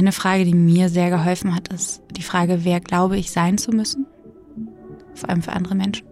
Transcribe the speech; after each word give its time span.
Eine 0.00 0.12
Frage, 0.12 0.46
die 0.46 0.54
mir 0.54 0.88
sehr 0.88 1.10
geholfen 1.10 1.54
hat, 1.54 1.68
ist 1.68 2.02
die 2.16 2.22
Frage, 2.22 2.64
wer 2.64 2.80
glaube 2.80 3.18
ich 3.18 3.30
sein 3.30 3.58
zu 3.58 3.70
müssen? 3.70 4.06
Vor 5.12 5.28
allem 5.28 5.42
für 5.42 5.52
andere 5.52 5.74
Menschen. 5.74 6.06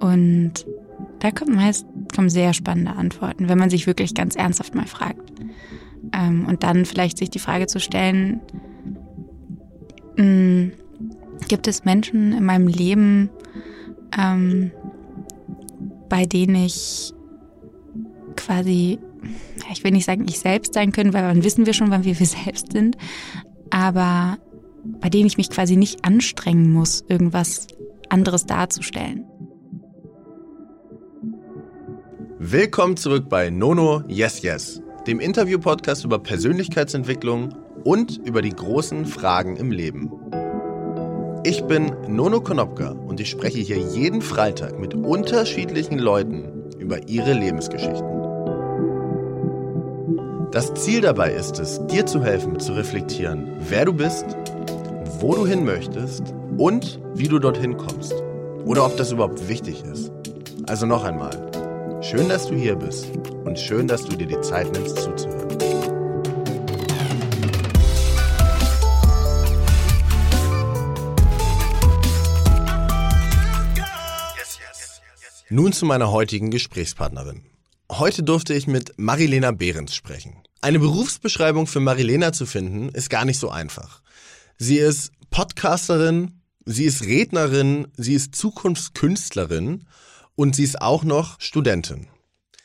Und 0.00 0.66
da 1.20 1.30
kommt 1.30 1.54
meist 1.54 1.86
kommen 2.12 2.28
sehr 2.28 2.52
spannende 2.54 2.90
Antworten, 2.90 3.48
wenn 3.48 3.56
man 3.56 3.70
sich 3.70 3.86
wirklich 3.86 4.14
ganz 4.14 4.34
ernsthaft 4.34 4.74
mal 4.74 4.88
fragt. 4.88 5.30
Ähm, 6.12 6.44
und 6.48 6.64
dann 6.64 6.86
vielleicht 6.86 7.18
sich 7.18 7.30
die 7.30 7.38
Frage 7.38 7.68
zu 7.68 7.78
stellen, 7.78 8.40
hm, 10.16 10.72
gibt 11.46 11.68
es 11.68 11.84
Menschen 11.84 12.32
in 12.32 12.44
meinem 12.44 12.66
Leben, 12.66 13.30
ähm, 14.18 14.72
bei 16.08 16.26
denen 16.26 16.56
ich 16.56 17.14
quasi 18.34 18.98
ich 19.70 19.84
will 19.84 19.92
nicht 19.92 20.04
sagen, 20.04 20.26
ich 20.28 20.38
selbst 20.38 20.74
sein 20.74 20.92
können, 20.92 21.12
weil 21.12 21.22
dann 21.22 21.44
wissen 21.44 21.66
wir 21.66 21.72
schon, 21.72 21.90
wann 21.90 22.04
wir 22.04 22.18
wir 22.18 22.26
selbst 22.26 22.72
sind, 22.72 22.96
aber 23.70 24.38
bei 25.00 25.08
denen 25.08 25.26
ich 25.26 25.36
mich 25.36 25.50
quasi 25.50 25.76
nicht 25.76 26.04
anstrengen 26.04 26.72
muss, 26.72 27.04
irgendwas 27.08 27.66
anderes 28.08 28.46
darzustellen. 28.46 29.24
Willkommen 32.38 32.96
zurück 32.96 33.28
bei 33.28 33.50
Nono 33.50 34.02
Yes 34.08 34.42
Yes, 34.42 34.82
dem 35.06 35.20
Interview-Podcast 35.20 36.04
über 36.04 36.18
Persönlichkeitsentwicklung 36.18 37.54
und 37.84 38.18
über 38.24 38.42
die 38.42 38.50
großen 38.50 39.06
Fragen 39.06 39.56
im 39.56 39.72
Leben. 39.72 40.12
Ich 41.44 41.62
bin 41.62 41.92
Nono 42.08 42.40
Konopka 42.40 42.90
und 42.90 43.20
ich 43.20 43.30
spreche 43.30 43.60
hier 43.60 43.78
jeden 43.78 44.20
Freitag 44.20 44.78
mit 44.78 44.94
unterschiedlichen 44.94 45.98
Leuten 45.98 46.70
über 46.78 47.08
ihre 47.08 47.32
Lebensgeschichten. 47.32 48.15
Das 50.52 50.72
Ziel 50.74 51.00
dabei 51.00 51.32
ist 51.32 51.58
es, 51.58 51.84
dir 51.86 52.06
zu 52.06 52.22
helfen, 52.22 52.58
zu 52.60 52.72
reflektieren, 52.72 53.48
wer 53.68 53.84
du 53.84 53.92
bist, 53.92 54.24
wo 55.18 55.34
du 55.34 55.46
hin 55.46 55.64
möchtest 55.64 56.22
und 56.56 57.00
wie 57.14 57.28
du 57.28 57.38
dorthin 57.38 57.76
kommst. 57.76 58.14
Oder 58.64 58.86
ob 58.86 58.96
das 58.96 59.12
überhaupt 59.12 59.48
wichtig 59.48 59.82
ist. 59.84 60.12
Also 60.66 60.86
noch 60.86 61.04
einmal, 61.04 62.00
schön, 62.00 62.28
dass 62.28 62.46
du 62.46 62.54
hier 62.54 62.76
bist 62.76 63.06
und 63.44 63.58
schön, 63.58 63.88
dass 63.88 64.04
du 64.04 64.16
dir 64.16 64.26
die 64.26 64.40
Zeit 64.40 64.72
nimmst 64.72 64.98
zuzuhören. 64.98 65.46
Nun 75.48 75.72
zu 75.72 75.86
meiner 75.86 76.10
heutigen 76.10 76.50
Gesprächspartnerin. 76.50 77.42
Heute 77.90 78.24
durfte 78.24 78.52
ich 78.52 78.66
mit 78.66 78.94
Marilena 78.96 79.52
Behrens 79.52 79.94
sprechen. 79.94 80.42
Eine 80.60 80.80
Berufsbeschreibung 80.80 81.68
für 81.68 81.78
Marilena 81.78 82.32
zu 82.32 82.44
finden, 82.44 82.88
ist 82.88 83.10
gar 83.10 83.24
nicht 83.24 83.38
so 83.38 83.48
einfach. 83.48 84.02
Sie 84.58 84.78
ist 84.78 85.12
Podcasterin, 85.30 86.40
sie 86.64 86.84
ist 86.84 87.04
Rednerin, 87.04 87.86
sie 87.96 88.14
ist 88.14 88.34
Zukunftskünstlerin 88.34 89.84
und 90.34 90.56
sie 90.56 90.64
ist 90.64 90.82
auch 90.82 91.04
noch 91.04 91.40
Studentin. 91.40 92.08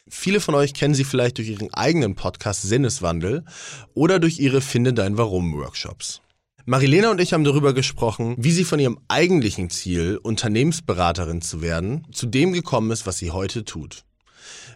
Viele 0.10 0.40
von 0.40 0.56
euch 0.56 0.74
kennen 0.74 0.96
sie 0.96 1.04
vielleicht 1.04 1.38
durch 1.38 1.50
ihren 1.50 1.72
eigenen 1.72 2.16
Podcast 2.16 2.64
Sinneswandel 2.64 3.46
oder 3.94 4.20
durch 4.20 4.40
ihre 4.40 4.62
Finde 4.62 4.92
dein 4.92 5.18
Warum 5.18 5.54
Workshops. 5.54 6.22
Marilena 6.66 7.12
und 7.12 7.22
ich 7.22 7.34
haben 7.34 7.44
darüber 7.44 7.74
gesprochen, 7.74 8.36
wie 8.40 8.52
sie 8.52 8.64
von 8.64 8.80
ihrem 8.80 9.00
eigentlichen 9.08 9.70
Ziel, 9.70 10.18
Unternehmensberaterin 10.18 11.42
zu 11.42 11.62
werden, 11.62 12.08
zu 12.12 12.26
dem 12.26 12.54
gekommen 12.54 12.90
ist, 12.90 13.06
was 13.06 13.20
sie 13.20 13.30
heute 13.30 13.66
tut. 13.66 14.04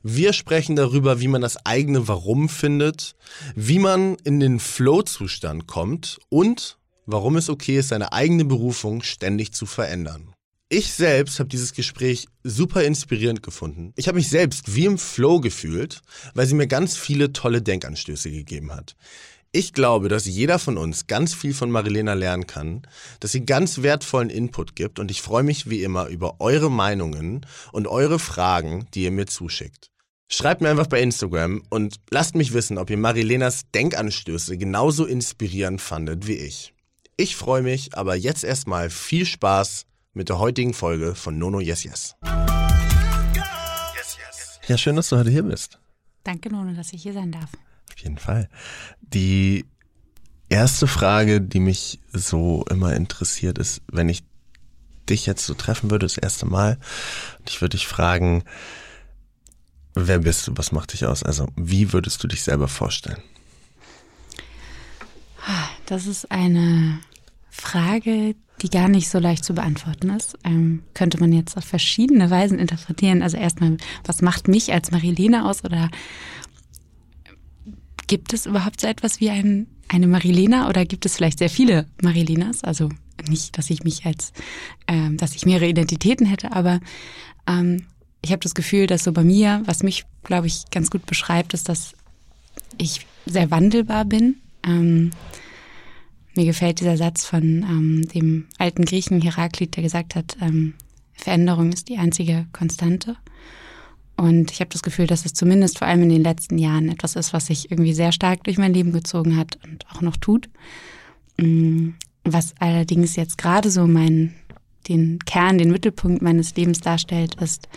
Wir 0.07 0.33
sprechen 0.33 0.75
darüber, 0.75 1.19
wie 1.19 1.27
man 1.27 1.41
das 1.41 1.65
eigene 1.65 2.07
Warum 2.07 2.47
findet, 2.47 3.15
wie 3.55 3.79
man 3.79 4.17
in 4.23 4.39
den 4.39 4.59
Flow-Zustand 4.59 5.65
kommt 5.65 6.19
und 6.29 6.77
warum 7.07 7.37
es 7.37 7.49
okay 7.49 7.79
ist, 7.79 7.87
seine 7.87 8.13
eigene 8.13 8.45
Berufung 8.45 9.01
ständig 9.01 9.53
zu 9.53 9.65
verändern. 9.65 10.31
Ich 10.69 10.93
selbst 10.93 11.39
habe 11.39 11.49
dieses 11.49 11.73
Gespräch 11.73 12.27
super 12.43 12.83
inspirierend 12.83 13.41
gefunden. 13.41 13.93
Ich 13.95 14.07
habe 14.07 14.17
mich 14.17 14.29
selbst 14.29 14.75
wie 14.75 14.85
im 14.85 14.99
Flow 14.99 15.39
gefühlt, 15.39 16.03
weil 16.35 16.45
sie 16.45 16.53
mir 16.53 16.67
ganz 16.67 16.95
viele 16.95 17.33
tolle 17.33 17.63
Denkanstöße 17.63 18.29
gegeben 18.29 18.71
hat. 18.75 18.95
Ich 19.51 19.73
glaube, 19.73 20.07
dass 20.07 20.27
jeder 20.27 20.59
von 20.59 20.77
uns 20.77 21.07
ganz 21.07 21.33
viel 21.33 21.55
von 21.55 21.71
Marilena 21.71 22.13
lernen 22.13 22.45
kann, 22.45 22.83
dass 23.21 23.31
sie 23.31 23.43
ganz 23.43 23.81
wertvollen 23.81 24.29
Input 24.29 24.75
gibt 24.75 24.99
und 24.99 25.09
ich 25.09 25.23
freue 25.23 25.41
mich 25.41 25.67
wie 25.67 25.81
immer 25.81 26.09
über 26.09 26.39
eure 26.41 26.69
Meinungen 26.69 27.43
und 27.71 27.87
eure 27.87 28.19
Fragen, 28.19 28.85
die 28.93 29.05
ihr 29.05 29.11
mir 29.11 29.25
zuschickt. 29.25 29.89
Schreibt 30.27 30.61
mir 30.61 30.69
einfach 30.69 30.87
bei 30.87 31.01
Instagram 31.01 31.61
und 31.69 31.97
lasst 32.09 32.35
mich 32.35 32.53
wissen, 32.53 32.79
ob 32.79 32.89
ihr 32.89 32.97
Marilenas 32.97 33.69
Denkanstöße 33.73 34.57
genauso 34.57 35.05
inspirierend 35.05 35.81
fandet 35.81 36.25
wie 36.27 36.33
ich. 36.33 36.73
Ich 37.15 37.35
freue 37.35 37.61
mich, 37.61 37.95
aber 37.95 38.15
jetzt 38.15 38.43
erstmal 38.43 38.89
viel 38.89 39.25
Spaß 39.25 39.85
mit 40.13 40.29
der 40.29 40.39
heutigen 40.39 40.73
Folge 40.73 41.13
von 41.13 41.37
Nono 41.37 41.59
Yes 41.59 41.83
Yes. 41.83 42.15
Ja, 44.67 44.79
schön, 44.79 44.95
dass 44.95 45.09
du 45.09 45.17
heute 45.17 45.29
hier 45.29 45.43
bist. 45.43 45.79
Danke, 46.23 46.49
Nono, 46.49 46.73
dass 46.73 46.91
ich 46.91 47.03
hier 47.03 47.13
sein 47.13 47.31
darf. 47.31 47.51
Auf 47.91 47.99
jeden 47.99 48.17
Fall. 48.17 48.49
Die 49.01 49.65
erste 50.49 50.87
Frage, 50.87 51.39
die 51.39 51.59
mich 51.59 51.99
so 52.11 52.65
immer 52.71 52.95
interessiert, 52.95 53.59
ist, 53.59 53.83
wenn 53.91 54.09
ich 54.09 54.23
dich 55.07 55.27
jetzt 55.27 55.45
so 55.45 55.53
treffen 55.53 55.91
würde, 55.91 56.07
das 56.07 56.17
erste 56.17 56.47
Mal, 56.47 56.79
und 57.37 57.49
ich 57.49 57.61
würde 57.61 57.77
dich 57.77 57.85
fragen, 57.85 58.43
wer 59.95 60.19
bist 60.19 60.47
du, 60.47 60.51
was 60.55 60.71
macht 60.71 60.93
dich 60.93 61.05
aus? 61.05 61.23
Also, 61.23 61.47
wie 61.55 61.93
würdest 61.93 62.23
du 62.23 62.27
dich 62.27 62.43
selber 62.43 62.67
vorstellen? 62.67 63.21
Das 65.85 66.07
ist 66.07 66.31
eine 66.31 66.99
Frage, 67.49 68.35
die 68.61 68.69
gar 68.69 68.87
nicht 68.87 69.09
so 69.09 69.19
leicht 69.19 69.43
zu 69.43 69.53
beantworten 69.53 70.09
ist. 70.09 70.37
Ähm, 70.43 70.83
könnte 70.93 71.19
man 71.19 71.31
jetzt 71.31 71.57
auf 71.57 71.65
verschiedene 71.65 72.29
Weisen 72.29 72.57
interpretieren. 72.57 73.21
Also 73.21 73.37
erstmal, 73.37 73.77
was 74.05 74.21
macht 74.21 74.47
mich 74.47 74.73
als 74.73 74.91
Marilena 74.91 75.49
aus 75.49 75.63
oder 75.63 75.89
Gibt 78.07 78.33
es 78.33 78.45
überhaupt 78.45 78.81
so 78.81 78.87
etwas 78.87 79.19
wie 79.19 79.29
ein, 79.29 79.67
eine 79.87 80.07
Marilena 80.07 80.69
oder 80.69 80.85
gibt 80.85 81.05
es 81.05 81.15
vielleicht 81.15 81.39
sehr 81.39 81.49
viele 81.49 81.87
Marilenas? 82.01 82.63
Also 82.63 82.89
nicht, 83.27 83.57
dass 83.57 83.69
ich 83.69 83.83
mich 83.83 84.05
als, 84.05 84.31
ähm, 84.87 85.17
dass 85.17 85.35
ich 85.35 85.45
mehrere 85.45 85.67
Identitäten 85.67 86.25
hätte, 86.27 86.51
aber 86.51 86.79
ähm, 87.47 87.87
ich 88.25 88.31
habe 88.31 88.41
das 88.41 88.55
Gefühl, 88.55 88.87
dass 88.87 89.03
so 89.03 89.11
bei 89.11 89.23
mir, 89.23 89.61
was 89.65 89.83
mich, 89.83 90.03
glaube 90.23 90.47
ich, 90.47 90.65
ganz 90.71 90.89
gut 90.89 91.05
beschreibt, 91.05 91.53
ist, 91.53 91.69
dass 91.69 91.93
ich 92.79 93.05
sehr 93.27 93.51
wandelbar 93.51 94.03
bin. 94.03 94.37
Ähm, 94.65 95.11
mir 96.35 96.45
gefällt 96.45 96.79
dieser 96.79 96.97
Satz 96.97 97.23
von 97.23 97.43
ähm, 97.43 98.07
dem 98.13 98.47
alten 98.57 98.83
Griechen 98.83 99.21
Heraklit, 99.21 99.75
der 99.75 99.83
gesagt 99.83 100.15
hat, 100.15 100.37
ähm, 100.41 100.73
Veränderung 101.13 101.71
ist 101.71 101.87
die 101.87 101.97
einzige 101.97 102.47
Konstante. 102.51 103.15
Und 104.17 104.51
ich 104.51 104.59
habe 104.59 104.71
das 104.71 104.81
Gefühl, 104.81 105.05
dass 105.05 105.25
es 105.25 105.33
zumindest 105.33 105.77
vor 105.77 105.87
allem 105.87 106.01
in 106.01 106.09
den 106.09 106.23
letzten 106.23 106.57
Jahren 106.57 106.89
etwas 106.89 107.15
ist, 107.15 107.31
was 107.31 107.45
sich 107.45 107.69
irgendwie 107.69 107.93
sehr 107.93 108.11
stark 108.11 108.43
durch 108.43 108.57
mein 108.57 108.73
Leben 108.73 108.91
gezogen 108.91 109.37
hat 109.37 109.59
und 109.63 109.85
auch 109.91 110.01
noch 110.01 110.17
tut. 110.17 110.49
Mm, 111.37 111.89
was 112.23 112.55
allerdings 112.59 113.15
jetzt 113.15 113.37
gerade 113.37 113.69
so 113.69 113.85
mein, 113.85 114.33
den 114.87 115.19
Kern, 115.25 115.57
den 115.57 115.71
Mittelpunkt 115.71 116.21
meines 116.21 116.55
Lebens 116.55 116.79
darstellt, 116.79 117.35
ist 117.41 117.67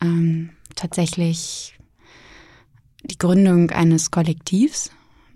ähm, 0.00 0.50
tatsächlich 0.74 1.76
die 3.02 3.18
Gründung 3.18 3.70
eines 3.70 4.10
Kollektivs. 4.10 4.90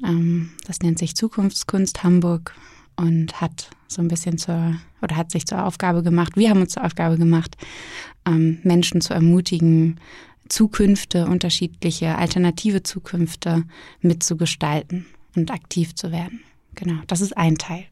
Ähm, 0.05 0.51
das 0.67 0.81
nennt 0.81 0.99
sich 0.99 1.15
Zukunftskunst 1.15 2.03
Hamburg 2.03 2.55
und 2.97 3.41
hat 3.41 3.71
so 3.87 4.03
ein 4.03 4.09
bisschen 4.09 4.39
zur, 4.39 4.77
oder 5.03 5.17
hat 5.17 5.31
sich 5.31 5.47
zur 5.47 5.65
Aufgabe 5.65 6.03
gemacht, 6.03 6.37
wir 6.37 6.51
haben 6.51 6.61
uns 6.61 6.73
zur 6.73 6.85
Aufgabe 6.85 7.17
gemacht, 7.17 7.57
ähm, 8.27 8.59
Menschen 8.63 9.01
zu 9.01 9.15
ermutigen, 9.15 10.01
Zukünfte, 10.49 11.27
unterschiedliche 11.27 12.17
alternative 12.17 12.83
Zukünfte 12.83 13.65
mitzugestalten 14.01 15.07
und 15.37 15.51
aktiv 15.51 15.95
zu 15.95 16.11
werden. 16.11 16.41
Genau, 16.75 17.01
das 17.07 17.21
ist 17.21 17.37
ein 17.37 17.57
Teil. 17.57 17.85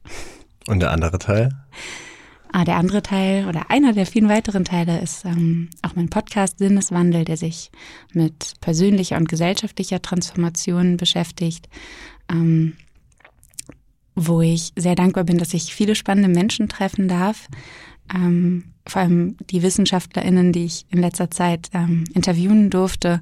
Und 0.67 0.81
der 0.81 0.91
andere 0.91 1.19
Teil? 1.19 1.51
Ah, 2.59 2.65
der 2.65 2.79
andere 2.79 3.03
Teil 3.03 3.47
oder 3.49 3.71
einer 3.71 3.93
der 3.93 4.07
vielen 4.07 4.31
weiteren 4.31 4.65
Teile 4.65 4.99
ist 5.01 5.27
ähm, 5.27 5.69
auch 5.83 5.95
mein 5.95 6.09
Podcast 6.09 6.57
Sinneswandel, 6.57 7.27
der 7.27 7.37
sich 7.37 7.71
mit 8.15 8.55
persönlicher 8.63 9.19
und 9.19 9.29
gesellschaftlicher 9.29 10.01
Transformation 10.01 10.97
beschäftigt. 10.97 11.69
Ähm, 12.33 12.73
wo 14.15 14.41
ich 14.41 14.73
sehr 14.75 14.95
dankbar 14.95 15.25
bin, 15.25 15.37
dass 15.37 15.53
ich 15.53 15.75
viele 15.75 15.95
spannende 15.95 16.31
Menschen 16.31 16.71
treffen 16.71 17.09
darf. 17.09 17.47
Ähm, 18.15 18.73
vor 18.89 19.03
allem 19.03 19.37
die 19.51 19.63
WissenschaftlerInnen, 19.63 20.53
die 20.53 20.65
ich 20.65 20.87
in 20.89 21.03
letzter 21.03 21.31
Zeit 21.31 21.69
ähm, 21.75 22.05
interviewen 22.15 22.71
durfte. 22.71 23.21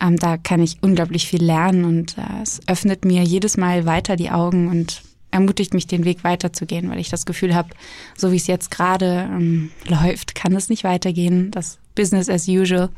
Ähm, 0.00 0.16
da 0.16 0.38
kann 0.38 0.62
ich 0.62 0.78
unglaublich 0.82 1.28
viel 1.28 1.44
lernen 1.44 1.84
und 1.84 2.16
äh, 2.16 2.42
es 2.42 2.66
öffnet 2.66 3.04
mir 3.04 3.22
jedes 3.22 3.58
Mal 3.58 3.84
weiter 3.84 4.16
die 4.16 4.30
Augen 4.30 4.68
und 4.68 5.02
ermutigt 5.36 5.74
mich, 5.74 5.86
den 5.86 6.04
Weg 6.04 6.24
weiterzugehen, 6.24 6.90
weil 6.90 6.98
ich 6.98 7.10
das 7.10 7.26
Gefühl 7.26 7.54
habe, 7.54 7.68
so 8.16 8.32
wie 8.32 8.36
es 8.36 8.46
jetzt 8.46 8.70
gerade 8.70 9.28
ähm, 9.30 9.70
läuft, 9.86 10.34
kann 10.34 10.54
es 10.54 10.68
nicht 10.68 10.84
weitergehen. 10.84 11.50
Das 11.50 11.78
Business 11.94 12.28
as 12.28 12.48
usual. 12.48 12.90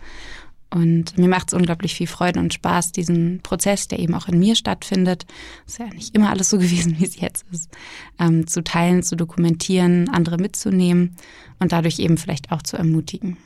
Und 0.71 1.17
mir 1.17 1.29
macht 1.29 1.49
es 1.49 1.55
unglaublich 1.55 1.95
viel 1.95 2.07
Freude 2.07 2.41
und 2.41 2.53
Spaß, 2.53 2.93
diesen 2.93 3.41
Prozess, 3.43 3.89
der 3.89 4.01
eben 4.01 4.15
auch 4.15 4.29
in 4.29 4.39
mir 4.39 4.55
stattfindet, 4.55 5.25
ist 5.67 5.79
ja 5.79 5.87
nicht 5.87 6.15
immer 6.15 6.29
alles 6.29 6.51
so 6.51 6.59
gewesen, 6.59 6.97
wie 6.99 7.07
es 7.07 7.19
jetzt 7.19 7.47
ist, 7.51 7.71
ähm, 8.19 8.47
zu 8.47 8.63
teilen, 8.63 9.03
zu 9.03 9.17
dokumentieren, 9.17 10.11
andere 10.11 10.37
mitzunehmen 10.37 11.17
und 11.59 11.73
dadurch 11.73 11.99
eben 11.99 12.19
vielleicht 12.19 12.53
auch 12.53 12.63
zu 12.63 12.77
ermutigen. 12.77 13.39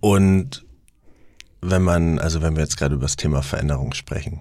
Und 0.00 0.64
wenn 1.60 1.82
man, 1.82 2.18
also 2.18 2.42
wenn 2.42 2.56
wir 2.56 2.62
jetzt 2.62 2.76
gerade 2.76 2.94
über 2.96 3.04
das 3.04 3.16
Thema 3.16 3.42
Veränderung 3.42 3.92
sprechen, 3.92 4.40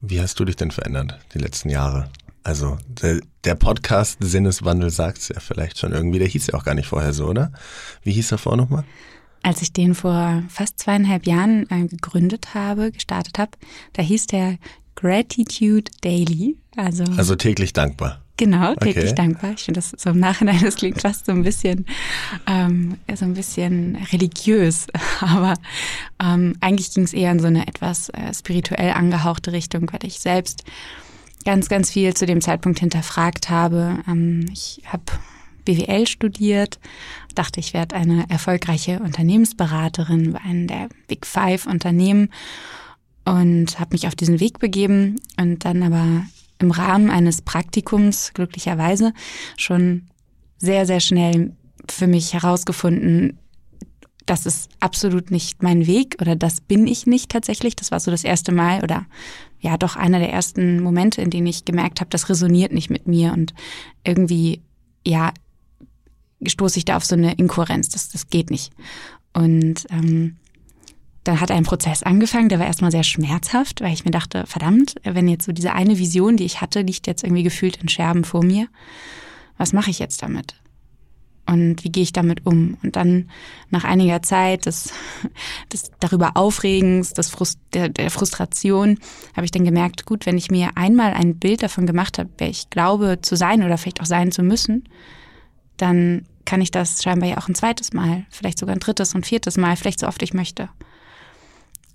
wie 0.00 0.20
hast 0.20 0.38
du 0.38 0.44
dich 0.44 0.56
denn 0.56 0.70
verändert 0.70 1.18
die 1.34 1.38
letzten 1.38 1.68
Jahre? 1.68 2.10
Also 2.44 2.76
der, 2.86 3.20
der 3.44 3.54
Podcast 3.54 4.18
Sinneswandel 4.20 4.90
sagt 4.90 5.18
es 5.18 5.28
ja 5.28 5.40
vielleicht 5.40 5.78
schon 5.78 5.92
irgendwie, 5.92 6.18
der 6.18 6.28
hieß 6.28 6.48
ja 6.48 6.54
auch 6.54 6.64
gar 6.64 6.74
nicht 6.74 6.88
vorher 6.88 7.14
so, 7.14 7.26
oder? 7.26 7.50
Wie 8.02 8.12
hieß 8.12 8.32
er 8.32 8.38
vorher 8.38 8.62
nochmal? 8.62 8.84
Als 9.42 9.62
ich 9.62 9.72
den 9.72 9.94
vor 9.94 10.42
fast 10.48 10.78
zweieinhalb 10.78 11.26
Jahren 11.26 11.68
äh, 11.70 11.86
gegründet 11.86 12.54
habe, 12.54 12.92
gestartet 12.92 13.38
habe, 13.38 13.52
da 13.94 14.02
hieß 14.02 14.26
der 14.26 14.58
Gratitude 14.94 15.90
Daily. 16.02 16.58
Also, 16.76 17.04
also 17.16 17.34
täglich 17.34 17.72
dankbar. 17.72 18.20
Genau, 18.36 18.74
täglich 18.74 19.04
okay. 19.04 19.14
dankbar. 19.14 19.52
Ich 19.56 19.62
finde 19.62 19.78
das 19.78 19.94
so 19.96 20.10
im 20.10 20.18
Nachhinein, 20.18 20.60
das 20.62 20.74
klingt 20.76 21.00
fast 21.00 21.26
so 21.26 21.32
ein 21.32 21.44
bisschen, 21.44 21.86
ähm, 22.46 22.96
so 23.14 23.24
ein 23.24 23.34
bisschen 23.34 23.96
religiös. 24.12 24.88
Aber 25.20 25.54
ähm, 26.22 26.56
eigentlich 26.60 26.92
ging 26.92 27.04
es 27.04 27.12
eher 27.12 27.30
in 27.30 27.38
so 27.38 27.46
eine 27.46 27.66
etwas 27.68 28.10
äh, 28.10 28.34
spirituell 28.34 28.90
angehauchte 28.90 29.52
Richtung, 29.52 29.90
weil 29.92 30.04
ich 30.04 30.18
selbst 30.18 30.64
ganz, 31.44 31.68
ganz 31.68 31.90
viel 31.90 32.14
zu 32.14 32.26
dem 32.26 32.40
Zeitpunkt 32.40 32.80
hinterfragt 32.80 33.50
habe. 33.50 33.98
Ähm, 34.08 34.46
ich 34.52 34.82
habe 34.86 35.04
BWL 35.64 36.06
studiert, 36.06 36.78
dachte, 37.34 37.60
ich 37.60 37.72
werde 37.74 37.96
eine 37.96 38.28
erfolgreiche 38.28 39.00
Unternehmensberaterin 39.00 40.32
bei 40.32 40.40
einem 40.40 40.66
der 40.66 40.88
Big 41.08 41.26
Five 41.26 41.66
Unternehmen 41.66 42.30
und 43.24 43.78
habe 43.80 43.94
mich 43.94 44.06
auf 44.06 44.14
diesen 44.14 44.40
Weg 44.40 44.58
begeben 44.58 45.16
und 45.38 45.64
dann 45.64 45.82
aber 45.82 46.26
im 46.58 46.70
Rahmen 46.70 47.10
eines 47.10 47.42
Praktikums 47.42 48.32
glücklicherweise 48.34 49.12
schon 49.56 50.08
sehr, 50.58 50.86
sehr 50.86 51.00
schnell 51.00 51.52
für 51.88 52.06
mich 52.06 52.32
herausgefunden, 52.32 53.38
das 54.26 54.46
ist 54.46 54.70
absolut 54.80 55.30
nicht 55.30 55.62
mein 55.62 55.86
Weg 55.86 56.16
oder 56.20 56.34
das 56.36 56.60
bin 56.60 56.86
ich 56.86 57.06
nicht 57.06 57.30
tatsächlich. 57.30 57.76
Das 57.76 57.90
war 57.90 58.00
so 58.00 58.10
das 58.10 58.24
erste 58.24 58.52
Mal 58.52 58.82
oder 58.82 59.04
ja 59.64 59.76
doch 59.78 59.96
einer 59.96 60.18
der 60.18 60.32
ersten 60.32 60.82
Momente, 60.82 61.22
in 61.22 61.30
denen 61.30 61.46
ich 61.46 61.64
gemerkt 61.64 62.00
habe, 62.00 62.10
das 62.10 62.28
resoniert 62.28 62.72
nicht 62.72 62.90
mit 62.90 63.08
mir 63.08 63.32
und 63.32 63.54
irgendwie 64.04 64.62
ja 65.06 65.32
stoße 66.46 66.78
ich 66.78 66.84
da 66.84 66.96
auf 66.96 67.04
so 67.04 67.14
eine 67.14 67.32
Inkohärenz. 67.34 67.88
Das, 67.88 68.10
das 68.10 68.28
geht 68.28 68.50
nicht. 68.50 68.72
Und 69.32 69.86
ähm, 69.90 70.36
dann 71.24 71.40
hat 71.40 71.50
ein 71.50 71.64
Prozess 71.64 72.02
angefangen, 72.02 72.50
der 72.50 72.58
war 72.58 72.66
erstmal 72.66 72.90
sehr 72.90 73.02
schmerzhaft, 73.02 73.80
weil 73.80 73.94
ich 73.94 74.04
mir 74.04 74.10
dachte, 74.10 74.44
verdammt, 74.46 74.96
wenn 75.04 75.26
jetzt 75.26 75.46
so 75.46 75.52
diese 75.52 75.72
eine 75.72 75.98
Vision, 75.98 76.36
die 76.36 76.44
ich 76.44 76.60
hatte, 76.60 76.82
liegt 76.82 77.06
jetzt 77.06 77.24
irgendwie 77.24 77.42
gefühlt 77.42 77.78
in 77.78 77.88
Scherben 77.88 78.24
vor 78.24 78.44
mir. 78.44 78.68
Was 79.56 79.72
mache 79.72 79.90
ich 79.90 79.98
jetzt 79.98 80.22
damit? 80.22 80.54
Und 81.46 81.84
wie 81.84 81.90
gehe 81.90 82.02
ich 82.02 82.12
damit 82.12 82.46
um? 82.46 82.78
Und 82.82 82.96
dann 82.96 83.28
nach 83.70 83.84
einiger 83.84 84.22
Zeit 84.22 84.66
des, 84.66 84.92
des 85.72 85.90
darüber 86.00 86.36
Aufregens, 86.36 87.12
des 87.12 87.30
Frust, 87.30 87.58
der, 87.72 87.88
der 87.88 88.10
Frustration, 88.10 88.98
habe 89.36 89.44
ich 89.44 89.50
dann 89.50 89.64
gemerkt, 89.64 90.06
gut, 90.06 90.26
wenn 90.26 90.38
ich 90.38 90.50
mir 90.50 90.70
einmal 90.76 91.12
ein 91.12 91.36
Bild 91.36 91.62
davon 91.62 91.86
gemacht 91.86 92.18
habe, 92.18 92.30
wer 92.38 92.48
ich 92.48 92.70
glaube 92.70 93.18
zu 93.20 93.36
sein 93.36 93.62
oder 93.62 93.76
vielleicht 93.78 94.00
auch 94.00 94.06
sein 94.06 94.32
zu 94.32 94.42
müssen, 94.42 94.84
dann 95.76 96.24
kann 96.44 96.60
ich 96.60 96.70
das 96.70 97.02
scheinbar 97.02 97.28
ja 97.28 97.38
auch 97.38 97.48
ein 97.48 97.54
zweites 97.54 97.92
Mal, 97.92 98.24
vielleicht 98.30 98.58
sogar 98.58 98.74
ein 98.74 98.80
drittes 98.80 99.14
und 99.14 99.26
viertes 99.26 99.56
Mal, 99.56 99.76
vielleicht 99.76 100.00
so 100.00 100.06
oft 100.06 100.22
ich 100.22 100.34
möchte. 100.34 100.68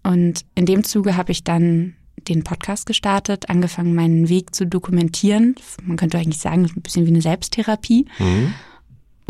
Und 0.04 0.46
in 0.56 0.66
dem 0.66 0.84
Zuge 0.84 1.18
habe 1.18 1.32
ich 1.32 1.44
dann 1.44 1.96
den 2.28 2.44
Podcast 2.44 2.86
gestartet, 2.86 3.50
angefangen, 3.50 3.96
meinen 3.96 4.30
Weg 4.30 4.54
zu 4.54 4.66
dokumentieren. 4.66 5.56
Man 5.84 5.98
könnte 5.98 6.18
eigentlich 6.18 6.40
sagen, 6.40 6.66
ein 6.66 6.82
bisschen 6.82 7.06
wie 7.06 7.12
eine 7.12 7.22
Selbsttherapie. 7.22 8.06
Mhm. 8.18 8.54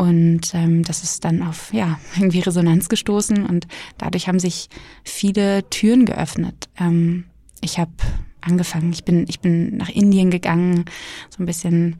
Und 0.00 0.54
ähm, 0.54 0.82
das 0.82 1.02
ist 1.02 1.26
dann 1.26 1.42
auf 1.42 1.74
ja 1.74 2.00
irgendwie 2.16 2.40
Resonanz 2.40 2.88
gestoßen 2.88 3.44
und 3.44 3.66
dadurch 3.98 4.28
haben 4.28 4.38
sich 4.38 4.70
viele 5.04 5.68
Türen 5.68 6.06
geöffnet. 6.06 6.70
Ähm, 6.78 7.24
ich 7.60 7.78
habe 7.78 7.92
angefangen, 8.40 8.94
ich 8.94 9.04
bin 9.04 9.26
ich 9.28 9.40
bin 9.40 9.76
nach 9.76 9.90
Indien 9.90 10.30
gegangen, 10.30 10.86
so 11.28 11.42
ein 11.42 11.46
bisschen 11.46 11.96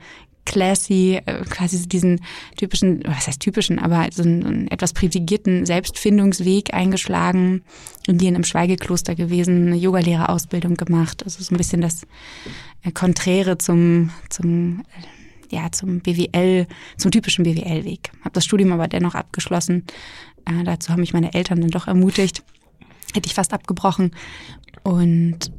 classy, 0.47 1.21
äh, 1.27 1.45
quasi 1.45 1.87
diesen 1.87 2.23
typischen, 2.57 3.03
was 3.05 3.27
heißt 3.27 3.41
typischen, 3.41 3.79
aber 3.79 4.09
so 4.11 4.23
einen, 4.23 4.47
einen 4.47 4.69
etwas 4.69 4.95
privilegierten 4.95 5.67
Selbstfindungsweg 5.67 6.73
eingeschlagen, 6.73 7.61
Indien 8.07 8.35
im 8.35 8.45
Schweigekloster 8.45 9.15
gewesen, 9.15 9.67
eine 9.67 9.77
Yogalehrerausbildung 9.77 10.77
gemacht, 10.77 11.23
also 11.23 11.45
so 11.45 11.55
ein 11.55 11.59
bisschen 11.59 11.83
das 11.83 12.07
äh, 12.83 12.93
Konträre 12.93 13.59
zum, 13.59 14.09
zum, 14.31 14.81
äh, 14.97 15.20
ja, 15.51 15.71
zum 15.73 16.01
BWL, 16.01 16.67
zum 16.97 17.11
typischen 17.11 17.45
BWL-Weg. 17.45 18.11
Habe 18.21 18.33
das 18.33 18.45
Studium 18.45 18.73
aber 18.73 18.89
dennoch 18.89 19.15
abgeschlossen. 19.15 19.85
Äh, 20.45 20.65
dazu 20.65 20.93
haben 20.93 21.01
mich 21.01 21.13
meine 21.13 21.35
Eltern 21.35 21.61
dann 21.61 21.71
doch 21.71 21.87
ermutigt. 21.87 22.43
Hätte 23.15 23.27
ich 23.27 23.35
fast 23.35 23.53
abgebrochen. 23.53 24.13
Und 24.83 25.53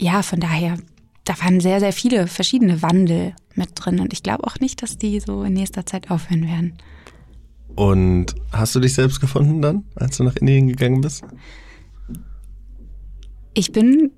ja, 0.00 0.22
von 0.22 0.40
daher 0.40 0.76
da 1.24 1.38
waren 1.40 1.60
sehr, 1.60 1.80
sehr 1.80 1.92
viele 1.92 2.26
verschiedene 2.26 2.82
Wandel 2.82 3.34
mit 3.54 3.70
drin 3.74 4.00
und 4.00 4.12
ich 4.12 4.22
glaube 4.22 4.44
auch 4.44 4.60
nicht, 4.60 4.82
dass 4.82 4.98
die 4.98 5.20
so 5.20 5.42
in 5.42 5.54
nächster 5.54 5.86
Zeit 5.86 6.10
aufhören 6.10 6.46
werden. 6.46 6.74
Und 7.74 8.34
hast 8.52 8.74
du 8.74 8.80
dich 8.80 8.94
selbst 8.94 9.20
gefunden 9.20 9.60
dann, 9.62 9.84
als 9.96 10.18
du 10.18 10.24
nach 10.24 10.36
Indien 10.36 10.68
gegangen 10.68 11.00
bist? 11.00 11.24
Ich 13.54 13.72
bin 13.72 14.12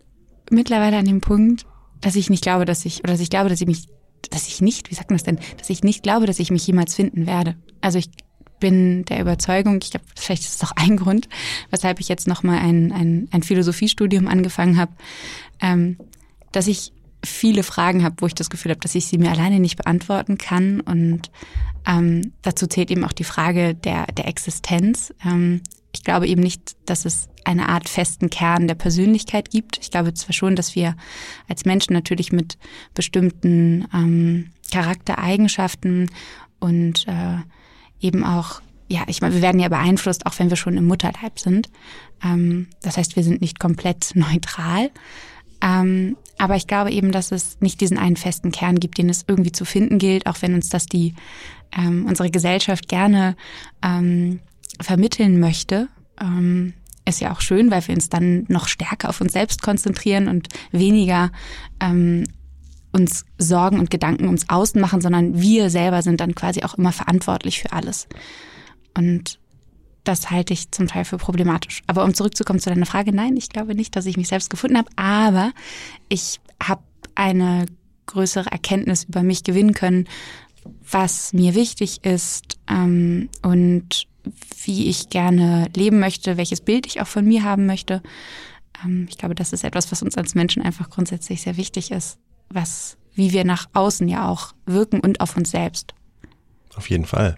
mittlerweile 0.50 0.99
an 0.99 1.06
dem 1.06 1.20
Punkt, 1.20 1.64
dass 2.00 2.17
ich 2.17 2.29
nicht 2.29 2.43
glaube, 2.43 2.64
dass 2.64 2.85
ich, 2.85 3.00
oder 3.00 3.12
dass 3.12 3.20
ich 3.20 3.31
glaube, 3.31 3.49
dass 3.49 3.61
ich 3.61 3.67
mich, 3.67 3.87
dass 4.31 4.49
ich 4.49 4.61
nicht, 4.61 4.90
wie 4.90 4.94
sagt 4.94 5.11
man 5.11 5.17
das 5.17 5.25
denn, 5.25 5.38
dass 5.58 5.70
ich 5.70 5.82
nicht 5.82 6.02
glaube, 6.02 6.26
dass 6.26 6.38
ich 6.38 6.50
mich 6.50 6.67
jemals 6.67 6.94
finden 6.94 7.26
werde. 7.26 7.56
Also 7.81 7.99
ich 7.99 8.11
bin 8.58 9.05
der 9.05 9.20
Überzeugung, 9.20 9.78
ich 9.82 9.90
glaube, 9.90 10.06
vielleicht 10.17 10.44
ist 10.44 10.56
es 10.56 10.69
auch 10.69 10.73
ein 10.76 10.96
Grund, 10.96 11.28
weshalb 11.70 12.00
ich 12.00 12.08
jetzt 12.08 12.26
nochmal 12.26 12.58
ein, 12.58 12.93
ein, 12.93 13.28
ein 13.31 13.43
Philosophiestudium 13.43 14.28
angefangen 14.28 14.78
habe, 14.78 14.93
ähm, 15.61 15.99
dass 16.52 16.67
ich 16.67 16.93
viele 17.25 17.62
Fragen 17.62 18.05
habe, 18.05 18.17
wo 18.20 18.26
ich 18.26 18.34
das 18.34 18.50
Gefühl 18.50 18.70
habe, 18.70 18.81
dass 18.81 18.94
ich 18.94 19.06
sie 19.06 19.19
mir 19.19 19.31
alleine 19.31 19.61
nicht 19.61 19.76
beantworten 19.76 20.38
kann. 20.38 20.81
Und 20.81 21.31
ähm, 21.87 22.32
dazu 22.43 22.67
zählt 22.67 22.90
eben 22.90 23.05
auch 23.05 23.12
die 23.12 23.25
Frage 23.25 23.75
der, 23.75 24.06
der 24.06 24.28
Existenz. 24.28 25.12
Ähm, 25.25 25.61
ich 25.97 26.05
glaube 26.05 26.27
eben 26.27 26.43
nicht, 26.43 26.77
dass 26.85 27.07
es 27.07 27.31
eine 27.45 27.71
Art 27.71 27.89
festen 27.89 28.29
Kern 28.29 28.69
der 28.69 28.75
Persönlichkeit 28.75 29.51
gibt. 29.51 29.79
Ich 29.81 29.91
glaube 29.91 30.13
zwar 30.13 30.35
schon, 30.35 30.55
dass 30.55 30.75
wir 30.75 30.95
als 31.49 31.65
Menschen 31.65 31.95
natürlich 31.95 32.33
mit 32.33 32.59
bestimmten 32.93 33.89
ähm, 33.95 34.50
Charaktereigenschaften 34.71 36.11
und 36.61 37.09
äh, 37.09 37.38
eben 37.99 38.25
auch, 38.25 38.61
ja, 38.88 39.05
ich 39.07 39.23
meine, 39.23 39.35
wir 39.35 39.41
werden 39.41 39.59
ja 39.59 39.71
beeinflusst, 39.71 40.26
auch 40.26 40.38
wenn 40.38 40.50
wir 40.50 40.59
schon 40.59 40.76
im 40.76 40.87
Mutterleib 40.87 41.38
sind. 41.38 41.71
Ähm, 42.23 42.67
das 42.83 42.99
heißt, 42.99 43.17
wir 43.17 43.25
sind 43.25 43.41
nicht 43.41 43.59
komplett 43.59 44.11
neutral. 44.15 44.91
Ähm, 45.62 46.19
aber 46.37 46.57
ich 46.57 46.67
glaube 46.67 46.91
eben, 46.91 47.11
dass 47.11 47.33
es 47.33 47.59
nicht 47.62 47.81
diesen 47.81 47.97
einen 47.97 48.17
festen 48.17 48.53
Kern 48.53 48.79
gibt, 48.79 48.99
den 48.99 49.09
es 49.09 49.25
irgendwie 49.26 49.53
zu 49.53 49.65
finden 49.65 49.99
gilt, 49.99 50.26
auch 50.26 50.43
wenn 50.43 50.53
uns 50.53 50.69
das 50.69 50.85
die 50.85 51.15
ähm, 51.75 52.05
unsere 52.07 52.31
Gesellschaft 52.31 52.87
gerne 52.87 53.35
ähm, 53.83 54.41
vermitteln 54.80 55.40
möchte. 55.40 55.88
Ähm, 56.21 56.75
ist 57.09 57.21
ja 57.21 57.33
auch 57.33 57.40
schön, 57.40 57.71
weil 57.71 57.87
wir 57.87 57.95
uns 57.95 58.09
dann 58.09 58.45
noch 58.49 58.66
stärker 58.66 59.09
auf 59.09 59.21
uns 59.21 59.33
selbst 59.33 59.62
konzentrieren 59.62 60.28
und 60.28 60.49
weniger 60.73 61.30
ähm, 61.80 62.25
uns 62.92 63.25
Sorgen 63.38 63.78
und 63.78 63.90
Gedanken 63.90 64.26
ums 64.26 64.49
Außen 64.49 64.80
machen, 64.80 65.00
sondern 65.00 65.40
wir 65.40 65.71
selber 65.71 66.02
sind 66.02 66.21
dann 66.21 66.35
quasi 66.35 66.62
auch 66.62 66.75
immer 66.75 66.92
verantwortlich 66.92 67.61
für 67.61 67.73
alles. 67.73 68.09
Und 68.97 69.38
das 70.02 70.30
halte 70.30 70.52
ich 70.52 70.71
zum 70.71 70.87
Teil 70.87 71.04
für 71.04 71.18
problematisch. 71.18 71.83
Aber 71.87 72.04
um 72.04 72.14
zurückzukommen 72.14 72.61
zu 72.61 72.71
deiner 72.71 72.87
Frage, 72.87 73.12
nein, 73.12 73.37
ich 73.37 73.49
glaube 73.49 73.75
nicht, 73.75 73.95
dass 73.97 74.06
ich 74.06 74.16
mich 74.16 74.28
selbst 74.28 74.50
gefunden 74.50 74.78
habe, 74.78 74.88
aber 74.97 75.52
ich 76.09 76.40
habe 76.62 76.83
eine 77.14 77.66
größere 78.06 78.50
Erkenntnis 78.50 79.04
über 79.04 79.23
mich 79.23 79.45
gewinnen 79.45 79.75
können, 79.75 80.09
was 80.90 81.33
mir 81.33 81.54
wichtig 81.54 82.04
ist 82.04 82.59
ähm, 82.68 83.28
und 83.42 84.06
wie 84.64 84.88
ich 84.88 85.11
gerne 85.11 85.68
leben 85.75 85.99
möchte, 85.99 86.37
welches 86.37 86.61
Bild 86.61 86.87
ich 86.87 87.00
auch 87.00 87.06
von 87.06 87.25
mir 87.25 87.45
haben 87.45 87.66
möchte. 87.66 88.02
Ähm, 88.85 89.06
ich 89.09 89.18
glaube, 89.18 89.35
das 89.35 89.52
ist 89.52 89.64
etwas, 89.64 89.90
was 89.92 90.02
uns 90.02 90.16
als 90.16 90.35
Menschen 90.35 90.62
einfach 90.62 90.90
grundsätzlich 90.90 91.42
sehr 91.42 91.56
wichtig 91.56 91.90
ist, 91.90 92.18
was 92.49 92.97
wie 93.16 93.33
wir 93.33 93.45
nach 93.45 93.66
außen 93.73 94.09
ja 94.09 94.28
auch 94.28 94.52
wirken 94.66 95.00
und 95.00 95.21
auf 95.21 95.37
uns 95.37 95.50
selbst. 95.50 95.95
Auf 96.76 96.90
jeden 96.90 97.06
Fall. 97.06 97.37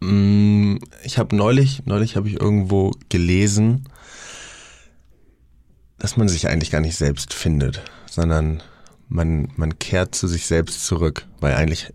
Mm, 0.00 0.76
ich 1.04 1.18
habe 1.18 1.36
neulich, 1.36 1.82
neulich 1.84 2.16
habe 2.16 2.28
ich 2.28 2.40
irgendwo 2.40 2.92
gelesen, 3.10 3.84
dass 5.98 6.16
man 6.16 6.28
sich 6.28 6.48
eigentlich 6.48 6.70
gar 6.70 6.80
nicht 6.80 6.96
selbst 6.96 7.34
findet, 7.34 7.82
sondern 8.06 8.62
man, 9.08 9.52
man 9.56 9.78
kehrt 9.78 10.14
zu 10.14 10.26
sich 10.26 10.46
selbst 10.46 10.86
zurück, 10.86 11.26
weil 11.40 11.54
eigentlich 11.54 11.92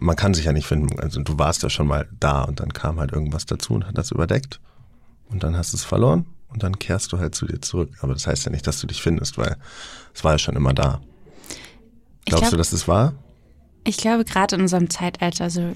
man 0.00 0.16
kann 0.16 0.34
sich 0.34 0.44
ja 0.44 0.52
nicht 0.52 0.66
finden. 0.66 0.98
Also 1.00 1.20
du 1.22 1.38
warst 1.38 1.62
ja 1.62 1.70
schon 1.70 1.86
mal 1.86 2.08
da 2.18 2.42
und 2.42 2.60
dann 2.60 2.72
kam 2.72 3.00
halt 3.00 3.12
irgendwas 3.12 3.46
dazu 3.46 3.74
und 3.74 3.86
hat 3.86 3.98
das 3.98 4.10
überdeckt 4.10 4.60
und 5.28 5.42
dann 5.42 5.56
hast 5.56 5.72
du 5.72 5.76
es 5.76 5.84
verloren 5.84 6.26
und 6.48 6.62
dann 6.62 6.78
kehrst 6.78 7.12
du 7.12 7.18
halt 7.18 7.34
zu 7.34 7.46
dir 7.46 7.60
zurück. 7.60 7.90
Aber 8.00 8.12
das 8.12 8.26
heißt 8.26 8.46
ja 8.46 8.52
nicht, 8.52 8.66
dass 8.66 8.80
du 8.80 8.86
dich 8.86 9.02
findest, 9.02 9.38
weil 9.38 9.56
es 10.14 10.24
war 10.24 10.32
ja 10.32 10.38
schon 10.38 10.56
immer 10.56 10.74
da. 10.74 11.00
Glaubst 12.24 12.42
glaub, 12.42 12.50
du, 12.50 12.56
dass 12.56 12.72
es 12.72 12.88
war? 12.88 13.14
Ich 13.84 13.96
glaube, 13.96 14.24
gerade 14.24 14.56
in 14.56 14.62
unserem 14.62 14.90
Zeitalter, 14.90 15.44
also, 15.44 15.72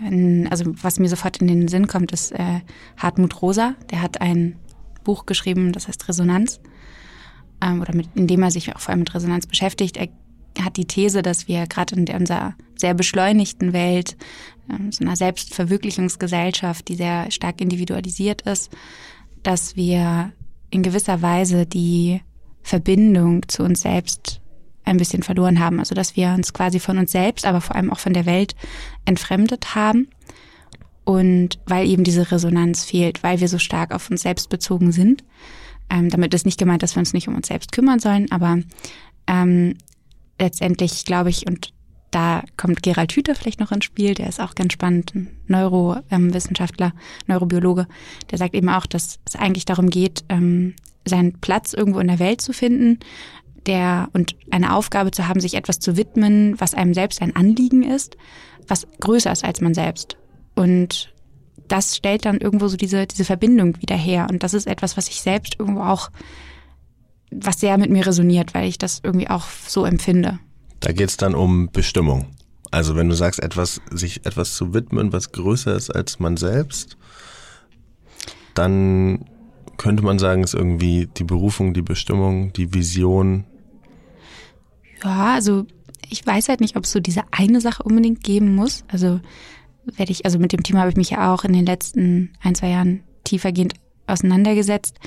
wenn, 0.00 0.48
also 0.48 0.64
was 0.82 0.98
mir 0.98 1.08
sofort 1.08 1.38
in 1.38 1.48
den 1.48 1.68
Sinn 1.68 1.86
kommt, 1.86 2.12
ist 2.12 2.32
äh, 2.32 2.60
Hartmut 2.96 3.42
Rosa. 3.42 3.74
Der 3.90 4.00
hat 4.00 4.20
ein 4.20 4.56
Buch 5.04 5.26
geschrieben, 5.26 5.72
das 5.72 5.88
heißt 5.88 6.08
Resonanz, 6.08 6.60
ähm, 7.60 7.80
oder 7.82 7.94
mit, 7.94 8.08
in 8.14 8.26
dem 8.26 8.42
er 8.42 8.50
sich 8.50 8.74
auch 8.74 8.80
vor 8.80 8.90
allem 8.90 9.00
mit 9.00 9.14
Resonanz 9.14 9.46
beschäftigt. 9.46 9.96
Er 9.96 10.08
hat 10.60 10.76
die 10.76 10.86
These, 10.86 11.22
dass 11.22 11.48
wir 11.48 11.66
gerade 11.66 11.94
in 11.94 12.06
unserer 12.08 12.54
sehr 12.76 12.94
beschleunigten 12.94 13.72
Welt, 13.72 14.16
ähm, 14.70 14.92
so 14.92 15.04
einer 15.04 15.16
Selbstverwirklichungsgesellschaft, 15.16 16.88
die 16.88 16.96
sehr 16.96 17.30
stark 17.30 17.60
individualisiert 17.60 18.42
ist, 18.42 18.70
dass 19.42 19.76
wir 19.76 20.32
in 20.70 20.82
gewisser 20.82 21.22
Weise 21.22 21.66
die 21.66 22.20
Verbindung 22.62 23.48
zu 23.48 23.62
uns 23.62 23.82
selbst 23.82 24.40
ein 24.84 24.96
bisschen 24.96 25.22
verloren 25.22 25.60
haben. 25.60 25.78
Also 25.78 25.94
dass 25.94 26.16
wir 26.16 26.30
uns 26.30 26.52
quasi 26.52 26.80
von 26.80 26.98
uns 26.98 27.12
selbst, 27.12 27.46
aber 27.46 27.60
vor 27.60 27.76
allem 27.76 27.92
auch 27.92 27.98
von 27.98 28.14
der 28.14 28.26
Welt 28.26 28.54
entfremdet 29.04 29.74
haben. 29.74 30.08
Und 31.04 31.58
weil 31.66 31.88
eben 31.88 32.04
diese 32.04 32.30
Resonanz 32.30 32.84
fehlt, 32.84 33.22
weil 33.22 33.40
wir 33.40 33.48
so 33.48 33.58
stark 33.58 33.92
auf 33.92 34.08
uns 34.10 34.22
selbst 34.22 34.48
bezogen 34.48 34.92
sind. 34.92 35.24
Ähm, 35.90 36.10
damit 36.10 36.32
ist 36.32 36.46
nicht 36.46 36.58
gemeint, 36.58 36.82
dass 36.82 36.94
wir 36.94 37.00
uns 37.00 37.12
nicht 37.12 37.26
um 37.26 37.34
uns 37.34 37.48
selbst 37.48 37.72
kümmern 37.72 37.98
sollen, 37.98 38.30
aber 38.30 38.58
ähm, 39.26 39.74
letztendlich 40.42 41.04
glaube 41.04 41.30
ich, 41.30 41.46
und 41.46 41.72
da 42.10 42.42
kommt 42.58 42.82
Gerald 42.82 43.12
Hüther 43.12 43.34
vielleicht 43.34 43.60
noch 43.60 43.72
ins 43.72 43.86
Spiel, 43.86 44.14
der 44.14 44.28
ist 44.28 44.40
auch 44.40 44.54
ganz 44.54 44.74
spannend, 44.74 45.14
ein 45.14 45.30
Neurowissenschaftler, 45.46 46.92
Neurobiologe, 47.26 47.86
der 48.30 48.38
sagt 48.38 48.54
eben 48.54 48.68
auch, 48.68 48.84
dass 48.84 49.18
es 49.24 49.36
eigentlich 49.36 49.64
darum 49.64 49.88
geht, 49.88 50.24
ähm, 50.28 50.74
seinen 51.06 51.40
Platz 51.40 51.72
irgendwo 51.72 52.00
in 52.00 52.08
der 52.08 52.18
Welt 52.18 52.42
zu 52.42 52.52
finden, 52.52 52.98
der 53.66 54.08
und 54.12 54.36
eine 54.50 54.74
Aufgabe 54.74 55.10
zu 55.10 55.26
haben, 55.26 55.40
sich 55.40 55.54
etwas 55.54 55.78
zu 55.78 55.96
widmen, 55.96 56.60
was 56.60 56.74
einem 56.74 56.92
selbst 56.92 57.22
ein 57.22 57.34
Anliegen 57.34 57.82
ist, 57.82 58.16
was 58.68 58.86
größer 59.00 59.32
ist 59.32 59.44
als 59.44 59.60
man 59.60 59.72
selbst. 59.72 60.16
Und 60.54 61.12
das 61.68 61.96
stellt 61.96 62.26
dann 62.26 62.38
irgendwo 62.38 62.68
so 62.68 62.76
diese, 62.76 63.06
diese 63.06 63.24
Verbindung 63.24 63.80
wieder 63.80 63.96
her. 63.96 64.26
Und 64.30 64.42
das 64.42 64.52
ist 64.52 64.66
etwas, 64.66 64.96
was 64.96 65.08
ich 65.08 65.22
selbst 65.22 65.56
irgendwo 65.58 65.82
auch, 65.82 66.10
was 67.32 67.60
sehr 67.60 67.78
mit 67.78 67.90
mir 67.90 68.06
resoniert, 68.06 68.54
weil 68.54 68.68
ich 68.68 68.78
das 68.78 69.00
irgendwie 69.02 69.28
auch 69.28 69.46
so 69.66 69.84
empfinde. 69.84 70.38
Da 70.80 70.92
geht 70.92 71.08
es 71.08 71.16
dann 71.16 71.34
um 71.34 71.70
Bestimmung. 71.70 72.26
Also 72.70 72.96
wenn 72.96 73.08
du 73.08 73.14
sagst, 73.14 73.42
etwas, 73.42 73.80
sich 73.90 74.24
etwas 74.26 74.54
zu 74.54 74.74
widmen, 74.74 75.12
was 75.12 75.32
größer 75.32 75.74
ist 75.74 75.90
als 75.90 76.18
man 76.18 76.36
selbst, 76.36 76.96
dann 78.54 79.26
könnte 79.76 80.02
man 80.02 80.18
sagen, 80.18 80.42
ist 80.42 80.54
irgendwie 80.54 81.08
die 81.16 81.24
Berufung, 81.24 81.74
die 81.74 81.82
Bestimmung, 81.82 82.52
die 82.52 82.72
Vision, 82.72 83.44
ja, 85.04 85.34
also 85.34 85.66
ich 86.08 86.24
weiß 86.26 86.48
halt 86.48 86.60
nicht, 86.60 86.76
ob 86.76 86.84
es 86.84 86.92
so 86.92 87.00
diese 87.00 87.22
eine 87.30 87.60
Sache 87.60 87.82
unbedingt 87.82 88.22
geben 88.22 88.54
muss. 88.54 88.84
Also 88.88 89.20
werde 89.84 90.12
ich, 90.12 90.24
also 90.24 90.38
mit 90.38 90.52
dem 90.52 90.62
Thema 90.62 90.80
habe 90.80 90.90
ich 90.90 90.96
mich 90.96 91.10
ja 91.10 91.32
auch 91.32 91.44
in 91.44 91.52
den 91.52 91.66
letzten 91.66 92.32
ein, 92.40 92.54
zwei 92.54 92.70
Jahren 92.70 93.02
tiefergehend 93.24 93.74
auseinandergesetzt. 94.06 94.98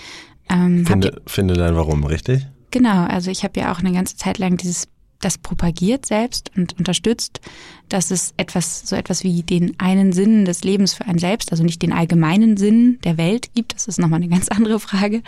Ähm, 0.49 0.85
finde, 0.85 1.21
finde 1.25 1.55
dein 1.55 1.75
Warum, 1.75 2.03
richtig? 2.03 2.47
Genau, 2.71 3.05
also 3.05 3.31
ich 3.31 3.43
habe 3.43 3.59
ja 3.59 3.71
auch 3.71 3.79
eine 3.79 3.93
ganze 3.93 4.17
Zeit 4.17 4.37
lang 4.37 4.57
dieses 4.57 4.87
das 5.21 5.37
propagiert 5.37 6.05
selbst 6.05 6.51
und 6.55 6.77
unterstützt, 6.77 7.41
dass 7.89 8.11
es 8.11 8.33
etwas, 8.37 8.87
so 8.87 8.95
etwas 8.95 9.23
wie 9.23 9.43
den 9.43 9.79
einen 9.79 10.13
Sinn 10.13 10.45
des 10.45 10.63
Lebens 10.63 10.93
für 10.93 11.05
einen 11.05 11.19
selbst, 11.19 11.51
also 11.51 11.63
nicht 11.63 11.81
den 11.81 11.93
allgemeinen 11.93 12.57
Sinn 12.57 12.99
der 13.03 13.17
Welt 13.17 13.53
gibt, 13.55 13.73
das 13.73 13.87
ist 13.87 13.97
nochmal 13.97 14.21
eine 14.21 14.29
ganz 14.29 14.49
andere 14.49 14.79
Frage, 14.79 15.23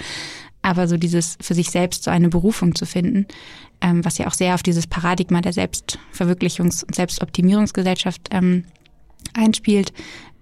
aber 0.61 0.87
so 0.87 0.97
dieses 0.97 1.37
für 1.41 1.53
sich 1.53 1.71
selbst 1.71 2.03
so 2.03 2.11
eine 2.11 2.29
Berufung 2.29 2.75
zu 2.75 2.85
finden, 2.85 3.25
ähm, 3.81 4.03
was 4.03 4.17
ja 4.17 4.27
auch 4.27 4.33
sehr 4.33 4.53
auf 4.53 4.63
dieses 4.63 4.87
Paradigma 4.87 5.41
der 5.41 5.53
Selbstverwirklichungs- 5.53 6.83
und 6.83 6.95
Selbstoptimierungsgesellschaft 6.95 8.29
ähm, 8.31 8.65
einspielt, 9.33 9.93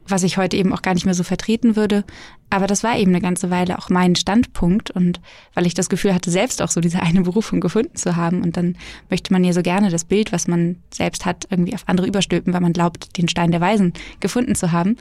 was 0.07 0.23
ich 0.23 0.37
heute 0.37 0.57
eben 0.57 0.73
auch 0.73 0.81
gar 0.81 0.93
nicht 0.93 1.05
mehr 1.05 1.13
so 1.13 1.23
vertreten 1.23 1.75
würde. 1.75 2.03
Aber 2.49 2.67
das 2.67 2.83
war 2.83 2.97
eben 2.97 3.11
eine 3.11 3.21
ganze 3.21 3.49
Weile 3.49 3.77
auch 3.79 3.89
mein 3.89 4.15
Standpunkt 4.15 4.91
und 4.91 5.19
weil 5.53 5.65
ich 5.65 5.73
das 5.73 5.89
Gefühl 5.89 6.13
hatte, 6.13 6.29
selbst 6.29 6.61
auch 6.61 6.69
so 6.69 6.79
diese 6.79 7.01
eine 7.01 7.21
Berufung 7.21 7.59
gefunden 7.59 7.95
zu 7.95 8.15
haben. 8.15 8.41
Und 8.41 8.55
dann 8.57 8.77
möchte 9.09 9.33
man 9.33 9.43
ja 9.43 9.53
so 9.53 9.61
gerne 9.61 9.89
das 9.89 10.05
Bild, 10.05 10.31
was 10.31 10.47
man 10.47 10.77
selbst 10.93 11.25
hat, 11.25 11.47
irgendwie 11.49 11.73
auf 11.73 11.83
andere 11.87 12.07
überstülpen, 12.07 12.53
weil 12.53 12.61
man 12.61 12.73
glaubt, 12.73 13.17
den 13.17 13.27
Stein 13.27 13.51
der 13.51 13.61
Weisen 13.61 13.93
gefunden 14.19 14.55
zu 14.55 14.71
haben. 14.71 14.97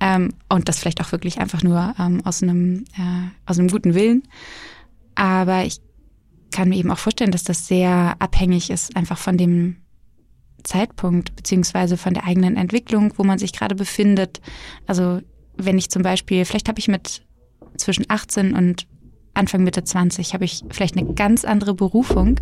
Ähm, 0.00 0.34
und 0.50 0.68
das 0.68 0.78
vielleicht 0.78 1.00
auch 1.00 1.12
wirklich 1.12 1.38
einfach 1.40 1.62
nur 1.62 1.94
ähm, 1.98 2.20
aus 2.24 2.42
einem 2.42 2.84
äh, 2.98 3.28
aus 3.46 3.58
einem 3.58 3.68
guten 3.68 3.94
Willen. 3.94 4.22
Aber 5.14 5.64
ich 5.64 5.80
kann 6.50 6.68
mir 6.68 6.76
eben 6.76 6.90
auch 6.90 6.98
vorstellen, 6.98 7.30
dass 7.30 7.44
das 7.44 7.66
sehr 7.66 8.16
abhängig 8.18 8.70
ist 8.70 8.96
einfach 8.96 9.18
von 9.18 9.38
dem 9.38 9.76
Zeitpunkt 10.64 11.36
beziehungsweise 11.36 11.96
von 11.96 12.14
der 12.14 12.24
eigenen 12.24 12.56
Entwicklung, 12.56 13.12
wo 13.16 13.24
man 13.24 13.38
sich 13.38 13.52
gerade 13.52 13.74
befindet. 13.74 14.40
Also 14.86 15.20
wenn 15.56 15.78
ich 15.78 15.90
zum 15.90 16.02
Beispiel, 16.02 16.44
vielleicht 16.44 16.68
habe 16.68 16.78
ich 16.78 16.88
mit 16.88 17.22
zwischen 17.76 18.06
18 18.08 18.54
und 18.54 18.86
Anfang 19.34 19.64
Mitte 19.64 19.84
20 19.84 20.32
habe 20.34 20.44
ich 20.44 20.64
vielleicht 20.70 20.96
eine 20.96 21.12
ganz 21.14 21.44
andere 21.44 21.74
Berufung 21.74 22.40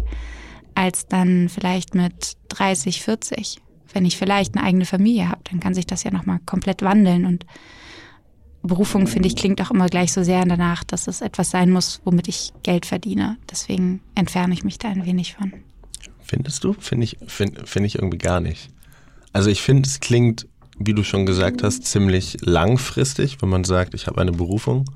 als 0.75 1.06
dann 1.06 1.49
vielleicht 1.49 1.94
mit 1.94 2.37
30, 2.49 3.02
40. 3.02 3.59
Wenn 3.92 4.04
ich 4.04 4.16
vielleicht 4.16 4.56
eine 4.56 4.64
eigene 4.66 4.87
Familie 4.87 5.28
habe, 5.28 5.42
dann 5.50 5.61
kann 5.61 5.75
sich 5.75 5.87
das 5.87 6.02
ja 6.02 6.11
nochmal 6.11 6.40
komplett 6.47 6.83
wandeln 6.83 7.26
und 7.26 7.47
Berufung, 8.62 9.06
finde 9.06 9.28
ich, 9.28 9.37
klingt 9.37 9.61
auch 9.61 9.71
immer 9.71 9.88
gleich 9.88 10.12
so 10.12 10.23
sehr 10.23 10.42
danach, 10.47 10.85
dass 10.85 11.06
es 11.06 11.21
etwas 11.21 11.50
sein 11.50 11.71
muss, 11.71 12.00
womit 12.04 12.28
ich 12.28 12.50
Geld 12.62 12.87
verdiene. 12.87 13.37
Deswegen 13.50 14.00
entferne 14.14 14.54
ich 14.54 14.64
mich 14.64 14.78
da 14.78 14.88
ein 14.88 15.04
wenig 15.04 15.35
von. 15.35 15.52
Findest 16.25 16.64
du? 16.64 16.73
Finde 16.73 17.04
ich, 17.04 17.19
find, 17.26 17.69
find 17.69 17.87
ich 17.87 17.97
irgendwie 17.97 18.19
gar 18.19 18.40
nicht. 18.40 18.71
Also 19.33 19.50
ich 19.50 19.62
finde, 19.62 19.88
es 19.88 20.00
klingt, 20.00 20.47
wie 20.78 20.95
du 20.95 21.04
schon 21.04 21.26
gesagt 21.26 21.62
hast, 21.62 21.85
ziemlich 21.85 22.38
langfristig, 22.40 23.40
wenn 23.43 23.50
man 23.50 23.64
sagt, 23.64 23.95
ich 23.95 24.07
habe 24.07 24.21
eine 24.21 24.33
Berufung. 24.33 24.87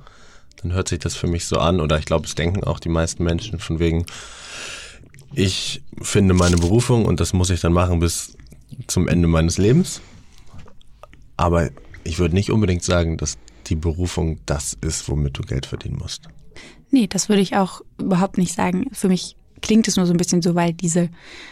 Dann 0.62 0.72
hört 0.72 0.88
sich 0.88 0.98
das 0.98 1.14
für 1.14 1.26
mich 1.26 1.46
so 1.46 1.58
an, 1.58 1.80
oder 1.80 1.98
ich 1.98 2.06
glaube, 2.06 2.26
es 2.26 2.34
denken 2.34 2.64
auch 2.64 2.80
die 2.80 2.88
meisten 2.88 3.22
Menschen 3.22 3.58
von 3.58 3.78
wegen, 3.78 4.06
ich 5.34 5.82
finde 6.00 6.34
meine 6.34 6.56
Berufung 6.56 7.04
und 7.04 7.20
das 7.20 7.32
muss 7.32 7.50
ich 7.50 7.60
dann 7.60 7.74
machen 7.74 8.00
bis 8.00 8.36
zum 8.86 9.06
Ende 9.06 9.28
meines 9.28 9.58
Lebens. 9.58 10.00
Aber 11.36 11.70
ich 12.04 12.18
würde 12.18 12.34
nicht 12.34 12.50
unbedingt 12.50 12.82
sagen, 12.82 13.18
dass 13.18 13.36
die 13.66 13.76
Berufung 13.76 14.40
das 14.46 14.76
ist, 14.80 15.08
womit 15.08 15.38
du 15.38 15.42
Geld 15.42 15.66
verdienen 15.66 15.98
musst. 15.98 16.28
Nee, 16.90 17.06
das 17.06 17.28
würde 17.28 17.42
ich 17.42 17.56
auch 17.56 17.82
überhaupt 17.98 18.38
nicht 18.38 18.54
sagen. 18.54 18.86
Für 18.92 19.08
mich 19.08 19.36
klingt 19.60 19.88
es 19.88 19.96
nur 19.96 20.06
so 20.06 20.12
ein 20.12 20.16
bisschen 20.16 20.42
so, 20.42 20.54
weil 20.54 20.72
diese 20.72 21.08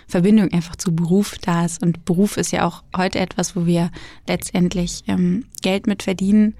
Verbindung 0.07 0.53
einfach 0.53 0.77
zu 0.77 0.95
Beruf 0.95 1.37
da 1.41 1.65
ist. 1.65 1.83
Und 1.83 2.05
Beruf 2.05 2.37
ist 2.37 2.53
ja 2.53 2.67
auch 2.67 2.83
heute 2.97 3.19
etwas, 3.19 3.57
wo 3.57 3.67
wir 3.67 3.91
letztendlich 4.29 5.05
ähm, 5.07 5.47
Geld 5.63 5.87
mit 5.87 6.03
verdienen, 6.03 6.55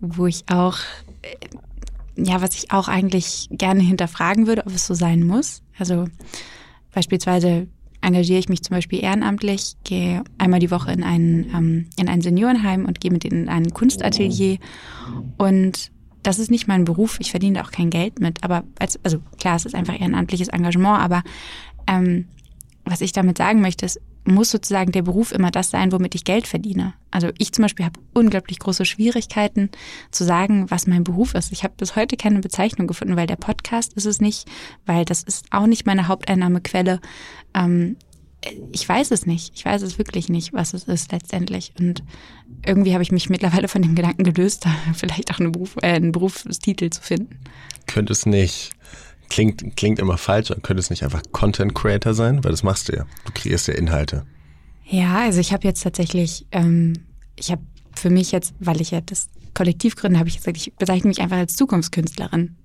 wo 0.00 0.26
ich 0.26 0.44
auch, 0.48 0.78
äh, 1.22 2.22
ja, 2.22 2.40
was 2.40 2.54
ich 2.54 2.70
auch 2.70 2.88
eigentlich 2.88 3.48
gerne 3.50 3.82
hinterfragen 3.82 4.46
würde, 4.46 4.66
ob 4.66 4.74
es 4.74 4.86
so 4.86 4.94
sein 4.94 5.24
muss. 5.24 5.62
Also 5.78 6.06
beispielsweise 6.92 7.66
engagiere 8.04 8.38
ich 8.38 8.48
mich 8.48 8.62
zum 8.62 8.76
Beispiel 8.76 9.02
ehrenamtlich, 9.02 9.76
gehe 9.82 10.22
einmal 10.38 10.60
die 10.60 10.70
Woche 10.70 10.92
in 10.92 11.02
ein, 11.02 11.46
ähm, 11.54 11.86
in 11.96 12.08
ein 12.08 12.20
Seniorenheim 12.20 12.84
und 12.84 13.00
gehe 13.00 13.10
mit 13.10 13.24
denen 13.24 13.44
in 13.44 13.48
ein 13.48 13.70
Kunstatelier. 13.70 14.58
Und 15.38 15.90
das 16.24 16.38
ist 16.38 16.50
nicht 16.50 16.66
mein 16.66 16.84
Beruf, 16.84 17.20
ich 17.20 17.30
verdiene 17.30 17.58
da 17.58 17.64
auch 17.64 17.70
kein 17.70 17.90
Geld 17.90 18.18
mit. 18.18 18.42
Aber 18.42 18.64
als, 18.78 18.98
also 19.04 19.20
klar, 19.38 19.56
es 19.56 19.66
ist 19.66 19.74
einfach 19.74 19.98
ehrenamtliches 19.98 20.48
Engagement, 20.48 20.98
aber 20.98 21.22
ähm, 21.86 22.26
was 22.84 23.00
ich 23.00 23.12
damit 23.12 23.38
sagen 23.38 23.60
möchte, 23.60 23.86
ist, 23.86 24.00
muss 24.26 24.50
sozusagen 24.50 24.90
der 24.90 25.02
Beruf 25.02 25.32
immer 25.32 25.50
das 25.50 25.70
sein, 25.70 25.92
womit 25.92 26.14
ich 26.14 26.24
Geld 26.24 26.46
verdiene. 26.46 26.94
Also 27.10 27.28
ich 27.38 27.52
zum 27.52 27.62
Beispiel 27.62 27.84
habe 27.84 28.00
unglaublich 28.14 28.58
große 28.58 28.86
Schwierigkeiten 28.86 29.68
zu 30.10 30.24
sagen, 30.24 30.70
was 30.70 30.86
mein 30.86 31.04
Beruf 31.04 31.34
ist. 31.34 31.52
Ich 31.52 31.62
habe 31.62 31.74
bis 31.76 31.94
heute 31.94 32.16
keine 32.16 32.40
Bezeichnung 32.40 32.86
gefunden, 32.86 33.16
weil 33.16 33.26
der 33.26 33.36
Podcast 33.36 33.92
ist 33.92 34.06
es 34.06 34.22
nicht, 34.22 34.48
weil 34.86 35.04
das 35.04 35.22
ist 35.22 35.46
auch 35.50 35.66
nicht 35.66 35.84
meine 35.84 36.08
Haupteinnahmequelle. 36.08 37.00
Ähm, 37.54 37.96
ich 38.72 38.88
weiß 38.88 39.10
es 39.10 39.26
nicht. 39.26 39.52
Ich 39.54 39.64
weiß 39.64 39.82
es 39.82 39.98
wirklich 39.98 40.28
nicht, 40.28 40.52
was 40.52 40.74
es 40.74 40.84
ist 40.84 41.12
letztendlich. 41.12 41.72
Und 41.78 42.02
irgendwie 42.64 42.92
habe 42.92 43.02
ich 43.02 43.12
mich 43.12 43.30
mittlerweile 43.30 43.68
von 43.68 43.82
dem 43.82 43.94
Gedanken 43.94 44.24
gelöst, 44.24 44.64
da 44.64 44.74
vielleicht 44.94 45.32
auch 45.32 45.40
einen, 45.40 45.52
Beruf, 45.52 45.76
äh, 45.82 45.94
einen 45.94 46.12
Berufstitel 46.12 46.90
zu 46.90 47.02
finden. 47.02 47.40
Könnte 47.86 48.12
es 48.12 48.26
nicht 48.26 48.72
klingt, 49.28 49.76
klingt 49.76 49.98
immer 49.98 50.18
falsch, 50.18 50.48
könnte 50.62 50.80
es 50.80 50.90
nicht 50.90 51.02
einfach 51.02 51.22
Content 51.32 51.74
Creator 51.74 52.14
sein? 52.14 52.44
Weil 52.44 52.52
das 52.52 52.62
machst 52.62 52.88
du 52.88 52.96
ja. 52.96 53.06
Du 53.24 53.32
kreierst 53.32 53.68
ja 53.68 53.74
Inhalte. 53.74 54.26
Ja, 54.86 55.20
also 55.20 55.40
ich 55.40 55.52
habe 55.52 55.66
jetzt 55.66 55.82
tatsächlich, 55.82 56.46
ähm, 56.52 56.94
ich 57.36 57.50
habe 57.50 57.62
für 57.94 58.10
mich 58.10 58.32
jetzt, 58.32 58.54
weil 58.60 58.80
ich 58.80 58.90
ja 58.90 59.00
das 59.00 59.28
Kollektiv 59.54 59.96
gründe, 59.96 60.18
habe 60.18 60.28
ich 60.28 60.36
gesagt, 60.36 60.56
ich 60.56 60.74
bezeichne 60.74 61.08
mich 61.08 61.20
einfach 61.20 61.36
als 61.36 61.56
Zukunftskünstlerin. 61.56 62.56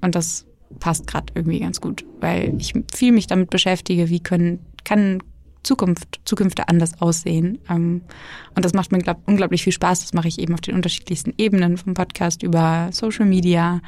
Und 0.00 0.14
das 0.14 0.46
passt 0.80 1.06
gerade 1.06 1.32
irgendwie 1.34 1.60
ganz 1.60 1.80
gut, 1.80 2.04
weil 2.20 2.54
ich 2.58 2.74
viel 2.94 3.12
mich 3.12 3.26
damit 3.26 3.50
beschäftige, 3.50 4.08
wie 4.08 4.20
können, 4.20 4.60
kann 4.88 5.20
Zukunft, 5.62 6.20
Zukünfte 6.24 6.68
anders 6.68 7.00
aussehen. 7.00 7.58
Ähm, 7.68 8.02
und 8.54 8.64
das 8.64 8.72
macht 8.72 8.90
mir 8.90 8.98
glaub, 8.98 9.18
unglaublich 9.26 9.62
viel 9.62 9.72
Spaß. 9.72 10.00
Das 10.00 10.14
mache 10.14 10.28
ich 10.28 10.38
eben 10.38 10.54
auf 10.54 10.60
den 10.60 10.74
unterschiedlichsten 10.74 11.34
Ebenen 11.36 11.76
vom 11.76 11.94
Podcast 11.94 12.42
über 12.42 12.88
Social 12.92 13.26
Media, 13.26 13.80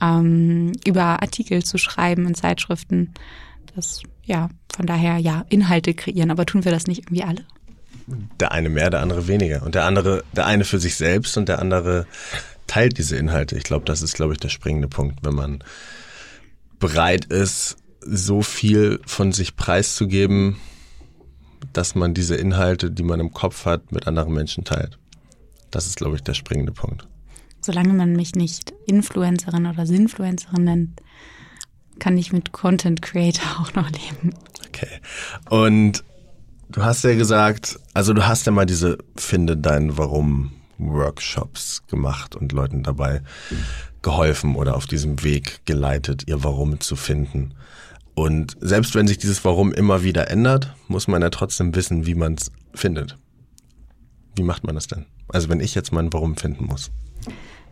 ähm, 0.00 0.72
über 0.86 1.22
Artikel 1.22 1.64
zu 1.64 1.78
schreiben 1.78 2.26
in 2.26 2.34
Zeitschriften. 2.34 3.14
Das, 3.74 4.02
ja, 4.24 4.48
von 4.74 4.86
daher, 4.86 5.18
ja, 5.18 5.44
Inhalte 5.48 5.94
kreieren. 5.94 6.30
Aber 6.30 6.46
tun 6.46 6.64
wir 6.64 6.70
das 6.70 6.86
nicht 6.86 7.00
irgendwie 7.00 7.24
alle? 7.24 7.44
Der 8.38 8.52
eine 8.52 8.68
mehr, 8.68 8.90
der 8.90 9.00
andere 9.00 9.26
weniger. 9.26 9.62
Und 9.64 9.74
der 9.74 9.84
andere, 9.86 10.22
der 10.36 10.46
eine 10.46 10.64
für 10.64 10.78
sich 10.78 10.94
selbst 10.94 11.36
und 11.36 11.48
der 11.48 11.58
andere 11.58 12.06
teilt 12.66 12.98
diese 12.98 13.16
Inhalte. 13.16 13.56
Ich 13.56 13.64
glaube, 13.64 13.86
das 13.86 14.02
ist, 14.02 14.14
glaube 14.14 14.34
ich, 14.34 14.38
der 14.38 14.50
springende 14.50 14.88
Punkt, 14.88 15.24
wenn 15.24 15.34
man 15.34 15.64
bereit 16.78 17.24
ist, 17.24 17.76
so 18.06 18.42
viel 18.42 19.00
von 19.06 19.32
sich 19.32 19.56
preiszugeben, 19.56 20.56
dass 21.72 21.94
man 21.94 22.14
diese 22.14 22.36
Inhalte, 22.36 22.90
die 22.90 23.02
man 23.02 23.20
im 23.20 23.32
Kopf 23.32 23.64
hat, 23.64 23.92
mit 23.92 24.06
anderen 24.06 24.34
Menschen 24.34 24.64
teilt. 24.64 24.98
Das 25.70 25.86
ist, 25.86 25.96
glaube 25.96 26.16
ich, 26.16 26.22
der 26.22 26.34
springende 26.34 26.72
Punkt. 26.72 27.06
Solange 27.60 27.94
man 27.94 28.12
mich 28.14 28.34
nicht 28.34 28.72
Influencerin 28.86 29.66
oder 29.66 29.86
Sinfluencerin 29.86 30.64
nennt, 30.64 31.00
kann 31.98 32.18
ich 32.18 32.32
mit 32.32 32.52
Content 32.52 33.02
Creator 33.02 33.44
auch 33.60 33.74
noch 33.74 33.90
leben. 33.90 34.34
Okay. 34.68 35.00
Und 35.48 36.04
du 36.68 36.84
hast 36.84 37.04
ja 37.04 37.14
gesagt, 37.14 37.78
also 37.94 38.12
du 38.12 38.26
hast 38.26 38.46
ja 38.46 38.52
mal 38.52 38.66
diese 38.66 38.98
Finde 39.16 39.56
dein 39.56 39.96
Warum 39.96 40.52
Workshops 40.78 41.82
gemacht 41.86 42.34
und 42.34 42.52
Leuten 42.52 42.82
dabei 42.82 43.22
geholfen 44.02 44.54
oder 44.56 44.76
auf 44.76 44.86
diesem 44.86 45.22
Weg 45.22 45.64
geleitet, 45.64 46.24
ihr 46.26 46.44
Warum 46.44 46.80
zu 46.80 46.96
finden. 46.96 47.54
Und 48.14 48.56
selbst 48.60 48.94
wenn 48.94 49.08
sich 49.08 49.18
dieses 49.18 49.44
Warum 49.44 49.72
immer 49.72 50.02
wieder 50.04 50.30
ändert, 50.30 50.74
muss 50.88 51.08
man 51.08 51.20
ja 51.20 51.30
trotzdem 51.30 51.74
wissen, 51.74 52.06
wie 52.06 52.14
man 52.14 52.34
es 52.34 52.52
findet. 52.74 53.18
Wie 54.36 54.42
macht 54.42 54.64
man 54.64 54.74
das 54.74 54.86
denn? 54.86 55.06
Also 55.28 55.48
wenn 55.48 55.60
ich 55.60 55.74
jetzt 55.74 55.92
mein 55.92 56.12
Warum 56.12 56.36
finden 56.36 56.66
muss. 56.66 56.90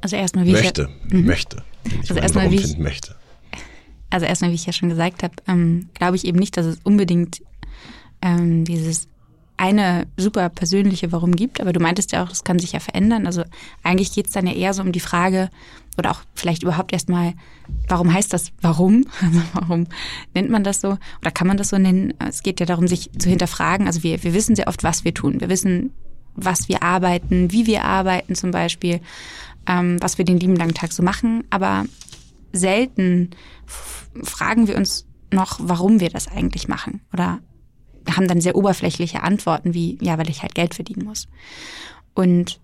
Also 0.01 0.17
erstmal 0.17 0.47
wie 0.47 0.53
möchte, 0.53 0.89
ich 1.05 1.13
ja, 1.13 1.19
mhm. 1.19 1.27
möchte. 1.27 1.63
Also 2.01 2.15
erstmal 2.15 2.51
wie 2.51 2.57
ich, 2.57 2.77
möchte. 2.77 3.15
Also 4.11 4.27
erstmal 4.27 4.51
wie 4.51 4.57
ich 4.57 4.67
ja 4.67 4.73
schon 4.73 4.89
gesagt 4.89 5.23
habe, 5.23 5.35
ähm, 5.47 5.89
glaube 5.95 6.17
ich 6.17 6.25
eben 6.25 6.39
nicht, 6.39 6.57
dass 6.57 6.67
es 6.67 6.79
unbedingt 6.83 7.43
ähm, 8.21 8.65
dieses 8.65 9.09
eine 9.57 10.09
super 10.17 10.49
persönliche 10.49 11.13
Warum 11.13 11.37
gibt, 11.37 11.61
aber 11.61 11.73
du 11.73 11.79
meintest 11.79 12.11
ja 12.11 12.25
auch, 12.25 12.29
das 12.29 12.43
kann 12.43 12.59
sich 12.59 12.73
ja 12.73 12.81
verändern. 12.81 13.27
Also 13.27 13.45
eigentlich 13.85 14.13
geht 14.13 14.27
es 14.27 14.33
dann 14.33 14.47
ja 14.47 14.55
eher 14.55 14.75
so 14.75 14.83
um 14.83 14.91
die 14.91 15.01
Frage, 15.01 15.51
oder 15.99 16.11
auch 16.11 16.23
vielleicht 16.35 16.63
überhaupt 16.63 16.93
erstmal, 16.93 17.35
warum 17.89 18.13
heißt 18.13 18.33
das 18.33 18.53
warum? 18.61 19.05
Also 19.21 19.43
warum 19.53 19.87
nennt 20.35 20.51
man 20.51 20.65
das 20.65 20.81
so? 20.81 20.99
Oder 21.21 21.31
kann 21.31 21.47
man 21.47 21.57
das 21.57 21.69
so 21.69 21.79
nennen? 21.79 22.15
Es 22.19 22.43
geht 22.43 22.61
ja 22.61 22.67
darum, 22.67 22.89
sich 22.89 23.11
zu 23.19 23.29
hinterfragen. 23.29 23.87
Also 23.87 24.03
wir, 24.03 24.23
wir 24.23 24.35
wissen 24.35 24.57
sehr 24.57 24.69
oft, 24.69 24.83
was 24.85 25.05
wir 25.05 25.15
tun. 25.15 25.41
Wir 25.41 25.49
wissen, 25.49 25.93
was 26.35 26.69
wir 26.69 26.83
arbeiten, 26.83 27.53
wie 27.53 27.67
wir 27.67 27.85
arbeiten 27.85 28.35
zum 28.35 28.51
Beispiel, 28.51 29.01
ähm, 29.67 29.99
was 30.01 30.19
wir 30.19 30.25
den 30.25 30.39
lieben 30.39 30.57
langen 30.57 30.75
Tag 30.75 30.93
so 30.93 31.03
machen. 31.03 31.45
Aber 31.51 31.85
selten 32.53 33.31
fragen 33.67 34.67
wir 34.67 34.77
uns 34.77 35.07
noch, 35.31 35.59
warum 35.61 36.01
wir 36.01 36.11
das 36.11 36.29
eigentlich 36.29 36.69
machen. 36.69 37.01
Oder 37.13 37.41
haben 38.11 38.29
dann 38.29 38.41
sehr 38.41 38.57
oberflächliche 38.57 39.23
Antworten 39.23 39.75
wie, 39.75 39.99
ja, 40.01 40.19
weil 40.19 40.29
ich 40.29 40.43
halt 40.43 40.55
Geld 40.55 40.75
verdienen 40.75 41.05
muss. 41.05 41.29
Und 42.15 42.61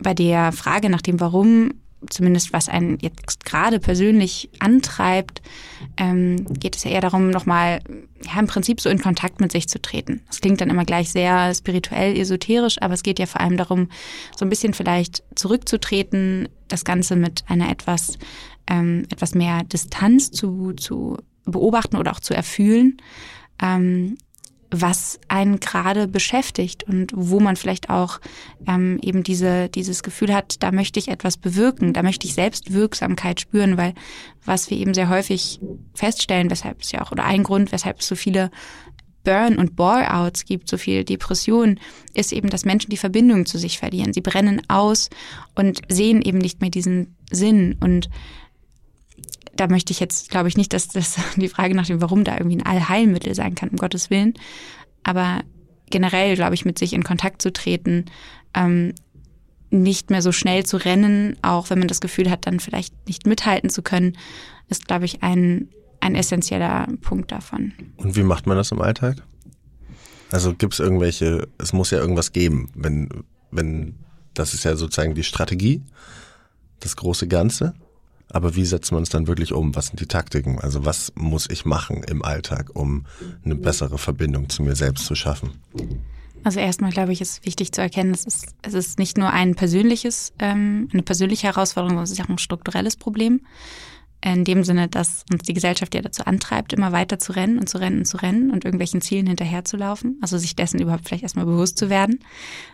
bei 0.00 0.14
der 0.14 0.52
Frage 0.52 0.88
nach 0.88 1.02
dem 1.02 1.20
Warum, 1.20 1.74
zumindest 2.08 2.52
was 2.52 2.68
einen 2.68 2.98
jetzt 3.00 3.44
gerade 3.44 3.78
persönlich 3.78 4.50
antreibt, 4.58 5.42
ähm, 5.96 6.44
geht 6.58 6.76
es 6.76 6.84
ja 6.84 6.90
eher 6.92 7.00
darum, 7.00 7.30
nochmal 7.30 7.80
ja, 8.24 8.38
im 8.38 8.46
Prinzip 8.46 8.80
so 8.80 8.88
in 8.88 9.00
Kontakt 9.00 9.40
mit 9.40 9.52
sich 9.52 9.68
zu 9.68 9.80
treten. 9.80 10.22
Das 10.26 10.40
klingt 10.40 10.60
dann 10.60 10.70
immer 10.70 10.84
gleich 10.84 11.10
sehr 11.10 11.54
spirituell, 11.54 12.16
esoterisch, 12.16 12.80
aber 12.80 12.94
es 12.94 13.02
geht 13.02 13.18
ja 13.18 13.26
vor 13.26 13.40
allem 13.40 13.56
darum, 13.56 13.88
so 14.36 14.44
ein 14.44 14.50
bisschen 14.50 14.74
vielleicht 14.74 15.22
zurückzutreten, 15.34 16.48
das 16.68 16.84
Ganze 16.84 17.16
mit 17.16 17.44
einer 17.48 17.70
etwas, 17.70 18.18
ähm, 18.68 19.06
etwas 19.10 19.34
mehr 19.34 19.64
Distanz 19.64 20.30
zu, 20.30 20.72
zu 20.72 21.18
beobachten 21.44 21.96
oder 21.96 22.12
auch 22.12 22.20
zu 22.20 22.34
erfühlen 22.34 22.98
ähm, 23.62 24.16
was 24.70 25.18
einen 25.28 25.58
gerade 25.58 26.06
beschäftigt 26.06 26.84
und 26.84 27.12
wo 27.14 27.40
man 27.40 27.56
vielleicht 27.56 27.90
auch 27.90 28.20
ähm, 28.68 28.98
eben 29.02 29.22
diese, 29.22 29.68
dieses 29.68 30.02
Gefühl 30.02 30.32
hat, 30.32 30.62
da 30.62 30.70
möchte 30.70 30.98
ich 30.98 31.08
etwas 31.08 31.36
bewirken, 31.36 31.92
da 31.92 32.02
möchte 32.02 32.26
ich 32.26 32.34
selbst 32.34 32.72
Wirksamkeit 32.72 33.40
spüren, 33.40 33.76
weil 33.76 33.94
was 34.44 34.70
wir 34.70 34.78
eben 34.78 34.94
sehr 34.94 35.08
häufig 35.08 35.60
feststellen, 35.94 36.50
weshalb 36.50 36.82
es 36.82 36.92
ja 36.92 37.02
auch, 37.02 37.10
oder 37.10 37.24
ein 37.24 37.42
Grund, 37.42 37.72
weshalb 37.72 38.00
es 38.00 38.06
so 38.06 38.14
viele 38.14 38.50
Burn- 39.24 39.58
und 39.58 39.76
Bore-outs 39.76 40.44
gibt, 40.44 40.68
so 40.68 40.78
viel 40.78 41.04
Depression, 41.04 41.78
ist 42.14 42.32
eben, 42.32 42.48
dass 42.48 42.64
Menschen 42.64 42.90
die 42.90 42.96
Verbindung 42.96 43.46
zu 43.46 43.58
sich 43.58 43.78
verlieren. 43.78 44.12
Sie 44.12 44.22
brennen 44.22 44.62
aus 44.68 45.10
und 45.54 45.82
sehen 45.88 46.22
eben 46.22 46.38
nicht 46.38 46.60
mehr 46.60 46.70
diesen 46.70 47.16
Sinn 47.30 47.76
und 47.80 48.08
da 49.60 49.68
möchte 49.68 49.92
ich 49.92 50.00
jetzt, 50.00 50.30
glaube 50.30 50.48
ich, 50.48 50.56
nicht, 50.56 50.72
dass 50.72 50.88
das 50.88 51.16
die 51.36 51.48
Frage 51.48 51.74
nach 51.74 51.86
dem 51.86 52.00
Warum 52.00 52.24
da 52.24 52.38
irgendwie 52.38 52.56
ein 52.56 52.66
Allheilmittel 52.66 53.34
sein 53.34 53.54
kann, 53.54 53.68
um 53.68 53.76
Gottes 53.76 54.08
Willen. 54.08 54.34
Aber 55.02 55.42
generell, 55.90 56.34
glaube 56.34 56.54
ich, 56.54 56.64
mit 56.64 56.78
sich 56.78 56.94
in 56.94 57.04
Kontakt 57.04 57.42
zu 57.42 57.52
treten, 57.52 58.06
ähm, 58.54 58.94
nicht 59.70 60.10
mehr 60.10 60.22
so 60.22 60.32
schnell 60.32 60.64
zu 60.64 60.78
rennen, 60.78 61.36
auch 61.42 61.70
wenn 61.70 61.78
man 61.78 61.88
das 61.88 62.00
Gefühl 62.00 62.30
hat, 62.30 62.46
dann 62.46 62.58
vielleicht 62.58 62.94
nicht 63.06 63.26
mithalten 63.26 63.70
zu 63.70 63.82
können, 63.82 64.16
ist, 64.68 64.88
glaube 64.88 65.04
ich, 65.04 65.22
ein, 65.22 65.68
ein 66.00 66.14
essentieller 66.14 66.88
Punkt 67.02 67.30
davon. 67.30 67.72
Und 67.96 68.16
wie 68.16 68.22
macht 68.22 68.46
man 68.46 68.56
das 68.56 68.72
im 68.72 68.80
Alltag? 68.80 69.22
Also 70.32 70.54
gibt 70.54 70.72
es 70.72 70.80
irgendwelche, 70.80 71.48
es 71.58 71.72
muss 71.72 71.90
ja 71.90 71.98
irgendwas 71.98 72.32
geben, 72.32 72.70
wenn, 72.74 73.08
wenn, 73.50 73.96
das 74.32 74.54
ist 74.54 74.64
ja 74.64 74.74
sozusagen 74.74 75.14
die 75.14 75.24
Strategie, 75.24 75.82
das 76.80 76.96
große 76.96 77.28
Ganze. 77.28 77.74
Aber 78.30 78.54
wie 78.56 78.64
setzt 78.64 78.92
man 78.92 79.02
es 79.02 79.08
dann 79.08 79.26
wirklich 79.26 79.52
um? 79.52 79.74
Was 79.74 79.88
sind 79.88 80.00
die 80.00 80.06
Taktiken? 80.06 80.58
Also 80.58 80.84
was 80.84 81.12
muss 81.16 81.48
ich 81.50 81.64
machen 81.64 82.02
im 82.04 82.24
Alltag, 82.24 82.70
um 82.74 83.06
eine 83.44 83.56
bessere 83.56 83.98
Verbindung 83.98 84.48
zu 84.48 84.62
mir 84.62 84.76
selbst 84.76 85.06
zu 85.06 85.14
schaffen? 85.14 85.50
Also 86.42 86.60
erstmal 86.60 86.90
glaube 86.90 87.12
ich, 87.12 87.20
ist 87.20 87.44
wichtig 87.44 87.72
zu 87.72 87.82
erkennen, 87.82 88.12
es 88.12 88.24
ist, 88.24 88.54
es 88.62 88.74
ist 88.74 88.98
nicht 88.98 89.18
nur 89.18 89.30
ein 89.30 89.54
persönliches, 89.54 90.32
ähm, 90.38 90.88
eine 90.92 91.02
persönliche 91.02 91.48
Herausforderung, 91.48 91.90
sondern 91.90 92.04
es 92.04 92.12
ist 92.12 92.20
auch 92.20 92.28
ein 92.28 92.38
strukturelles 92.38 92.96
Problem 92.96 93.42
in 94.22 94.44
dem 94.44 94.64
Sinne, 94.64 94.88
dass 94.88 95.24
uns 95.32 95.44
die 95.44 95.54
Gesellschaft 95.54 95.94
ja 95.94 96.02
dazu 96.02 96.24
antreibt, 96.26 96.74
immer 96.74 96.92
weiter 96.92 97.18
zu 97.18 97.32
rennen 97.32 97.58
und 97.58 97.68
zu 97.68 97.78
rennen 97.78 98.00
und 98.00 98.04
zu 98.04 98.18
rennen 98.18 98.50
und 98.50 98.64
irgendwelchen 98.64 99.00
Zielen 99.00 99.26
hinterherzulaufen. 99.26 100.18
Also 100.20 100.36
sich 100.36 100.54
dessen 100.54 100.80
überhaupt 100.80 101.06
vielleicht 101.08 101.22
erstmal 101.22 101.46
bewusst 101.46 101.78
zu 101.78 101.88
werden, 101.88 102.20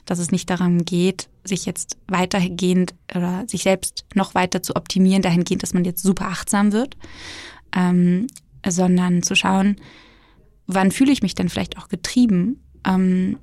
dass 0.07 0.19
es 0.19 0.33
nicht 0.33 0.51
darum 0.51 0.85
geht, 0.85 1.29
sich 1.45 1.65
jetzt 1.65 1.99
weitergehend 2.09 2.95
oder 3.15 3.45
sich 3.47 3.63
selbst 3.63 4.07
noch 4.15 4.35
weiter 4.35 4.63
zu 4.63 4.75
optimieren, 4.75 5.23
dahingehend, 5.23 5.63
dass 5.63 5.75
man 5.75 5.85
jetzt 5.85 6.03
super 6.03 6.27
achtsam 6.27 6.73
wird, 6.73 6.97
ähm, 7.77 8.27
sondern 8.67 9.23
zu 9.23 9.37
schauen, 9.37 9.77
wann 10.67 10.91
fühle 10.91 11.13
ich 11.13 11.23
mich 11.23 11.37
denn 11.37 11.49
vielleicht 11.49 11.79
auch 11.79 11.89
getrieben? 11.89 12.61
Ähm, 12.85 13.39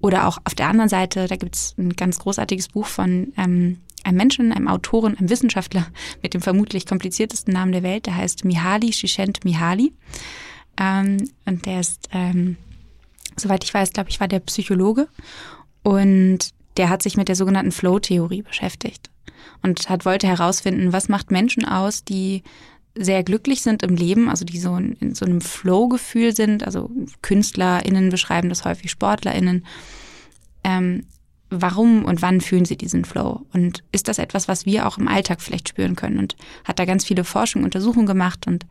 oder 0.00 0.26
auch 0.26 0.38
auf 0.42 0.56
der 0.56 0.66
anderen 0.66 0.88
Seite, 0.88 1.28
da 1.28 1.36
gibt 1.36 1.54
es 1.54 1.76
ein 1.78 1.94
ganz 1.94 2.18
großartiges 2.18 2.68
Buch 2.68 2.86
von 2.86 3.32
ähm, 3.36 3.78
einem 4.04 4.16
Menschen, 4.16 4.52
einem 4.52 4.68
Autoren, 4.68 5.16
einem 5.16 5.30
Wissenschaftler 5.30 5.86
mit 6.22 6.34
dem 6.34 6.40
vermutlich 6.40 6.86
kompliziertesten 6.86 7.52
Namen 7.52 7.72
der 7.72 7.82
Welt, 7.82 8.06
der 8.06 8.16
heißt 8.16 8.44
Mihaly 8.44 8.92
Shishent 8.92 9.44
Mihaly. 9.44 9.92
Ähm, 10.78 11.28
und 11.44 11.66
der 11.66 11.80
ist, 11.80 12.08
ähm, 12.12 12.56
soweit 13.36 13.64
ich 13.64 13.72
weiß, 13.72 13.92
glaube 13.92 14.10
ich, 14.10 14.20
war 14.20 14.28
der 14.28 14.40
Psychologe. 14.40 15.08
Und 15.82 16.50
der 16.76 16.88
hat 16.88 17.02
sich 17.02 17.16
mit 17.16 17.28
der 17.28 17.36
sogenannten 17.36 17.72
Flow-Theorie 17.72 18.42
beschäftigt 18.42 19.10
und 19.62 19.88
hat 19.88 20.04
wollte 20.04 20.26
herausfinden, 20.26 20.92
was 20.92 21.08
macht 21.08 21.30
Menschen 21.30 21.64
aus, 21.64 22.04
die 22.04 22.42
sehr 22.94 23.22
glücklich 23.22 23.62
sind 23.62 23.82
im 23.82 23.96
Leben, 23.96 24.28
also 24.28 24.44
die 24.44 24.58
so 24.58 24.76
in, 24.76 24.92
in 24.94 25.14
so 25.14 25.24
einem 25.24 25.40
Flow-Gefühl 25.40 26.34
sind. 26.34 26.64
Also 26.64 26.90
KünstlerInnen 27.22 28.10
beschreiben 28.10 28.48
das 28.48 28.64
häufig, 28.64 28.90
SportlerInnen. 28.90 29.64
Ähm, 30.64 31.06
warum 31.60 32.04
und 32.04 32.22
wann 32.22 32.40
fühlen 32.40 32.64
sie 32.64 32.76
diesen 32.76 33.04
Flow? 33.04 33.42
Und 33.52 33.84
ist 33.92 34.08
das 34.08 34.18
etwas, 34.18 34.48
was 34.48 34.66
wir 34.66 34.86
auch 34.86 34.98
im 34.98 35.08
Alltag 35.08 35.40
vielleicht 35.40 35.68
spüren 35.68 35.96
können? 35.96 36.18
Und 36.18 36.36
hat 36.64 36.78
da 36.78 36.84
ganz 36.84 37.04
viele 37.04 37.24
Forschung, 37.24 37.64
Untersuchungen 37.64 38.06
gemacht 38.06 38.46
und 38.46 38.66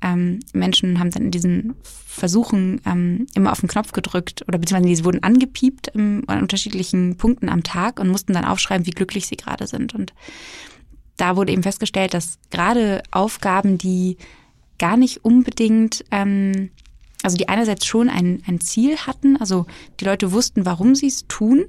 ähm, 0.00 0.40
Menschen 0.52 1.00
haben 1.00 1.10
dann 1.10 1.24
in 1.24 1.30
diesen 1.30 1.74
Versuchen 1.82 2.80
ähm, 2.86 3.26
immer 3.34 3.50
auf 3.50 3.60
den 3.60 3.68
Knopf 3.68 3.92
gedrückt 3.92 4.44
oder 4.46 4.58
beziehungsweise 4.58 4.96
sie 4.96 5.04
wurden 5.04 5.24
angepiept 5.24 5.88
im, 5.88 6.22
an 6.28 6.40
unterschiedlichen 6.40 7.16
Punkten 7.16 7.48
am 7.48 7.64
Tag 7.64 7.98
und 7.98 8.08
mussten 8.08 8.32
dann 8.32 8.44
aufschreiben, 8.44 8.86
wie 8.86 8.92
glücklich 8.92 9.26
sie 9.26 9.36
gerade 9.36 9.66
sind. 9.66 9.94
Und 9.94 10.12
da 11.16 11.34
wurde 11.34 11.52
eben 11.52 11.64
festgestellt, 11.64 12.14
dass 12.14 12.38
gerade 12.50 13.02
Aufgaben, 13.10 13.76
die 13.76 14.18
gar 14.78 14.96
nicht 14.96 15.24
unbedingt 15.24 16.04
ähm, 16.12 16.70
also 17.22 17.36
die 17.36 17.48
einerseits 17.48 17.84
schon 17.84 18.08
ein, 18.08 18.42
ein 18.46 18.60
Ziel 18.60 18.96
hatten, 18.96 19.36
also 19.36 19.66
die 20.00 20.04
Leute 20.04 20.32
wussten, 20.32 20.64
warum 20.64 20.94
sie 20.94 21.08
es 21.08 21.26
tun, 21.26 21.64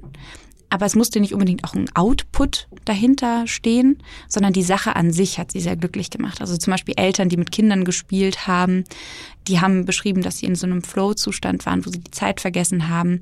aber 0.70 0.86
es 0.86 0.94
musste 0.94 1.20
nicht 1.20 1.34
unbedingt 1.34 1.64
auch 1.64 1.74
ein 1.74 1.90
Output 1.94 2.68
dahinter 2.84 3.46
stehen, 3.46 3.98
sondern 4.28 4.52
die 4.52 4.62
Sache 4.62 4.94
an 4.94 5.12
sich 5.12 5.38
hat 5.38 5.50
sie 5.50 5.60
sehr 5.60 5.76
glücklich 5.76 6.10
gemacht. 6.10 6.40
Also 6.40 6.56
zum 6.56 6.70
Beispiel 6.70 6.94
Eltern, 6.96 7.28
die 7.28 7.36
mit 7.36 7.50
Kindern 7.50 7.84
gespielt 7.84 8.46
haben, 8.46 8.84
die 9.48 9.60
haben 9.60 9.84
beschrieben, 9.84 10.22
dass 10.22 10.38
sie 10.38 10.46
in 10.46 10.54
so 10.54 10.66
einem 10.66 10.82
Flow-Zustand 10.82 11.66
waren, 11.66 11.84
wo 11.84 11.90
sie 11.90 11.98
die 11.98 12.12
Zeit 12.12 12.40
vergessen 12.40 12.88
haben. 12.88 13.20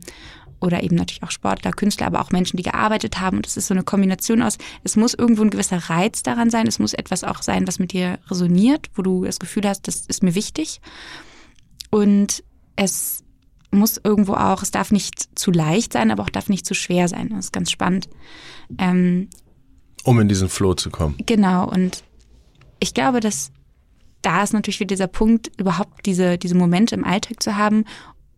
Oder 0.61 0.83
eben 0.83 0.97
natürlich 0.97 1.23
auch 1.23 1.31
Sportler, 1.31 1.71
Künstler, 1.71 2.09
aber 2.09 2.21
auch 2.21 2.33
Menschen, 2.33 2.57
die 2.57 2.65
gearbeitet 2.65 3.21
haben. 3.21 3.39
Und 3.39 3.47
es 3.47 3.57
ist 3.57 3.69
so 3.69 3.75
eine 3.75 3.85
Kombination 3.85 4.43
aus, 4.43 4.59
es 4.83 4.97
muss 4.97 5.15
irgendwo 5.15 5.43
ein 5.43 5.51
gewisser 5.51 5.79
Reiz 5.89 6.23
daran 6.25 6.51
sein, 6.51 6.67
es 6.67 6.81
muss 6.81 6.95
etwas 6.95 7.23
auch 7.25 7.43
sein, 7.43 7.67
was 7.67 7.79
mit 7.79 7.93
dir 7.93 8.19
resoniert, 8.29 8.91
wo 8.95 9.03
du 9.03 9.25
das 9.25 9.39
Gefühl 9.39 9.67
hast, 9.69 9.87
das 9.87 10.05
ist 10.07 10.23
mir 10.23 10.35
wichtig. 10.35 10.81
Und 11.91 12.43
es 12.75 13.23
muss 13.71 14.01
irgendwo 14.03 14.35
auch, 14.35 14.63
es 14.63 14.71
darf 14.71 14.91
nicht 14.91 15.39
zu 15.39 15.51
leicht 15.51 15.93
sein, 15.93 16.11
aber 16.11 16.23
auch 16.23 16.31
darf 16.31 16.49
nicht 16.49 16.67
zu 16.67 16.75
schwer 16.75 17.09
sein. 17.09 17.31
Das 17.31 17.47
ist 17.47 17.53
ganz 17.53 17.71
spannend. 17.71 18.09
Ähm, 18.79 19.29
um 20.05 20.21
in 20.21 20.29
diesen 20.29 20.49
Flow 20.49 20.75
zu 20.75 20.91
kommen. 20.91 21.17
Genau. 21.27 21.69
Und 21.69 22.03
ich 22.81 22.95
glaube, 22.95 23.21
dass 23.21 23.53
da 24.23 24.43
ist 24.43 24.53
natürlich 24.53 24.81
wieder 24.81 24.95
dieser 24.95 25.07
Punkt, 25.07 25.51
überhaupt 25.59 26.07
diese, 26.07 26.39
diese 26.39 26.57
Momente 26.57 26.95
im 26.95 27.05
Alltag 27.05 27.43
zu 27.43 27.57
haben, 27.57 27.85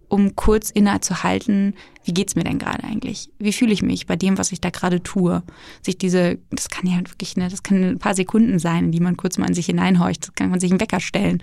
um 0.09 0.35
kurz 0.35 0.71
innezuhalten, 0.71 1.75
wie 2.05 2.13
geht's 2.13 2.35
mir 2.35 2.43
denn 2.43 2.59
gerade 2.59 2.83
eigentlich? 2.85 3.31
Wie 3.39 3.53
fühle 3.53 3.73
ich 3.73 3.83
mich 3.83 4.07
bei 4.07 4.17
dem, 4.17 4.37
was 4.37 4.51
ich 4.51 4.61
da 4.61 4.71
gerade 4.71 5.03
tue? 5.03 5.43
Sich 5.83 5.97
diese, 5.97 6.39
das 6.51 6.69
kann 6.69 6.87
ja 6.87 6.99
wirklich, 6.99 7.37
ne, 7.37 7.49
das 7.49 7.63
kann 7.63 7.83
ein 7.83 7.99
paar 7.99 8.15
Sekunden 8.15 8.59
sein, 8.59 8.87
in 8.87 8.93
die 8.93 9.01
man 9.01 9.17
kurz 9.17 9.39
mal 9.39 9.47
in 9.47 9.55
sich 9.55 9.67
hineinhorcht. 9.67 10.27
Das 10.27 10.35
kann 10.35 10.51
man 10.51 10.59
sich 10.59 10.73
einen 10.73 10.81
Wecker 10.81 11.01
stellen. 11.01 11.43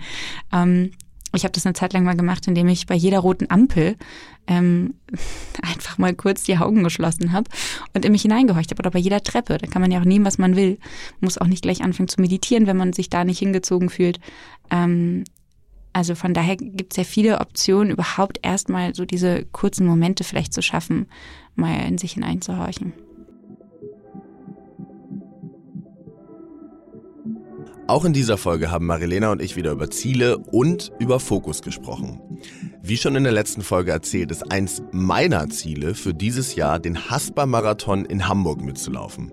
Ähm, 0.52 0.91
ich 1.33 1.43
habe 1.43 1.51
das 1.51 1.65
eine 1.65 1.73
Zeit 1.73 1.93
lang 1.93 2.03
mal 2.03 2.15
gemacht, 2.15 2.47
indem 2.47 2.67
ich 2.67 2.85
bei 2.85 2.95
jeder 2.95 3.19
roten 3.19 3.49
Ampel 3.49 3.97
ähm, 4.47 4.95
einfach 5.61 5.97
mal 5.97 6.13
kurz 6.13 6.43
die 6.43 6.57
Augen 6.57 6.83
geschlossen 6.83 7.31
habe 7.31 7.49
und 7.93 8.05
in 8.05 8.11
mich 8.11 8.21
hineingehorcht 8.21 8.71
habe. 8.71 8.79
Oder 8.79 8.91
bei 8.91 8.99
jeder 8.99 9.21
Treppe. 9.21 9.57
Da 9.57 9.67
kann 9.67 9.81
man 9.81 9.91
ja 9.91 9.99
auch 9.99 10.05
nehmen, 10.05 10.25
was 10.25 10.37
man 10.37 10.55
will. 10.55 10.79
Muss 11.19 11.37
auch 11.37 11.47
nicht 11.47 11.63
gleich 11.63 11.81
anfangen 11.83 12.07
zu 12.07 12.21
meditieren, 12.21 12.67
wenn 12.67 12.77
man 12.77 12.93
sich 12.93 13.09
da 13.09 13.23
nicht 13.23 13.39
hingezogen 13.39 13.89
fühlt. 13.89 14.19
Ähm, 14.71 15.25
also 15.93 16.15
von 16.15 16.33
daher 16.33 16.57
gibt 16.57 16.93
es 16.93 16.97
ja 16.97 17.03
viele 17.03 17.39
Optionen, 17.39 17.91
überhaupt 17.91 18.39
erstmal 18.43 18.93
so 18.93 19.03
diese 19.03 19.45
kurzen 19.45 19.85
Momente 19.87 20.23
vielleicht 20.23 20.53
zu 20.53 20.61
schaffen, 20.61 21.07
mal 21.55 21.87
in 21.87 21.97
sich 21.97 22.13
hineinzuhorchen. 22.13 22.93
Auch 27.88 28.04
in 28.04 28.12
dieser 28.12 28.38
Folge 28.38 28.69
haben 28.69 28.86
Marilena 28.86 29.32
und 29.32 29.41
ich 29.41 29.56
wieder 29.56 29.71
über 29.71 29.89
Ziele 29.89 30.38
und 30.38 30.91
über 31.00 31.21
Fokus 31.21 31.62
gesprochen. 31.62 32.19
Wie 32.82 32.97
schon 32.97 33.15
in 33.15 33.23
der 33.23 33.32
letzten 33.32 33.62
Folge 33.62 33.91
erzählt, 33.91 34.30
ist 34.30 34.52
eins 34.52 34.84
meiner 34.91 35.50
Ziele 35.50 35.95
für 35.95 36.13
dieses 36.13 36.56
Jahr, 36.56 36.80
den 36.80 37.10
Haspa-Marathon 37.10 38.04
in 38.04 38.28
Hamburg 38.28 38.62
mitzulaufen. 38.62 39.32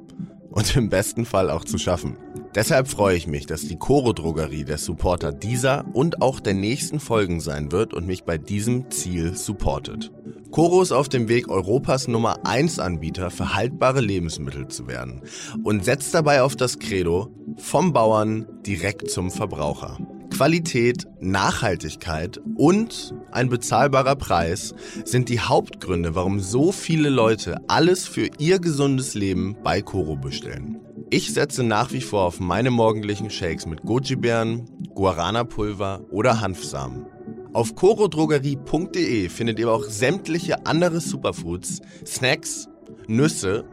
Und 0.55 0.77
im 0.77 0.89
besten 0.89 1.25
Fall 1.27 1.51
auch 1.51 1.65
zu 1.65 1.79
schaffen. 1.79 2.17
Deshalb 2.55 2.87
freue 2.87 3.17
ich 3.17 3.27
mich, 3.27 3.47
dass 3.47 3.63
die 3.63 3.77
Coro 3.77 4.13
Drogerie 4.13 4.65
der 4.65 4.79
Supporter 4.79 5.33
dieser 5.33 5.85
und 5.93 6.23
auch 6.23 6.39
der 6.39 6.55
nächsten 6.55 7.01
Folgen 7.01 7.41
sein 7.41 7.73
wird 7.73 7.93
und 7.93 8.07
mich 8.07 8.23
bei 8.23 8.39
diesem 8.39 8.89
Ziel 8.93 9.35
supportet. 9.35 10.13
Coro 10.53 10.81
ist 10.81 10.93
auf 10.93 11.09
dem 11.09 11.29
Weg, 11.29 11.49
Europas 11.49 12.07
Nummer 12.07 12.47
1 12.47 12.79
Anbieter 12.79 13.33
für 13.33 13.57
haltbare 13.57 14.01
Lebensmittel 14.01 14.69
zu 14.69 14.87
werden 14.87 15.23
und 15.65 15.85
setzt 15.85 16.15
dabei 16.15 16.43
auf 16.43 16.55
das 16.55 16.79
Credo 16.79 17.35
vom 17.57 17.93
Bauern 17.93 18.47
direkt 18.65 19.11
zum 19.11 19.33
Verbraucher. 19.33 19.99
Qualität, 20.35 21.07
Nachhaltigkeit 21.21 22.41
und 22.57 23.15
ein 23.31 23.49
bezahlbarer 23.49 24.17
Preis 24.17 24.75
sind 25.05 25.29
die 25.29 25.39
Hauptgründe, 25.39 26.17
warum 26.17 26.41
so 26.41 26.73
viele 26.73 27.09
Leute 27.09 27.59
alles 27.69 28.09
für 28.09 28.29
ihr 28.39 28.59
gesundes 28.59 29.15
Leben 29.15 29.57
bei 29.63 29.81
Coro 29.81 30.17
bestellen. 30.17 30.81
Ich 31.09 31.33
setze 31.33 31.63
nach 31.63 31.93
wie 31.93 32.01
vor 32.01 32.25
auf 32.25 32.41
meine 32.41 32.73
morgendlichen 32.73 33.31
Shakes 33.31 33.65
mit 33.67 33.83
Goji-Beeren, 33.83 34.69
Guarana-Pulver 34.97 36.01
oder 36.11 36.41
Hanfsamen. 36.41 37.07
Auf 37.53 37.77
corodrogerie.de 37.77 39.29
findet 39.29 39.61
ihr 39.61 39.71
auch 39.71 39.85
sämtliche 39.85 40.67
andere 40.67 40.99
Superfoods, 40.99 41.81
Snacks, 42.05 42.69
Nüsse 43.07 43.65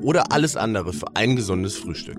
oder 0.00 0.30
alles 0.30 0.56
andere 0.56 0.92
für 0.92 1.16
ein 1.16 1.34
gesundes 1.34 1.76
Frühstück. 1.76 2.18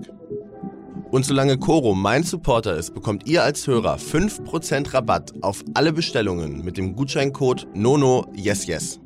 Und 1.16 1.24
solange 1.24 1.56
Coro 1.56 1.94
mein 1.94 2.24
Supporter 2.24 2.76
ist, 2.76 2.92
bekommt 2.92 3.26
ihr 3.26 3.42
als 3.42 3.66
Hörer 3.66 3.96
5% 3.96 4.92
Rabatt 4.92 5.32
auf 5.40 5.64
alle 5.72 5.94
Bestellungen 5.94 6.62
mit 6.62 6.76
dem 6.76 6.94
Gutscheincode 6.94 7.66
NONOYESYES. 7.74 9.00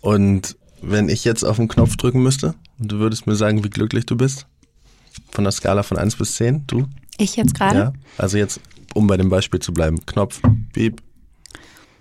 Und 0.00 0.56
wenn 0.80 1.08
ich 1.08 1.24
jetzt 1.24 1.44
auf 1.44 1.58
den 1.58 1.68
Knopf 1.68 1.96
drücken 1.96 2.24
müsste 2.24 2.56
und 2.80 2.90
du 2.90 2.98
würdest 2.98 3.28
mir 3.28 3.36
sagen, 3.36 3.62
wie 3.62 3.70
glücklich 3.70 4.04
du 4.04 4.16
bist? 4.16 4.48
Von 5.30 5.44
der 5.44 5.52
Skala 5.52 5.84
von 5.84 5.98
1 5.98 6.16
bis 6.16 6.34
10, 6.34 6.66
du? 6.66 6.88
Ich 7.18 7.36
jetzt 7.36 7.54
gerade? 7.54 7.78
Ja, 7.78 7.92
also 8.18 8.36
jetzt, 8.36 8.58
um 8.94 9.06
bei 9.06 9.16
dem 9.16 9.28
Beispiel 9.28 9.60
zu 9.60 9.72
bleiben. 9.72 10.04
Knopf, 10.06 10.40
Beep. 10.72 11.00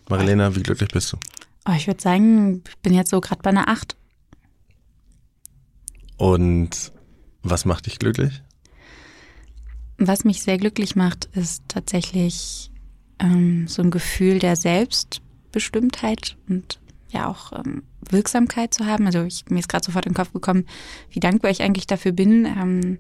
Marilena, 0.10 0.56
wie 0.56 0.64
glücklich 0.64 0.90
bist 0.90 1.14
du? 1.14 1.18
Oh, 1.70 1.74
ich 1.78 1.86
würde 1.86 2.02
sagen, 2.02 2.64
ich 2.68 2.78
bin 2.80 2.96
jetzt 2.96 3.12
so 3.12 3.22
gerade 3.22 3.44
bei 3.44 3.52
einer 3.52 3.70
8. 3.70 3.96
Und 6.22 6.92
was 7.42 7.66
macht 7.66 7.88
dich 7.88 7.98
glücklich? 7.98 8.44
Was 9.98 10.24
mich 10.24 10.44
sehr 10.44 10.60
glücklich 10.60 10.96
macht, 10.96 11.26
ist 11.34 11.64
tatsächlich 11.68 12.70
ähm, 13.18 13.68
so 13.68 13.82
ein 13.82 13.90
Gefühl 13.90 14.38
der 14.38 14.56
Selbstbestimmtheit 14.56 16.38
und 16.48 16.80
ja 17.10 17.28
auch 17.28 17.54
ähm, 17.54 17.82
Wirksamkeit 18.08 18.72
zu 18.72 18.86
haben. 18.86 19.08
Also 19.08 19.24
ich, 19.24 19.46
mir 19.50 19.58
ist 19.58 19.68
gerade 19.68 19.84
sofort 19.84 20.06
in 20.06 20.12
den 20.12 20.16
Kopf 20.16 20.32
gekommen, 20.32 20.68
wie 21.10 21.20
dankbar 21.20 21.50
ich 21.50 21.64
eigentlich 21.64 21.88
dafür 21.88 22.12
bin, 22.12 22.46
ähm, 22.46 23.00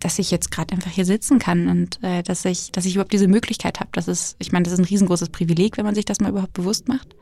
dass 0.00 0.18
ich 0.18 0.30
jetzt 0.30 0.50
gerade 0.50 0.72
einfach 0.72 0.92
hier 0.92 1.04
sitzen 1.04 1.38
kann 1.38 1.68
und 1.68 2.02
äh, 2.02 2.22
dass 2.22 2.46
ich, 2.46 2.72
dass 2.72 2.86
ich 2.86 2.94
überhaupt 2.94 3.12
diese 3.12 3.28
Möglichkeit 3.28 3.80
habe. 3.80 3.90
Das 3.92 4.08
ist, 4.08 4.36
ich 4.38 4.50
meine, 4.50 4.62
das 4.62 4.72
ist 4.72 4.78
ein 4.78 4.86
riesengroßes 4.86 5.28
Privileg, 5.28 5.76
wenn 5.76 5.84
man 5.84 5.94
sich 5.94 6.06
das 6.06 6.20
mal 6.20 6.30
überhaupt 6.30 6.54
bewusst 6.54 6.88
macht. 6.88 7.14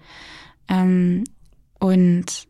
Ähm, 0.68 1.24
und 1.80 2.46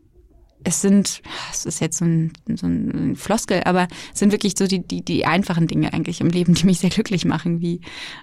es 0.63 0.81
sind, 0.81 1.21
es 1.51 1.65
ist 1.65 1.81
jetzt 1.81 1.97
so 1.97 2.05
ein, 2.05 2.33
so 2.55 2.67
ein 2.67 3.15
Floskel, 3.15 3.61
aber 3.65 3.87
es 4.13 4.19
sind 4.19 4.31
wirklich 4.31 4.53
so 4.57 4.67
die, 4.67 4.79
die, 4.79 5.03
die 5.03 5.25
einfachen 5.25 5.67
Dinge 5.67 5.93
eigentlich 5.93 6.21
im 6.21 6.29
Leben, 6.29 6.53
die 6.53 6.65
mich 6.65 6.79
sehr 6.79 6.89
glücklich 6.89 7.25
machen, 7.25 7.61
wie 7.61 7.81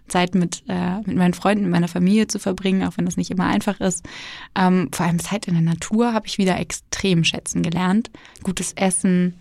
Zeit 0.08 0.34
mit, 0.34 0.62
äh, 0.68 0.98
mit 0.98 1.16
meinen 1.16 1.34
Freunden, 1.34 1.64
mit 1.64 1.72
meiner 1.72 1.88
Familie 1.88 2.26
zu 2.26 2.38
verbringen, 2.38 2.84
auch 2.84 2.96
wenn 2.96 3.06
das 3.06 3.16
nicht 3.16 3.30
immer 3.30 3.46
einfach 3.46 3.80
ist. 3.80 4.06
Ähm, 4.54 4.88
vor 4.92 5.06
allem 5.06 5.18
Zeit 5.18 5.48
in 5.48 5.54
der 5.54 5.62
Natur 5.62 6.12
habe 6.12 6.26
ich 6.26 6.38
wieder 6.38 6.58
extrem 6.58 7.24
schätzen 7.24 7.62
gelernt. 7.62 8.10
Gutes 8.42 8.72
Essen, 8.74 9.36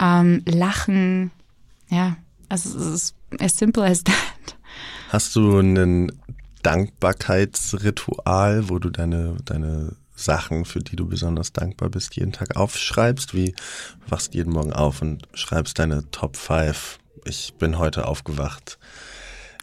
ähm, 0.00 0.42
Lachen, 0.46 1.30
ja, 1.88 2.16
also 2.48 2.78
es 2.78 2.86
ist 2.86 3.14
as 3.40 3.56
simple 3.56 3.84
as 3.84 4.04
that. 4.04 4.14
Hast 5.10 5.34
du 5.36 5.58
ein 5.58 6.12
Dankbarkeitsritual, 6.62 8.68
wo 8.68 8.78
du 8.78 8.90
deine, 8.90 9.36
deine 9.44 9.96
Sachen, 10.16 10.64
für 10.64 10.80
die 10.80 10.96
du 10.96 11.06
besonders 11.06 11.52
dankbar 11.52 11.90
bist, 11.90 12.16
jeden 12.16 12.32
Tag 12.32 12.56
aufschreibst? 12.56 13.34
Wie 13.34 13.54
wachst 14.08 14.34
jeden 14.34 14.52
Morgen 14.52 14.72
auf 14.72 15.02
und 15.02 15.28
schreibst 15.34 15.78
deine 15.78 16.10
Top 16.10 16.36
5? 16.36 16.98
Ich 17.24 17.54
bin 17.54 17.78
heute 17.78 18.08
aufgewacht 18.08 18.78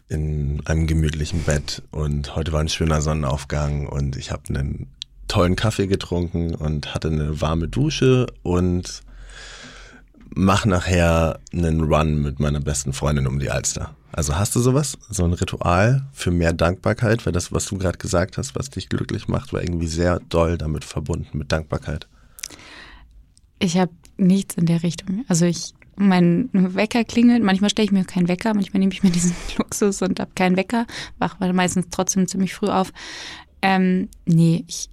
in 0.08 0.62
einem 0.66 0.86
gemütlichen 0.86 1.42
Bett 1.42 1.82
und 1.90 2.36
heute 2.36 2.52
war 2.52 2.60
ein 2.60 2.68
schöner 2.68 3.02
Sonnenaufgang 3.02 3.86
und 3.86 4.16
ich 4.16 4.30
habe 4.30 4.42
einen 4.48 4.86
tollen 5.28 5.56
Kaffee 5.56 5.86
getrunken 5.86 6.54
und 6.54 6.94
hatte 6.94 7.08
eine 7.08 7.40
warme 7.40 7.68
Dusche 7.68 8.26
und 8.42 9.02
mach 10.34 10.64
nachher 10.66 11.40
einen 11.52 11.82
Run 11.82 12.22
mit 12.22 12.40
meiner 12.40 12.60
besten 12.60 12.92
Freundin 12.92 13.26
um 13.26 13.38
die 13.38 13.50
Alster. 13.50 13.94
Also 14.12 14.36
hast 14.36 14.54
du 14.54 14.60
sowas? 14.60 14.96
So 15.10 15.24
ein 15.24 15.32
Ritual 15.32 16.06
für 16.12 16.30
mehr 16.30 16.52
Dankbarkeit? 16.52 17.26
Weil 17.26 17.32
das, 17.32 17.52
was 17.52 17.66
du 17.66 17.78
gerade 17.78 17.98
gesagt 17.98 18.38
hast, 18.38 18.54
was 18.54 18.70
dich 18.70 18.88
glücklich 18.88 19.28
macht, 19.28 19.52
war 19.52 19.62
irgendwie 19.62 19.88
sehr 19.88 20.20
doll 20.28 20.56
damit 20.56 20.84
verbunden, 20.84 21.38
mit 21.38 21.50
Dankbarkeit. 21.50 22.06
Ich 23.58 23.76
habe 23.76 23.92
nichts 24.16 24.54
in 24.56 24.66
der 24.66 24.82
Richtung. 24.82 25.24
Also 25.28 25.46
ich, 25.46 25.74
mein 25.96 26.48
Wecker 26.52 27.04
klingelt, 27.04 27.42
manchmal 27.42 27.70
stelle 27.70 27.86
ich 27.86 27.92
mir 27.92 28.04
keinen 28.04 28.28
Wecker, 28.28 28.54
manchmal 28.54 28.80
nehme 28.80 28.92
ich 28.92 29.02
mir 29.02 29.10
diesen 29.12 29.34
Luxus 29.58 30.02
und 30.02 30.20
habe 30.20 30.30
keinen 30.34 30.56
Wecker, 30.56 30.86
wache 31.18 31.52
meistens 31.52 31.86
trotzdem 31.90 32.28
ziemlich 32.28 32.54
früh 32.54 32.68
auf. 32.68 32.92
Ähm, 33.62 34.08
nee, 34.26 34.64
ich, 34.68 34.90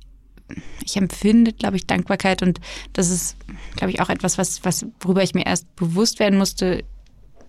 ich 0.83 0.97
empfinde, 0.97 1.53
glaube 1.53 1.77
ich, 1.77 1.87
Dankbarkeit 1.87 2.41
und 2.41 2.59
das 2.93 3.09
ist, 3.09 3.37
glaube 3.75 3.91
ich, 3.91 4.01
auch 4.01 4.09
etwas, 4.09 4.37
was, 4.37 4.63
was, 4.63 4.85
worüber 4.99 5.23
ich 5.23 5.33
mir 5.33 5.45
erst 5.45 5.75
bewusst 5.75 6.19
werden 6.19 6.37
musste, 6.37 6.83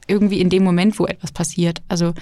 irgendwie 0.07 0.41
in 0.41 0.51
dem 0.51 0.65
Moment, 0.65 0.99
wo 0.99 1.07
etwas 1.07 1.33
passiert. 1.33 1.83
Also 1.89 2.15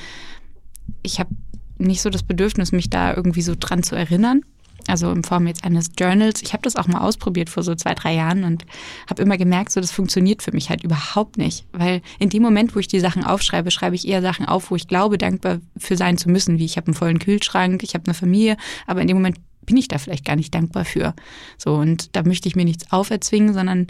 ich 1.02 1.18
habe 1.18 1.30
nicht 1.78 2.02
so 2.02 2.10
das 2.10 2.22
Bedürfnis, 2.22 2.72
mich 2.72 2.90
da 2.90 3.14
irgendwie 3.14 3.42
so 3.42 3.54
dran 3.58 3.82
zu 3.82 3.96
erinnern. 3.96 4.42
Also 4.86 5.10
in 5.12 5.24
Form 5.24 5.46
jetzt 5.46 5.64
eines 5.64 5.90
Journals. 5.98 6.42
Ich 6.42 6.52
habe 6.52 6.62
das 6.62 6.76
auch 6.76 6.86
mal 6.86 7.00
ausprobiert 7.00 7.50
vor 7.50 7.62
so 7.62 7.74
zwei, 7.74 7.94
drei 7.94 8.14
Jahren 8.14 8.44
und 8.44 8.64
habe 9.08 9.22
immer 9.22 9.36
gemerkt, 9.36 9.72
so 9.72 9.80
das 9.80 9.92
funktioniert 9.92 10.42
für 10.42 10.52
mich 10.52 10.70
halt 10.70 10.82
überhaupt 10.82 11.36
nicht. 11.36 11.66
Weil 11.72 12.02
in 12.18 12.30
dem 12.30 12.42
Moment, 12.42 12.74
wo 12.74 12.80
ich 12.80 12.88
die 12.88 13.00
Sachen 13.00 13.24
aufschreibe, 13.24 13.70
schreibe 13.70 13.94
ich 13.94 14.08
eher 14.08 14.22
Sachen 14.22 14.46
auf, 14.46 14.70
wo 14.70 14.76
ich 14.76 14.88
glaube, 14.88 15.18
dankbar 15.18 15.58
für 15.76 15.96
sein 15.96 16.16
zu 16.16 16.30
müssen. 16.30 16.58
Wie 16.58 16.64
ich 16.64 16.76
habe 16.76 16.88
einen 16.88 16.94
vollen 16.94 17.18
Kühlschrank, 17.18 17.82
ich 17.82 17.94
habe 17.94 18.04
eine 18.06 18.14
Familie, 18.14 18.56
aber 18.86 19.02
in 19.02 19.08
dem 19.08 19.18
Moment 19.18 19.36
bin 19.62 19.76
ich 19.76 19.88
da 19.88 19.98
vielleicht 19.98 20.24
gar 20.24 20.36
nicht 20.36 20.54
dankbar 20.54 20.84
für. 20.84 21.14
So, 21.58 21.74
und 21.74 22.16
da 22.16 22.22
möchte 22.22 22.48
ich 22.48 22.56
mir 22.56 22.64
nichts 22.64 22.90
auferzwingen, 22.92 23.54
sondern 23.54 23.88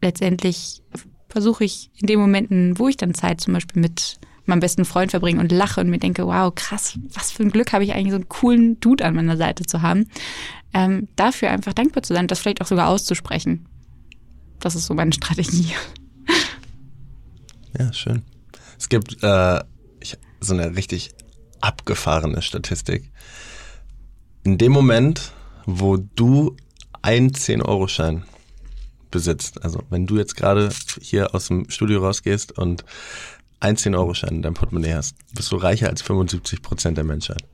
letztendlich 0.00 0.82
versuche 1.28 1.64
ich 1.64 1.90
in 1.96 2.06
den 2.06 2.20
Momenten, 2.20 2.78
wo 2.78 2.88
ich 2.88 2.96
dann 2.96 3.14
Zeit 3.14 3.40
zum 3.40 3.54
Beispiel 3.54 3.80
mit 3.80 4.18
meinem 4.44 4.60
besten 4.60 4.84
Freund 4.84 5.10
verbringe 5.10 5.40
und 5.40 5.52
lache 5.52 5.80
und 5.80 5.88
mir 5.88 5.98
denke, 5.98 6.26
wow, 6.26 6.52
krass, 6.54 6.98
was 7.14 7.30
für 7.30 7.42
ein 7.42 7.50
Glück 7.50 7.72
habe 7.72 7.84
ich 7.84 7.92
eigentlich 7.92 8.10
so 8.10 8.16
einen 8.16 8.28
coolen 8.28 8.80
Dude 8.80 9.04
an 9.04 9.14
meiner 9.14 9.36
Seite 9.36 9.64
zu 9.64 9.82
haben, 9.82 10.08
ähm, 10.74 11.08
dafür 11.16 11.50
einfach 11.50 11.72
dankbar 11.72 12.02
zu 12.02 12.14
sein, 12.14 12.26
das 12.26 12.40
vielleicht 12.40 12.60
auch 12.60 12.66
sogar 12.66 12.88
auszusprechen. 12.88 13.66
Das 14.58 14.74
ist 14.74 14.86
so 14.86 14.94
meine 14.94 15.12
Strategie. 15.14 15.72
Ja, 17.78 17.92
schön. 17.92 18.22
Es 18.78 18.88
gibt 18.88 19.22
äh, 19.22 19.60
so 20.40 20.54
eine 20.54 20.76
richtig 20.76 21.10
abgefahrene 21.60 22.42
Statistik. 22.42 23.10
In 24.44 24.58
dem 24.58 24.72
Moment, 24.72 25.32
wo 25.66 25.96
du 25.96 26.56
einen 27.00 27.30
10-Euro-Schein 27.30 28.24
besitzt, 29.10 29.62
also 29.64 29.80
wenn 29.90 30.06
du 30.06 30.16
jetzt 30.16 30.36
gerade 30.36 30.70
hier 31.00 31.34
aus 31.34 31.48
dem 31.48 31.70
Studio 31.70 32.00
rausgehst 32.00 32.58
und 32.58 32.84
einen 33.60 33.76
10-Euro-Schein 33.76 34.36
in 34.36 34.42
deinem 34.42 34.54
Portemonnaie 34.54 34.94
hast, 34.94 35.14
bist 35.34 35.52
du 35.52 35.56
reicher 35.56 35.88
als 35.88 36.02
75 36.02 36.62
Prozent 36.62 36.96
der 36.96 37.04
Menschheit. 37.04 37.44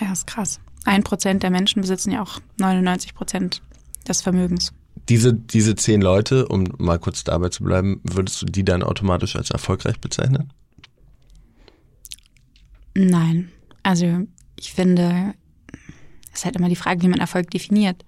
Ja, 0.00 0.12
ist 0.12 0.26
krass. 0.26 0.60
Ein 0.84 1.02
Prozent 1.02 1.42
der 1.42 1.50
Menschen 1.50 1.80
besitzen 1.80 2.10
ja 2.10 2.22
auch 2.22 2.40
99 2.58 3.14
Prozent 3.14 3.62
des 4.06 4.20
Vermögens. 4.20 4.72
Diese, 5.08 5.32
diese 5.32 5.74
zehn 5.76 6.02
Leute, 6.02 6.46
um 6.48 6.64
mal 6.78 6.98
kurz 6.98 7.24
dabei 7.24 7.48
zu 7.48 7.64
bleiben, 7.64 8.00
würdest 8.04 8.42
du 8.42 8.46
die 8.46 8.64
dann 8.64 8.82
automatisch 8.82 9.36
als 9.36 9.50
erfolgreich 9.50 10.00
bezeichnen? 10.00 10.52
Nein. 12.94 13.50
Also 13.82 14.26
ich 14.56 14.72
finde, 14.72 15.34
ist 16.32 16.44
halt 16.44 16.56
immer 16.56 16.68
die 16.68 16.76
Frage, 16.76 17.02
wie 17.02 17.08
man 17.08 17.20
Erfolg 17.20 17.50
definiert. 17.50 18.04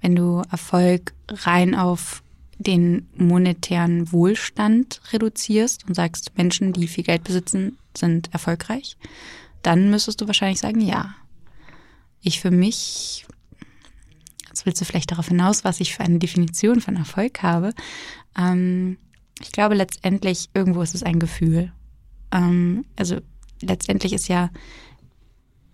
Wenn 0.00 0.16
du 0.16 0.42
Erfolg 0.50 1.14
rein 1.28 1.74
auf 1.74 2.22
den 2.58 3.08
monetären 3.16 4.12
Wohlstand 4.12 5.00
reduzierst 5.12 5.86
und 5.86 5.94
sagst, 5.94 6.36
Menschen, 6.36 6.72
die 6.72 6.88
viel 6.88 7.04
Geld 7.04 7.24
besitzen, 7.24 7.78
sind 7.96 8.32
erfolgreich, 8.32 8.96
dann 9.62 9.90
müsstest 9.90 10.20
du 10.20 10.26
wahrscheinlich 10.26 10.60
sagen, 10.60 10.80
ja. 10.80 11.14
Ich 12.20 12.40
für 12.40 12.52
mich, 12.52 13.26
jetzt 14.48 14.64
willst 14.64 14.80
du 14.80 14.84
vielleicht 14.84 15.10
darauf 15.10 15.28
hinaus, 15.28 15.64
was 15.64 15.80
ich 15.80 15.94
für 15.94 16.04
eine 16.04 16.18
Definition 16.18 16.80
von 16.80 16.96
Erfolg 16.96 17.42
habe. 17.42 17.72
Ähm, 18.38 18.96
ich 19.40 19.50
glaube 19.50 19.74
letztendlich, 19.74 20.50
irgendwo 20.54 20.82
ist 20.82 20.94
es 20.94 21.02
ein 21.02 21.18
Gefühl. 21.18 21.72
Ähm, 22.30 22.84
also 22.96 23.18
letztendlich 23.60 24.12
ist 24.12 24.28
ja, 24.28 24.50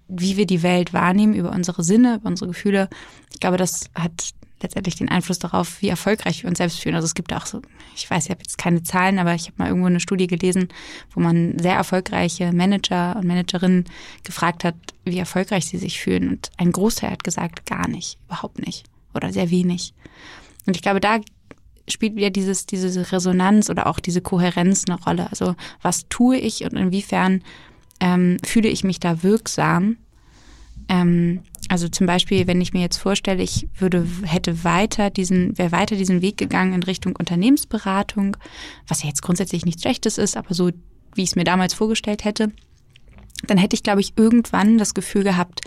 wie 0.09 0.37
wir 0.37 0.47
die 0.47 0.62
Welt 0.62 0.92
wahrnehmen 0.92 1.35
über 1.35 1.53
unsere 1.53 1.85
Sinne, 1.85 2.16
über 2.16 2.29
unsere 2.29 2.49
Gefühle. 2.49 2.88
Ich 3.33 3.40
glaube, 3.40 3.57
das 3.57 3.90
hat 3.94 4.33
letztendlich 4.61 4.97
den 4.97 5.09
Einfluss 5.09 5.38
darauf, 5.38 5.81
wie 5.83 5.88
erfolgreich 5.88 6.42
wir 6.42 6.49
uns 6.49 6.59
selbst 6.59 6.81
fühlen. 6.81 6.94
Also 6.94 7.07
es 7.07 7.14
gibt 7.14 7.33
auch 7.33 7.47
so, 7.47 7.62
ich 7.94 8.11
weiß, 8.11 8.25
ich 8.25 8.31
habe 8.31 8.40
jetzt 8.42 8.59
keine 8.59 8.83
Zahlen, 8.83 9.18
aber 9.18 9.35
ich 9.35 9.47
habe 9.47 9.55
mal 9.59 9.68
irgendwo 9.68 9.87
eine 9.87 10.01
Studie 10.01 10.27
gelesen, 10.27 10.68
wo 11.12 11.21
man 11.21 11.59
sehr 11.59 11.75
erfolgreiche 11.75 12.53
Manager 12.53 13.16
und 13.16 13.27
Managerinnen 13.27 13.85
gefragt 14.25 14.64
hat, 14.64 14.75
wie 15.05 15.18
erfolgreich 15.18 15.66
sie 15.66 15.79
sich 15.79 16.01
fühlen. 16.01 16.29
Und 16.29 16.51
ein 16.57 16.73
Großteil 16.73 17.11
hat 17.11 17.25
gesagt, 17.25 17.66
gar 17.66 17.88
nicht, 17.88 18.18
überhaupt 18.27 18.64
nicht 18.64 18.85
oder 19.14 19.33
sehr 19.33 19.51
wenig. 19.51 19.94
Und 20.66 20.77
ich 20.77 20.83
glaube, 20.83 21.01
da 21.01 21.21
spielt 21.88 22.16
wieder 22.16 22.31
dieses, 22.31 22.66
diese 22.66 23.12
Resonanz 23.12 23.71
oder 23.71 23.87
auch 23.87 24.01
diese 24.01 24.21
Kohärenz 24.21 24.85
eine 24.87 25.01
Rolle. 25.01 25.29
Also 25.31 25.55
was 25.83 26.09
tue 26.09 26.37
ich 26.37 26.64
und 26.64 26.75
inwiefern 26.75 27.42
ähm, 28.01 28.39
fühle 28.45 28.69
ich 28.69 28.85
mich 28.85 29.01
da 29.01 29.23
wirksam? 29.23 29.97
Ähm, 30.89 31.43
also 31.69 31.89
zum 31.89 32.07
Beispiel, 32.07 32.47
wenn 32.47 32.61
ich 32.61 32.73
mir 32.73 32.81
jetzt 32.81 32.97
vorstelle, 32.97 33.43
ich 33.43 33.69
würde, 33.79 34.07
hätte 34.25 34.65
weiter 34.65 35.11
diesen, 35.11 35.59
wäre 35.59 35.73
weiter 35.73 35.97
diesen 35.97 36.23
Weg 36.23 36.39
gegangen 36.39 36.73
in 36.73 36.83
Richtung 36.83 37.15
Unternehmensberatung, 37.17 38.37
was 38.87 39.03
ja 39.03 39.09
jetzt 39.09 39.23
grundsätzlich 39.23 39.67
nichts 39.67 39.83
Schlechtes 39.83 40.19
ist, 40.19 40.37
aber 40.37 40.55
so, 40.55 40.71
wie 41.15 41.23
ich 41.23 41.31
es 41.31 41.37
mir 41.37 41.45
damals 41.45 41.75
vorgestellt 41.75 42.25
hätte, 42.25 42.53
dann 43.47 43.59
hätte 43.59 43.75
ich, 43.75 43.83
glaube 43.83 44.01
ich, 44.01 44.15
irgendwann 44.17 44.79
das 44.79 44.95
Gefühl 44.95 45.25
gehabt, 45.25 45.61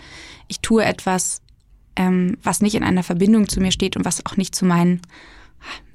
ich 0.48 0.60
tue 0.60 0.84
etwas, 0.84 1.40
ähm, 1.96 2.36
was 2.42 2.60
nicht 2.60 2.74
in 2.74 2.84
einer 2.84 3.02
Verbindung 3.02 3.48
zu 3.48 3.60
mir 3.60 3.72
steht 3.72 3.96
und 3.96 4.04
was 4.04 4.26
auch 4.26 4.36
nicht 4.36 4.54
zu 4.54 4.64
meinen 4.64 5.00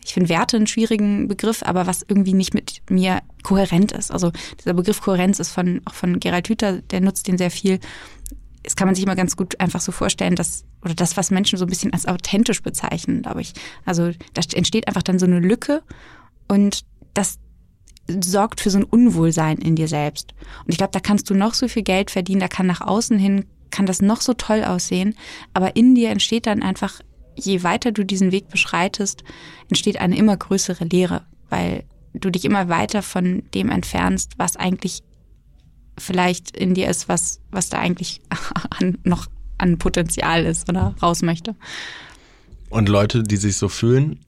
ich 0.07 0.13
finde 0.13 0.29
Werte 0.29 0.55
einen 0.55 0.67
schwierigen 0.67 1.27
Begriff, 1.27 1.63
aber 1.63 1.85
was 1.85 2.05
irgendwie 2.07 2.33
nicht 2.33 2.53
mit 2.53 2.81
mir 2.89 3.21
kohärent 3.43 3.91
ist. 3.91 4.09
Also 4.09 4.31
dieser 4.57 4.73
Begriff 4.73 5.01
Kohärenz 5.01 5.39
ist 5.39 5.51
von, 5.51 5.81
auch 5.83 5.93
von 5.93 6.21
Gerald 6.21 6.47
Hüther, 6.47 6.81
der 6.81 7.01
nutzt 7.01 7.27
den 7.27 7.37
sehr 7.37 7.51
viel. 7.51 7.79
Das 8.63 8.77
kann 8.77 8.87
man 8.87 8.95
sich 8.95 9.03
immer 9.03 9.17
ganz 9.17 9.35
gut 9.35 9.59
einfach 9.59 9.81
so 9.81 9.91
vorstellen, 9.91 10.35
dass, 10.35 10.63
oder 10.81 10.93
das, 10.93 11.17
was 11.17 11.29
Menschen 11.29 11.59
so 11.59 11.65
ein 11.65 11.69
bisschen 11.69 11.91
als 11.91 12.05
authentisch 12.05 12.63
bezeichnen, 12.63 13.21
glaube 13.21 13.41
ich. 13.41 13.51
Also 13.83 14.11
da 14.33 14.41
entsteht 14.53 14.87
einfach 14.87 15.03
dann 15.03 15.19
so 15.19 15.25
eine 15.25 15.41
Lücke 15.41 15.83
und 16.47 16.85
das 17.13 17.37
sorgt 18.07 18.61
für 18.61 18.69
so 18.69 18.77
ein 18.77 18.85
Unwohlsein 18.85 19.57
in 19.57 19.75
dir 19.75 19.89
selbst. 19.89 20.33
Und 20.63 20.71
ich 20.71 20.77
glaube, 20.77 20.93
da 20.93 21.01
kannst 21.01 21.29
du 21.29 21.33
noch 21.33 21.53
so 21.53 21.67
viel 21.67 21.83
Geld 21.83 22.11
verdienen, 22.11 22.39
da 22.39 22.47
kann 22.47 22.65
nach 22.65 22.79
außen 22.79 23.19
hin, 23.19 23.45
kann 23.71 23.85
das 23.85 24.01
noch 24.01 24.21
so 24.21 24.33
toll 24.33 24.63
aussehen, 24.63 25.15
aber 25.53 25.75
in 25.75 25.95
dir 25.95 26.11
entsteht 26.11 26.47
dann 26.47 26.63
einfach 26.63 27.01
je 27.37 27.63
weiter 27.63 27.91
du 27.91 28.03
diesen 28.03 28.31
Weg 28.31 28.49
beschreitest, 28.49 29.23
entsteht 29.69 29.97
eine 29.97 30.17
immer 30.17 30.35
größere 30.35 30.85
Leere, 30.85 31.25
weil 31.49 31.83
du 32.13 32.29
dich 32.29 32.45
immer 32.45 32.69
weiter 32.69 33.01
von 33.01 33.43
dem 33.53 33.69
entfernst, 33.69 34.33
was 34.37 34.55
eigentlich 34.55 35.03
vielleicht 35.97 36.55
in 36.55 36.73
dir 36.73 36.89
ist, 36.89 37.07
was, 37.09 37.39
was 37.51 37.69
da 37.69 37.79
eigentlich 37.79 38.21
an, 38.79 38.97
noch 39.03 39.27
an 39.57 39.77
Potenzial 39.77 40.45
ist 40.45 40.69
oder 40.69 40.95
raus 41.01 41.21
möchte. 41.21 41.55
Und 42.69 42.89
Leute, 42.89 43.23
die 43.23 43.37
sich 43.37 43.57
so 43.57 43.69
fühlen, 43.69 44.19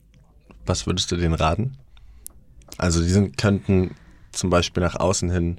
was 0.66 0.86
würdest 0.86 1.10
du 1.12 1.16
denen 1.16 1.34
raten? 1.34 1.76
Also 2.78 3.02
die 3.02 3.10
sind, 3.10 3.36
könnten 3.36 3.94
zum 4.32 4.50
Beispiel 4.50 4.82
nach 4.82 4.96
außen 4.96 5.30
hin 5.30 5.58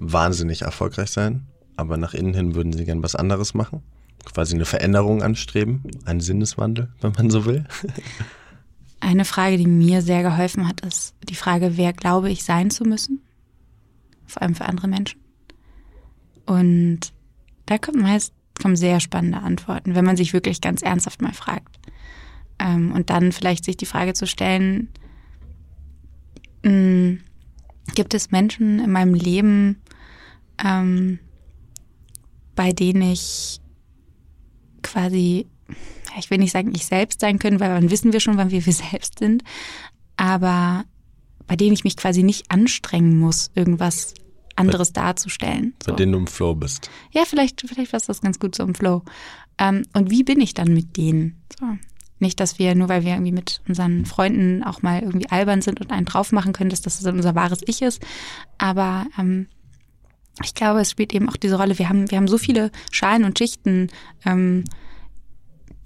wahnsinnig 0.00 0.62
erfolgreich 0.62 1.10
sein, 1.10 1.46
aber 1.76 1.96
nach 1.96 2.14
innen 2.14 2.34
hin 2.34 2.54
würden 2.54 2.72
sie 2.72 2.84
gern 2.84 3.02
was 3.02 3.14
anderes 3.14 3.54
machen 3.54 3.82
quasi 4.26 4.54
eine 4.54 4.66
Veränderung 4.66 5.22
anstreben, 5.22 5.82
einen 6.04 6.20
Sinneswandel, 6.20 6.92
wenn 7.00 7.12
man 7.12 7.30
so 7.30 7.46
will? 7.46 7.64
Eine 9.00 9.24
Frage, 9.24 9.56
die 9.56 9.66
mir 9.66 10.02
sehr 10.02 10.22
geholfen 10.22 10.66
hat, 10.66 10.80
ist 10.80 11.14
die 11.28 11.34
Frage, 11.34 11.76
wer 11.76 11.92
glaube 11.92 12.30
ich 12.30 12.44
sein 12.44 12.70
zu 12.70 12.84
müssen? 12.84 13.20
Vor 14.26 14.42
allem 14.42 14.54
für 14.54 14.64
andere 14.64 14.88
Menschen. 14.88 15.20
Und 16.46 17.12
da 17.66 17.78
kommen 17.78 18.02
meist 18.02 18.32
kommen 18.60 18.76
sehr 18.76 19.00
spannende 19.00 19.38
Antworten, 19.38 19.94
wenn 19.94 20.04
man 20.04 20.16
sich 20.16 20.32
wirklich 20.32 20.60
ganz 20.60 20.82
ernsthaft 20.82 21.22
mal 21.22 21.34
fragt. 21.34 21.78
Ähm, 22.58 22.92
und 22.92 23.10
dann 23.10 23.32
vielleicht 23.32 23.64
sich 23.64 23.76
die 23.76 23.86
Frage 23.86 24.14
zu 24.14 24.26
stellen, 24.26 24.88
hm, 26.64 27.20
gibt 27.94 28.14
es 28.14 28.30
Menschen 28.30 28.80
in 28.80 28.90
meinem 28.90 29.14
Leben, 29.14 29.82
ähm, 30.64 31.18
bei 32.54 32.72
denen 32.72 33.02
ich 33.02 33.60
quasi, 34.86 35.46
ich 36.18 36.30
will 36.30 36.38
nicht 36.38 36.52
sagen, 36.52 36.72
ich 36.74 36.86
selbst 36.86 37.20
sein 37.20 37.38
können, 37.38 37.60
weil 37.60 37.68
dann 37.68 37.90
wissen 37.90 38.12
wir 38.12 38.20
schon, 38.20 38.36
wann 38.36 38.50
wir 38.50 38.64
wir 38.64 38.72
selbst 38.72 39.18
sind, 39.18 39.42
aber 40.16 40.84
bei 41.46 41.56
denen 41.56 41.74
ich 41.74 41.84
mich 41.84 41.96
quasi 41.96 42.22
nicht 42.22 42.50
anstrengen 42.50 43.18
muss, 43.18 43.50
irgendwas 43.54 44.14
anderes 44.56 44.92
bei, 44.92 45.02
darzustellen. 45.02 45.74
So. 45.84 45.92
Bei 45.92 45.96
denen 45.96 46.12
du 46.12 46.18
im 46.18 46.26
Flow 46.26 46.54
bist. 46.54 46.90
Ja, 47.12 47.24
vielleicht, 47.24 47.60
vielleicht 47.60 47.92
war 47.92 48.00
das 48.00 48.20
ganz 48.20 48.38
gut 48.38 48.54
so 48.54 48.62
im 48.62 48.74
Flow. 48.74 49.02
Ähm, 49.58 49.82
und 49.92 50.10
wie 50.10 50.24
bin 50.24 50.40
ich 50.40 50.54
dann 50.54 50.72
mit 50.72 50.96
denen? 50.96 51.40
So. 51.58 51.66
Nicht, 52.18 52.40
dass 52.40 52.58
wir, 52.58 52.74
nur 52.74 52.88
weil 52.88 53.04
wir 53.04 53.12
irgendwie 53.12 53.32
mit 53.32 53.60
unseren 53.68 54.06
Freunden 54.06 54.64
auch 54.64 54.80
mal 54.80 55.02
irgendwie 55.02 55.28
albern 55.28 55.60
sind 55.60 55.80
und 55.80 55.92
einen 55.92 56.06
drauf 56.06 56.32
machen 56.32 56.54
können, 56.54 56.70
dass 56.70 56.80
das 56.80 57.04
unser 57.04 57.34
wahres 57.34 57.60
Ich 57.66 57.82
ist. 57.82 58.02
Aber 58.56 59.06
ähm, 59.18 59.46
ich 60.42 60.54
glaube, 60.54 60.80
es 60.80 60.90
spielt 60.90 61.14
eben 61.14 61.28
auch 61.28 61.36
diese 61.36 61.56
Rolle. 61.56 61.78
Wir 61.78 61.88
haben, 61.88 62.10
wir 62.10 62.18
haben 62.18 62.28
so 62.28 62.38
viele 62.38 62.70
Schalen 62.90 63.24
und 63.24 63.38
Schichten, 63.38 63.88
ähm, 64.24 64.64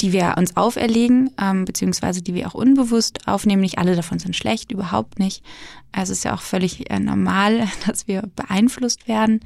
die 0.01 0.13
wir 0.13 0.35
uns 0.39 0.57
auferlegen, 0.57 1.31
ähm, 1.41 1.65
beziehungsweise 1.65 2.23
die 2.23 2.35
wir 2.35 2.49
auch 2.49 2.55
unbewusst 2.55 3.29
aufnehmen. 3.29 3.61
Nicht 3.61 3.79
alle 3.79 3.97
davon 3.97 4.19
sind 4.19 4.35
schlecht, 4.35 4.73
überhaupt 4.73 5.19
nicht. 5.19 5.45
Also 5.93 6.13
es 6.13 6.19
ist 6.19 6.25
ja 6.25 6.35
auch 6.35 6.43
völlig 6.43 6.91
äh, 6.91 6.99
normal, 6.99 7.69
dass 7.87 8.09
wir 8.09 8.23
beeinflusst 8.35 9.09
werden, 9.09 9.41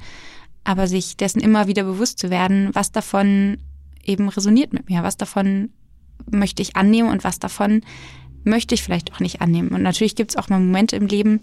aber 0.63 0.87
sich 0.87 1.17
dessen 1.17 1.41
immer 1.41 1.67
wieder 1.67 1.83
bewusst 1.83 2.19
zu 2.19 2.29
werden, 2.29 2.69
was 2.73 2.91
davon 2.91 3.57
eben 4.03 4.29
resoniert 4.29 4.73
mit 4.73 4.89
mir, 4.89 5.03
was 5.03 5.17
davon 5.17 5.69
möchte 6.31 6.61
ich 6.61 6.75
annehmen 6.75 7.09
und 7.09 7.23
was 7.23 7.39
davon 7.39 7.81
möchte 8.43 8.75
ich 8.75 8.83
vielleicht 8.83 9.13
auch 9.13 9.19
nicht 9.19 9.41
annehmen. 9.41 9.69
Und 9.69 9.81
natürlich 9.81 10.15
gibt 10.15 10.31
es 10.31 10.37
auch 10.37 10.49
mal 10.49 10.59
Momente 10.59 10.95
im 10.95 11.07
Leben, 11.07 11.41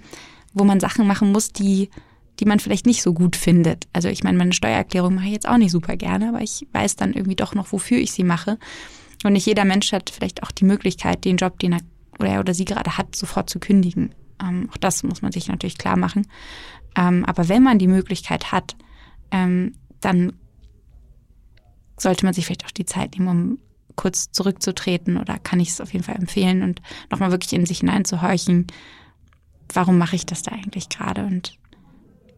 wo 0.55 0.65
man 0.65 0.81
Sachen 0.81 1.07
machen 1.07 1.33
muss, 1.33 1.53
die 1.53 1.91
die 2.43 2.49
man 2.49 2.59
vielleicht 2.59 2.87
nicht 2.87 3.03
so 3.03 3.15
gut 3.15 3.37
findet. 3.37 3.87
Also 3.93 4.09
ich 4.09 4.25
meine, 4.25 4.37
meine 4.37 4.53
Steuererklärung 4.53 5.15
mache 5.15 5.27
ich 5.27 5.33
jetzt 5.33 5.49
auch 5.49 5.59
nicht 5.59 5.71
super 5.71 5.97
gerne, 5.97 6.31
aber 6.31 6.41
ich 6.41 6.67
weiß 6.73 6.97
dann 6.97 7.13
irgendwie 7.13 7.37
doch 7.37 7.55
noch, 7.55 7.71
wofür 7.71 7.99
ich 7.99 8.11
sie 8.11 8.25
mache. 8.25 8.59
Und 9.23 9.35
nicht 9.35 9.47
jeder 9.47 9.65
Mensch 9.65 9.93
hat 9.93 10.11
vielleicht 10.11 10.43
auch 10.43 10.51
die 10.51 10.65
Möglichkeit, 10.65 11.25
den 11.25 11.37
Job, 11.37 11.61
den 11.61 11.75
er 11.75 11.81
oder, 12.19 12.31
er 12.31 12.41
oder 12.41 12.53
sie 12.53 12.65
gerade 12.65 12.99
hat, 12.99 13.15
sofort 13.15 13.49
zu 13.49 13.61
kündigen. 13.61 14.13
Ähm, 14.43 14.69
auch 14.73 14.77
das 14.77 15.05
muss 15.05 15.23
man 15.23 15.31
sich 15.31 15.47
natürlich 15.47 15.79
klar 15.79 15.97
machen. 15.97 16.27
Ähm, 16.97 17.25
aber 17.27 17.49
wenn 17.49 17.63
man 17.63 17.79
die 17.79 17.87
Möglichkeit 17.87 18.51
hat, 18.51 18.75
ähm, 19.31 19.77
dann 20.01 20.33
sollte 21.97 22.25
man 22.25 22.35
sich 22.35 22.47
vielleicht 22.47 22.67
auch 22.67 22.73
die 22.73 22.87
Zeit 22.87 23.17
nehmen, 23.17 23.29
um 23.29 23.59
kurz 23.95 24.33
zurückzutreten 24.33 25.17
oder 25.17 25.39
kann 25.39 25.61
ich 25.61 25.69
es 25.69 25.81
auf 25.81 25.93
jeden 25.93 26.05
Fall 26.05 26.17
empfehlen 26.17 26.65
und 26.65 26.83
nochmal 27.09 27.31
wirklich 27.31 27.53
in 27.53 27.67
sich 27.67 27.79
hineinzuhorchen, 27.79 28.67
warum 29.73 29.97
mache 29.97 30.17
ich 30.17 30.27
das 30.27 30.43
da 30.43 30.51
eigentlich 30.51 30.89
gerade 30.89 31.25
und 31.25 31.57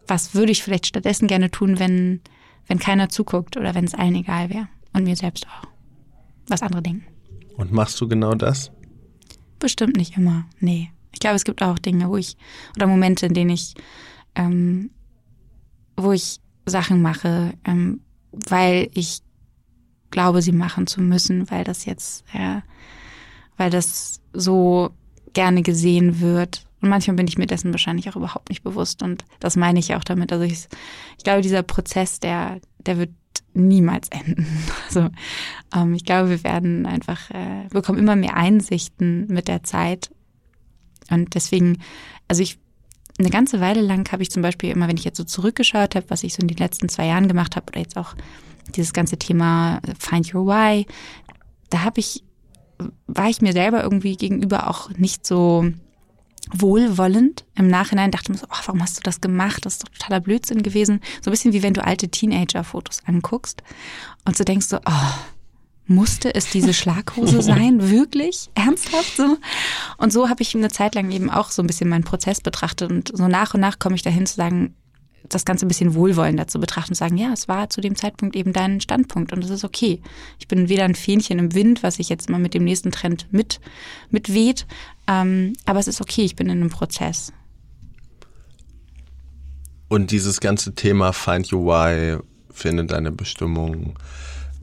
was 0.07 0.35
würde 0.35 0.53
ich 0.53 0.63
vielleicht 0.63 0.87
stattdessen 0.87 1.29
gerne 1.29 1.51
tun, 1.51 1.79
wenn, 1.79 2.21
wenn 2.67 2.79
keiner 2.79 3.09
zuguckt 3.09 3.57
oder 3.57 3.75
wenn 3.75 3.85
es 3.85 3.95
allen 3.95 4.15
egal 4.15 4.51
wäre 4.51 4.69
und 4.93 5.05
mir 5.05 5.17
selbst 5.17 5.47
auch, 5.47 5.69
was 6.49 6.63
andere 6.63 6.83
denken. 6.83 7.07
Und 7.57 7.73
machst 7.73 8.01
du 8.01 8.09
genau 8.09 8.35
das? 8.35 8.71
Bestimmt 9.59 9.97
nicht 9.97 10.17
immer, 10.17 10.47
nee. 10.61 10.91
Ich 11.13 11.21
glaube, 11.21 11.37
es 11.37 11.45
gibt 11.45 11.63
auch 11.63 11.79
Dinge, 11.79 12.09
wo 12.09 12.17
ich, 12.17 12.37
oder 12.77 12.87
Momente, 12.87 13.27
in 13.27 13.35
denen 13.35 13.51
ich, 13.51 13.75
ähm, 14.35 14.91
wo 15.97 16.13
ich 16.13 16.41
Sachen 16.67 17.03
mache, 17.03 17.55
ähm, 17.65 18.01
weil 18.33 18.91
ich 18.95 19.21
glaube, 20.11 20.43
sie 20.43 20.53
machen 20.53 20.87
zu 20.87 21.01
müssen, 21.01 21.51
weil 21.51 21.65
das 21.65 21.85
jetzt, 21.85 22.25
äh, 22.33 22.61
weil 23.57 23.71
das 23.71 24.21
so 24.33 24.91
gerne 25.33 25.63
gesehen 25.63 26.21
wird. 26.21 26.67
Und 26.85 26.91
manchmal 26.91 27.17
bin 27.17 27.27
ich 27.27 27.39
mir 27.39 27.47
dessen 27.47 27.73
wahrscheinlich 27.73 28.11
auch 28.11 28.17
überhaupt 28.17 28.51
nicht 28.51 28.63
bewusst. 28.63 29.03
Und 29.03 29.25
das 29.41 29.57
meine 29.57 29.79
ich 29.79 29.95
auch 29.95 30.05
damit. 30.05 30.31
Also 30.31 30.45
ich, 30.45 30.69
ich 31.17 31.25
glaube, 31.25 31.41
dieser 31.41 31.63
Prozess, 31.63 32.21
der, 32.21 32.61
der 32.77 32.99
wird 32.99 33.09
niemals 33.55 34.09
enden. 34.09 34.47
Also 34.87 35.09
ähm, 35.75 35.95
ich 35.95 36.05
glaube, 36.05 36.29
wir 36.29 36.45
werden 36.45 36.85
einfach, 36.85 37.31
äh, 37.31 37.69
bekommen 37.71 37.99
immer 37.99 38.17
mehr 38.17 38.37
Einsichten 38.37 39.27
mit 39.29 39.49
der 39.49 39.63
Zeit. 39.63 40.11
Und 41.09 41.35
deswegen, 41.35 41.79
also 42.29 42.43
ich 42.43 42.59
eine 43.19 43.31
ganze 43.31 43.63
Weile 43.63 43.81
lang 43.81 44.13
habe 44.13 44.23
ich 44.23 44.31
zum 44.31 44.43
Beispiel 44.43 44.71
immer, 44.71 44.87
wenn 44.87 44.99
ich 44.99 45.05
jetzt 45.05 45.17
so 45.17 45.25
zurückgeschaut 45.25 45.95
habe, 45.95 46.11
was 46.11 46.23
ich 46.23 46.35
so 46.35 46.43
in 46.43 46.49
den 46.49 46.59
letzten 46.59 46.91
zwei 46.91 47.07
Jahren 47.07 47.29
gemacht 47.29 47.57
habe, 47.57 47.65
oder 47.69 47.81
jetzt 47.81 47.97
auch 47.97 48.15
dieses 48.77 48.93
ganze 48.93 49.17
Thema 49.17 49.81
Find 49.99 50.35
Your 50.35 50.47
Why, 50.47 50.87
da 51.71 51.83
habe 51.83 52.01
ich, 52.01 52.25
war 53.07 53.31
ich 53.31 53.41
mir 53.41 53.55
selber 53.55 53.83
irgendwie 53.83 54.17
gegenüber 54.17 54.69
auch 54.69 54.91
nicht 54.91 55.27
so 55.27 55.73
wohlwollend. 56.53 57.45
Im 57.55 57.69
Nachhinein 57.69 58.11
dachte 58.11 58.25
ich 58.25 58.29
mir 58.31 58.39
so, 58.39 58.47
oh, 58.51 58.63
warum 58.67 58.83
hast 58.83 58.99
du 58.99 59.03
das 59.03 59.21
gemacht? 59.21 59.65
Das 59.65 59.75
ist 59.75 59.85
doch 59.85 59.89
totaler 59.91 60.21
Blödsinn 60.21 60.63
gewesen. 60.63 61.01
So 61.23 61.31
ein 61.31 61.33
bisschen 61.33 61.53
wie 61.53 61.63
wenn 61.63 61.75
du 61.75 61.85
alte 61.85 62.09
Teenager-Fotos 62.09 63.01
anguckst 63.07 63.63
und 64.25 64.37
so 64.37 64.45
denkst 64.45 64.67
so, 64.67 64.79
oh, 64.79 65.15
musste 65.87 66.35
es 66.35 66.51
diese 66.51 66.75
Schlaghose 66.75 67.43
sein? 67.43 67.91
Wirklich? 67.91 68.51
Ernsthaft 68.55 69.17
so? 69.17 69.39
Und 69.99 70.13
so 70.13 70.29
habe 70.29 70.43
ich 70.43 70.55
eine 70.55 70.71
Zeit 70.71 70.95
lang 70.95 71.11
eben 71.11 71.31
auch 71.31 71.51
so 71.51 71.63
ein 71.63 71.67
bisschen 71.67 71.89
meinen 71.89 72.05
Prozess 72.05 72.41
betrachtet 72.41 72.91
und 72.91 73.17
so 73.17 73.29
nach 73.29 73.55
und 73.55 73.61
nach 73.61 73.79
komme 73.79 73.97
ich 73.97 74.03
dahin 74.03 74.27
zu 74.27 74.35
sagen, 74.35 74.75
das 75.29 75.45
Ganze 75.45 75.65
ein 75.65 75.69
bisschen 75.69 75.95
wohlwollender 75.95 76.47
zu 76.47 76.61
betrachten 76.61 76.93
und 76.93 76.97
sagen, 76.97 77.17
ja, 77.17 77.33
es 77.33 77.49
war 77.49 77.71
zu 77.71 77.81
dem 77.81 77.97
Zeitpunkt 77.97 78.37
eben 78.37 78.53
dein 78.53 78.81
Standpunkt 78.81 79.33
und 79.33 79.43
es 79.43 79.51
ist 79.51 79.65
okay. 79.65 80.01
Ich 80.39 80.49
bin 80.49 80.69
weder 80.69 80.85
ein 80.85 80.95
Fähnchen 80.95 81.39
im 81.39 81.55
Wind, 81.55 81.83
was 81.83 81.97
sich 81.97 82.09
jetzt 82.09 82.29
mal 82.29 82.39
mit 82.39 82.55
dem 82.55 82.65
nächsten 82.65 82.93
Trend 82.93 83.27
mit, 83.31 83.61
mitweht, 84.11 84.67
ähm, 85.07 85.55
aber 85.65 85.79
es 85.79 85.89
ist 85.89 86.01
okay, 86.01 86.23
ich 86.23 86.37
bin 86.37 86.49
in 86.49 86.61
einem 86.61 86.71
Prozess. 86.71 87.33
Und 89.89 90.11
dieses 90.11 90.41
ganze 90.41 90.75
Thema 90.75 91.13
Find 91.13 91.53
Your 91.53 91.67
Why, 91.67 92.19
finde 92.51 92.85
deine 92.85 93.13
Bestimmung, 93.13 93.99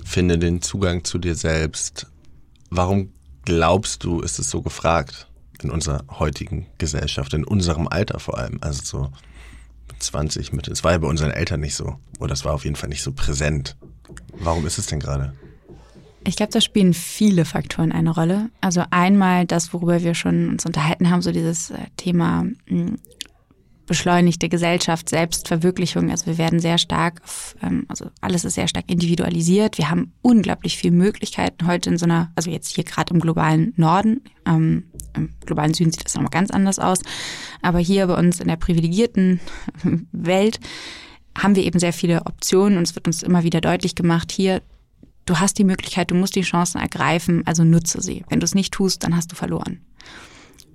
finde 0.03 0.37
den 0.37 0.61
Zugang 0.61 1.03
zu 1.03 1.17
dir 1.17 1.35
selbst. 1.35 2.07
Warum 2.69 3.11
glaubst 3.45 4.03
du, 4.03 4.21
ist 4.21 4.39
es 4.39 4.49
so 4.49 4.61
gefragt 4.61 5.27
in 5.61 5.69
unserer 5.69 6.03
heutigen 6.09 6.67
Gesellschaft, 6.77 7.33
in 7.33 7.43
unserem 7.43 7.87
Alter 7.87 8.19
vor 8.19 8.37
allem? 8.37 8.57
Also 8.61 8.83
so 8.83 9.11
20 10.01 10.53
mit. 10.53 10.67
Es 10.67 10.83
war 10.83 10.91
ja 10.91 10.97
bei 10.97 11.07
unseren 11.07 11.31
Eltern 11.31 11.59
nicht 11.59 11.75
so. 11.75 11.95
Oder 12.19 12.33
es 12.33 12.45
war 12.45 12.53
auf 12.53 12.63
jeden 12.63 12.75
Fall 12.75 12.89
nicht 12.89 13.03
so 13.03 13.11
präsent. 13.11 13.77
Warum 14.39 14.65
ist 14.65 14.77
es 14.77 14.87
denn 14.87 14.99
gerade? 14.99 15.33
Ich 16.23 16.35
glaube, 16.35 16.51
da 16.51 16.61
spielen 16.61 16.93
viele 16.93 17.45
Faktoren 17.45 17.91
eine 17.91 18.11
Rolle. 18.11 18.49
Also 18.61 18.83
einmal 18.91 19.45
das, 19.45 19.73
worüber 19.73 20.03
wir 20.03 20.13
schon 20.13 20.49
uns 20.49 20.65
unterhalten 20.65 21.09
haben, 21.09 21.21
so 21.21 21.31
dieses 21.31 21.71
äh, 21.71 21.77
Thema 21.97 22.45
hm, 22.67 22.97
beschleunigte 23.91 24.47
Gesellschaft, 24.47 25.09
Selbstverwirklichung. 25.09 26.11
Also 26.11 26.27
wir 26.27 26.37
werden 26.37 26.59
sehr 26.59 26.77
stark, 26.77 27.21
auf, 27.23 27.55
ähm, 27.61 27.85
also 27.89 28.05
alles 28.21 28.45
ist 28.45 28.53
sehr 28.53 28.67
stark 28.67 28.85
individualisiert. 28.87 29.77
Wir 29.77 29.89
haben 29.89 30.13
unglaublich 30.21 30.77
viele 30.77 30.95
Möglichkeiten 30.95 31.67
heute 31.67 31.89
in 31.89 31.97
so 31.97 32.05
einer, 32.05 32.31
also 32.35 32.49
jetzt 32.49 32.73
hier 32.73 32.83
gerade 32.83 33.13
im 33.13 33.19
globalen 33.19 33.73
Norden, 33.75 34.21
ähm, 34.45 34.85
im 35.15 35.33
globalen 35.45 35.73
Süden 35.73 35.91
sieht 35.91 36.05
das 36.05 36.15
nochmal 36.15 36.31
ganz 36.31 36.51
anders 36.51 36.79
aus, 36.79 36.99
aber 37.61 37.79
hier 37.79 38.07
bei 38.07 38.17
uns 38.17 38.39
in 38.39 38.47
der 38.47 38.55
privilegierten 38.55 39.39
Welt 40.11 40.59
haben 41.37 41.55
wir 41.55 41.63
eben 41.63 41.79
sehr 41.79 41.93
viele 41.93 42.25
Optionen 42.25 42.77
und 42.77 42.83
es 42.83 42.95
wird 42.95 43.07
uns 43.07 43.23
immer 43.23 43.43
wieder 43.43 43.61
deutlich 43.61 43.95
gemacht, 43.95 44.31
hier, 44.31 44.61
du 45.25 45.39
hast 45.39 45.57
die 45.57 45.63
Möglichkeit, 45.63 46.11
du 46.11 46.15
musst 46.15 46.35
die 46.35 46.41
Chancen 46.41 46.81
ergreifen, 46.81 47.43
also 47.45 47.63
nutze 47.63 48.01
sie. 48.01 48.25
Wenn 48.29 48.39
du 48.39 48.45
es 48.45 48.55
nicht 48.55 48.73
tust, 48.73 49.03
dann 49.03 49.15
hast 49.15 49.31
du 49.31 49.35
verloren. 49.35 49.79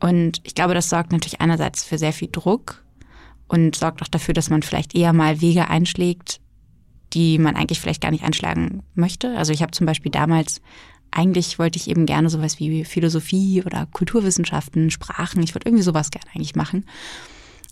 Und 0.01 0.41
ich 0.45 0.55
glaube, 0.55 0.75
das 0.75 0.89
sorgt 0.89 1.13
natürlich 1.13 1.41
einerseits 1.41 1.85
für 1.85 1.99
sehr 1.99 2.13
viel 2.13 2.29
Druck, 2.31 2.87
und 3.49 3.77
sorgt 3.77 4.03
auch 4.03 4.09
dafür, 4.09 4.35
dass 4.35 4.51
man 4.51 4.63
vielleicht 4.63 4.95
eher 4.95 5.13
mal 5.13 5.41
Wege 5.41 5.69
einschlägt, 5.69 6.41
die 7.13 7.39
man 7.39 7.57
eigentlich 7.57 7.81
vielleicht 7.81 8.03
gar 8.03 8.11
nicht 8.11 8.25
einschlagen 8.25 8.83
möchte. 8.95 9.37
Also 9.37 9.53
ich 9.53 9.63
habe 9.63 9.73
zum 9.73 9.87
Beispiel 9.87 10.11
damals, 10.11 10.61
eigentlich 11.11 11.59
wollte 11.59 11.79
ich 11.79 11.89
eben 11.89 12.07
gerne 12.07 12.29
sowas 12.29 12.59
wie 12.59 12.85
Philosophie 12.85 13.63
oder 13.65 13.87
Kulturwissenschaften, 13.87 14.91
Sprachen, 14.91 15.43
ich 15.43 15.55
wollte 15.55 15.69
irgendwie 15.69 15.83
sowas 15.83 16.11
gerne 16.11 16.27
eigentlich 16.35 16.57
machen. 16.57 16.87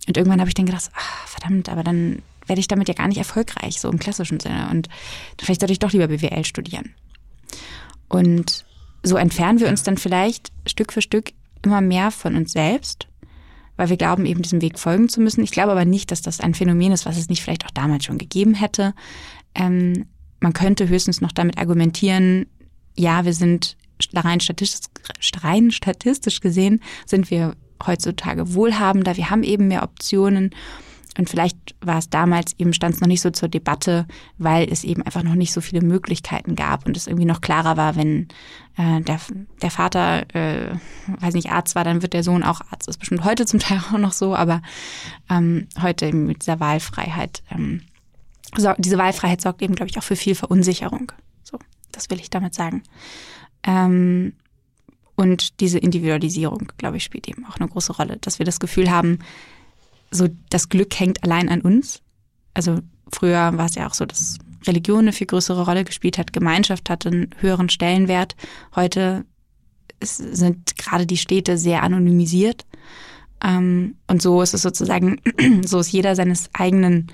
Und 0.07 0.17
irgendwann 0.17 0.41
habe 0.41 0.49
ich 0.49 0.55
dann 0.55 0.67
gedacht, 0.67 0.91
ach, 0.95 1.29
verdammt, 1.29 1.69
aber 1.69 1.83
dann 1.83 2.23
werde 2.47 2.61
ich 2.61 2.69
damit 2.69 2.89
ja 2.89 2.95
gar 2.95 3.09
nicht 3.09 3.19
erfolgreich, 3.19 3.81
so 3.81 3.91
im 3.91 3.99
klassischen 3.99 4.41
Sinne. 4.41 4.69
Und 4.71 4.89
vielleicht 5.41 5.61
sollte 5.61 5.73
ich 5.73 5.79
doch 5.79 5.93
lieber 5.93 6.09
BWL 6.09 6.45
studieren. 6.45 6.95
Und 8.09 8.65
so 9.03 9.17
entfernen 9.17 9.61
wir 9.61 9.69
uns 9.69 9.83
dann 9.83 9.97
vielleicht 9.97 10.53
Stück 10.67 10.93
für 10.93 11.03
Stück 11.03 11.33
immer 11.63 11.81
mehr 11.81 12.11
von 12.11 12.37
uns 12.37 12.53
selbst 12.53 13.09
weil 13.77 13.89
wir 13.89 13.97
glauben, 13.97 14.27
eben 14.27 14.43
diesem 14.43 14.63
Weg 14.63 14.79
folgen 14.79 15.09
zu 15.09 15.21
müssen. 15.21 15.43
Ich 15.43 15.51
glaube 15.51 15.73
aber 15.73 15.85
nicht, 15.85 16.11
dass 16.11 16.23
das 16.23 16.41
ein 16.41 16.55
Phänomen 16.55 16.93
ist, 16.93 17.07
was 17.07 17.19
es 17.19 17.29
nicht 17.29 17.43
vielleicht 17.43 17.67
auch 17.67 17.71
damals 17.71 18.05
schon 18.05 18.19
gegeben 18.19 18.55
hätte. 18.55 18.95
Ähm, 19.55 20.07
man 20.41 20.53
könnte 20.53 20.89
höchstens 20.89 21.21
noch 21.21 21.33
damit 21.33 21.59
argumentieren, 21.59 22.47
ja, 22.97 23.25
wir 23.25 23.33
sind 23.33 23.77
rein 24.15 24.41
statistisch, 24.41 24.91
rein 25.43 25.71
statistisch 25.71 26.41
gesehen, 26.41 26.81
sind 27.07 27.31
wir 27.31 27.57
heutzutage 27.85 28.55
wohlhabender, 28.55 29.17
wir 29.17 29.31
haben 29.31 29.43
eben 29.43 29.69
mehr 29.69 29.83
Optionen 29.83 30.51
und 31.17 31.31
vielleicht 31.31 31.77
war 31.81 31.99
es 31.99 32.11
damals 32.11 32.55
eben, 32.59 32.73
stand 32.73 32.97
es 32.97 33.01
noch 33.01 33.07
nicht 33.07 33.21
so 33.21 33.31
zur 33.31 33.49
Debatte, 33.49 34.07
weil 34.39 34.71
es 34.71 34.83
eben 34.83 35.03
einfach 35.03 35.23
noch 35.23 35.37
nicht 35.37 35.53
so 35.53 35.61
viele 35.61 35.81
Möglichkeiten 35.81 36.57
gab 36.57 36.87
und 36.87 36.97
es 36.97 37.07
irgendwie 37.07 37.27
noch 37.27 37.41
klarer 37.41 37.77
war, 37.77 37.95
wenn 37.95 38.29
äh, 38.77 39.01
der, 39.01 39.21
der 39.63 39.71
Vater, 39.71 40.35
äh, 40.35 40.75
weiß 41.21 41.35
nicht, 41.35 41.53
Arzt 41.53 41.77
war, 41.77 41.85
dann 41.85 42.03
wird 42.03 42.15
der 42.15 42.25
Sohn 42.25 42.43
auch 42.43 42.61
Arzt. 42.63 42.89
Das 42.89 42.97
ist 42.97 42.99
bestimmt 42.99 43.25
heute 43.25 43.47
zum 43.47 43.61
Teil 43.61 43.79
auch 43.93 43.99
noch 43.99 44.13
so, 44.13 44.35
aber 44.35 44.61
ähm, 45.31 45.69
heute 45.81 46.07
eben 46.07 46.27
mit 46.27 46.43
dieser 46.43 46.59
Wahlfreiheit. 46.59 47.45
Ähm, 47.51 47.83
so, 48.57 48.73
diese 48.79 48.99
Wahlfreiheit 48.99 49.41
sorgt 49.41 49.63
eben, 49.63 49.75
glaube 49.77 49.91
ich, 49.91 49.99
auch 49.99 50.03
für 50.05 50.17
viel 50.17 50.35
Verunsicherung. 50.35 51.13
Das 51.95 52.11
will 52.11 52.21
ich 52.21 52.31
damit 52.31 52.55
sagen. 52.55 52.83
Ähm, 53.63 54.35
und 55.17 55.61
diese 55.61 55.79
Individualisierung, 55.79 56.73
glaube 56.77 56.97
ich, 56.97 57.05
spielt 57.05 57.29
eben 57.29 57.47
auch 57.47 57.57
eine 57.57 57.69
große 57.69 57.93
Rolle, 57.93 58.17
dass 58.21 58.39
wir 58.39 58.47
das 58.47 58.61
Gefühl 58.61 58.91
haben, 58.91 59.21
so 60.11 60.29
das 60.51 60.69
Glück 60.69 60.99
hängt 60.99 61.23
allein 61.23 61.49
an 61.49 61.61
uns. 61.61 62.03
Also 62.53 62.81
früher 63.13 63.57
war 63.57 63.67
es 63.67 63.75
ja 63.75 63.89
auch 63.89 63.95
so, 63.95 64.07
dass 64.07 64.39
Religion 64.67 65.01
eine 65.01 65.13
viel 65.13 65.27
größere 65.27 65.65
Rolle 65.65 65.85
gespielt 65.85 66.19
hat, 66.19 66.33
Gemeinschaft 66.33 66.91
hatte 66.91 67.11
einen 67.11 67.31
höheren 67.39 67.69
Stellenwert. 67.69 68.35
Heute 68.75 69.25
sind 70.01 70.77
gerade 70.77 71.07
die 71.07 71.17
Städte 71.17 71.59
sehr 71.59 71.83
anonymisiert. 71.83 72.67
Ähm, 73.43 73.97
und 74.07 74.23
so 74.23 74.43
ist 74.43 74.55
es 74.55 74.63
sozusagen, 74.63 75.21
so 75.65 75.79
ist 75.79 75.93
jeder 75.93 76.17
seines 76.17 76.51
eigenen, 76.55 77.13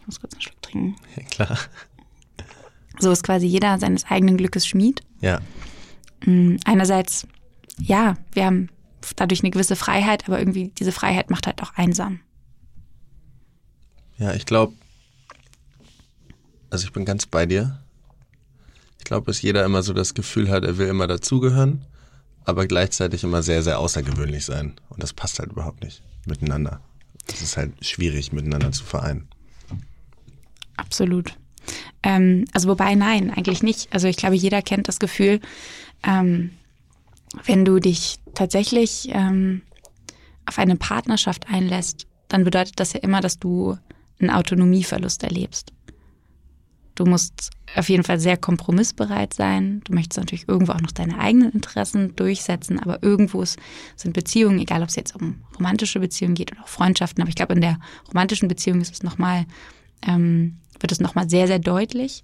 ich 0.00 0.06
muss 0.06 0.20
kurz 0.20 0.34
einen 0.34 0.42
Schluck 0.42 0.62
trinken. 0.62 0.96
Ja, 1.16 1.22
klar. 1.24 1.58
So 2.98 3.10
ist 3.10 3.22
quasi 3.22 3.46
jeder 3.46 3.78
seines 3.78 4.04
eigenen 4.04 4.36
Glückes 4.36 4.66
Schmied. 4.66 5.02
Ja. 5.20 5.40
Mm, 6.24 6.56
einerseits, 6.64 7.26
ja, 7.78 8.16
wir 8.32 8.46
haben 8.46 8.68
dadurch 9.16 9.42
eine 9.42 9.50
gewisse 9.50 9.76
Freiheit, 9.76 10.26
aber 10.26 10.38
irgendwie 10.38 10.68
diese 10.78 10.92
Freiheit 10.92 11.30
macht 11.30 11.46
halt 11.46 11.62
auch 11.62 11.74
einsam. 11.74 12.20
Ja, 14.18 14.32
ich 14.34 14.46
glaube, 14.46 14.72
also 16.70 16.86
ich 16.86 16.92
bin 16.92 17.04
ganz 17.04 17.26
bei 17.26 17.46
dir. 17.46 17.82
Ich 18.98 19.04
glaube, 19.04 19.26
dass 19.26 19.42
jeder 19.42 19.64
immer 19.64 19.82
so 19.82 19.92
das 19.92 20.14
Gefühl 20.14 20.50
hat, 20.50 20.64
er 20.64 20.78
will 20.78 20.88
immer 20.88 21.06
dazugehören, 21.06 21.84
aber 22.44 22.66
gleichzeitig 22.66 23.22
immer 23.22 23.42
sehr, 23.42 23.62
sehr 23.62 23.78
außergewöhnlich 23.78 24.44
sein. 24.44 24.74
Und 24.88 25.02
das 25.02 25.12
passt 25.12 25.38
halt 25.38 25.52
überhaupt 25.52 25.84
nicht 25.84 26.02
miteinander. 26.26 26.80
Es 27.28 27.42
ist 27.42 27.56
halt 27.56 27.72
schwierig, 27.84 28.32
miteinander 28.32 28.72
zu 28.72 28.84
vereinen. 28.84 29.28
Absolut. 30.76 31.36
Ähm, 32.06 32.44
also 32.52 32.68
wobei, 32.68 32.94
nein, 32.94 33.32
eigentlich 33.32 33.64
nicht. 33.64 33.92
Also 33.92 34.06
ich 34.06 34.16
glaube, 34.16 34.36
jeder 34.36 34.62
kennt 34.62 34.86
das 34.86 35.00
Gefühl, 35.00 35.40
ähm, 36.06 36.52
wenn 37.44 37.64
du 37.64 37.80
dich 37.80 38.18
tatsächlich 38.32 39.08
ähm, 39.10 39.62
auf 40.46 40.60
eine 40.60 40.76
Partnerschaft 40.76 41.48
einlässt, 41.48 42.06
dann 42.28 42.44
bedeutet 42.44 42.78
das 42.78 42.92
ja 42.92 43.00
immer, 43.00 43.20
dass 43.20 43.40
du 43.40 43.76
einen 44.20 44.30
Autonomieverlust 44.30 45.24
erlebst. 45.24 45.72
Du 46.94 47.04
musst 47.04 47.50
auf 47.74 47.88
jeden 47.88 48.04
Fall 48.04 48.20
sehr 48.20 48.36
kompromissbereit 48.36 49.34
sein. 49.34 49.80
Du 49.84 49.92
möchtest 49.92 50.18
natürlich 50.18 50.48
irgendwo 50.48 50.72
auch 50.72 50.80
noch 50.80 50.92
deine 50.92 51.18
eigenen 51.18 51.50
Interessen 51.50 52.14
durchsetzen, 52.14 52.78
aber 52.78 53.02
irgendwo 53.02 53.44
sind 53.44 54.12
Beziehungen, 54.12 54.60
egal 54.60 54.82
ob 54.82 54.90
es 54.90 54.96
jetzt 54.96 55.16
um 55.16 55.42
romantische 55.58 55.98
Beziehungen 55.98 56.36
geht 56.36 56.52
oder 56.52 56.62
auch 56.62 56.68
Freundschaften, 56.68 57.20
aber 57.20 57.30
ich 57.30 57.34
glaube, 57.34 57.54
in 57.54 57.60
der 57.60 57.80
romantischen 58.08 58.46
Beziehung 58.48 58.80
ist 58.80 58.94
es 58.94 59.02
nochmal, 59.02 59.44
ähm, 60.06 60.58
wird 60.80 60.92
es 60.92 61.00
nochmal 61.00 61.28
sehr, 61.28 61.46
sehr 61.46 61.58
deutlich. 61.58 62.22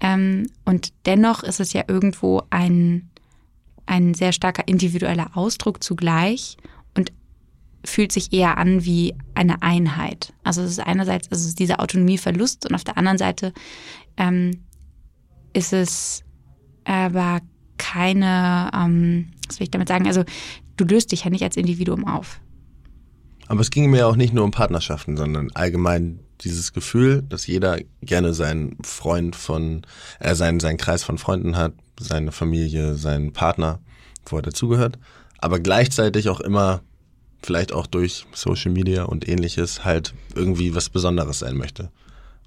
Ähm, 0.00 0.46
und 0.64 0.92
dennoch 1.06 1.42
ist 1.42 1.60
es 1.60 1.72
ja 1.72 1.84
irgendwo 1.88 2.42
ein, 2.50 3.10
ein 3.86 4.14
sehr 4.14 4.32
starker 4.32 4.66
individueller 4.66 5.36
Ausdruck 5.36 5.82
zugleich 5.82 6.56
und 6.94 7.12
fühlt 7.84 8.12
sich 8.12 8.32
eher 8.32 8.58
an 8.58 8.84
wie 8.84 9.14
eine 9.34 9.62
Einheit. 9.62 10.32
Also 10.42 10.62
es 10.62 10.72
ist 10.72 10.80
einerseits 10.80 11.30
also 11.30 11.42
es 11.42 11.48
ist 11.48 11.58
dieser 11.58 11.80
Autonomieverlust 11.80 12.66
und 12.68 12.74
auf 12.74 12.84
der 12.84 12.98
anderen 12.98 13.18
Seite 13.18 13.52
ähm, 14.16 14.62
ist 15.52 15.72
es 15.72 16.24
aber 16.84 17.40
keine, 17.78 18.70
ähm, 18.74 19.32
was 19.48 19.58
will 19.58 19.64
ich 19.64 19.70
damit 19.70 19.88
sagen, 19.88 20.06
also 20.06 20.24
du 20.76 20.84
löst 20.84 21.12
dich 21.12 21.24
ja 21.24 21.30
nicht 21.30 21.42
als 21.42 21.56
Individuum 21.56 22.06
auf. 22.06 22.40
Aber 23.46 23.60
es 23.60 23.70
ging 23.70 23.90
mir 23.90 23.98
ja 23.98 24.06
auch 24.06 24.16
nicht 24.16 24.32
nur 24.32 24.44
um 24.44 24.50
Partnerschaften, 24.50 25.16
sondern 25.16 25.50
allgemein 25.52 26.20
dieses 26.40 26.72
Gefühl, 26.72 27.22
dass 27.22 27.46
jeder 27.46 27.78
gerne 28.02 28.34
seinen 28.34 28.76
Freund 28.82 29.36
von, 29.36 29.82
äh, 30.20 30.34
seinen, 30.34 30.60
seinen 30.60 30.78
Kreis 30.78 31.02
von 31.02 31.18
Freunden 31.18 31.56
hat, 31.56 31.72
seine 31.98 32.32
Familie, 32.32 32.96
seinen 32.96 33.32
Partner, 33.32 33.80
wo 34.26 34.36
er 34.36 34.42
dazugehört, 34.42 34.98
aber 35.38 35.60
gleichzeitig 35.60 36.28
auch 36.28 36.40
immer 36.40 36.82
vielleicht 37.42 37.72
auch 37.72 37.86
durch 37.86 38.26
Social 38.32 38.72
Media 38.72 39.04
und 39.04 39.28
ähnliches 39.28 39.84
halt 39.84 40.14
irgendwie 40.34 40.74
was 40.74 40.88
Besonderes 40.88 41.40
sein 41.40 41.56
möchte. 41.56 41.90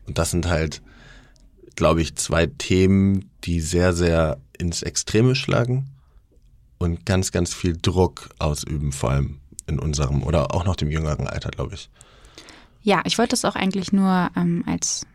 Und 0.07 0.17
das 0.17 0.31
sind 0.31 0.47
halt, 0.47 0.81
glaube 1.75 2.01
ich, 2.01 2.15
zwei 2.15 2.47
Themen, 2.47 3.29
die 3.43 3.61
sehr, 3.61 3.93
sehr 3.93 4.39
ins 4.57 4.81
Extreme 4.81 5.35
schlagen 5.35 5.89
und 6.79 7.05
ganz, 7.05 7.31
ganz 7.31 7.53
viel 7.53 7.77
Druck 7.79 8.29
ausüben, 8.39 8.91
vor 8.91 9.11
allem 9.11 9.37
in 9.67 9.79
unserem 9.79 10.23
oder 10.23 10.55
auch 10.55 10.65
noch 10.65 10.75
dem 10.75 10.89
jüngeren 10.89 11.27
Alter, 11.27 11.49
glaube 11.49 11.75
ich. 11.75 11.89
Ja, 12.87 13.01
ich 13.03 13.17
wollte 13.17 13.31
das 13.31 13.43
auch 13.43 13.57
eigentlich 13.57 13.91
nur 13.91 14.31
ähm, 14.37 14.63
als 14.65 15.05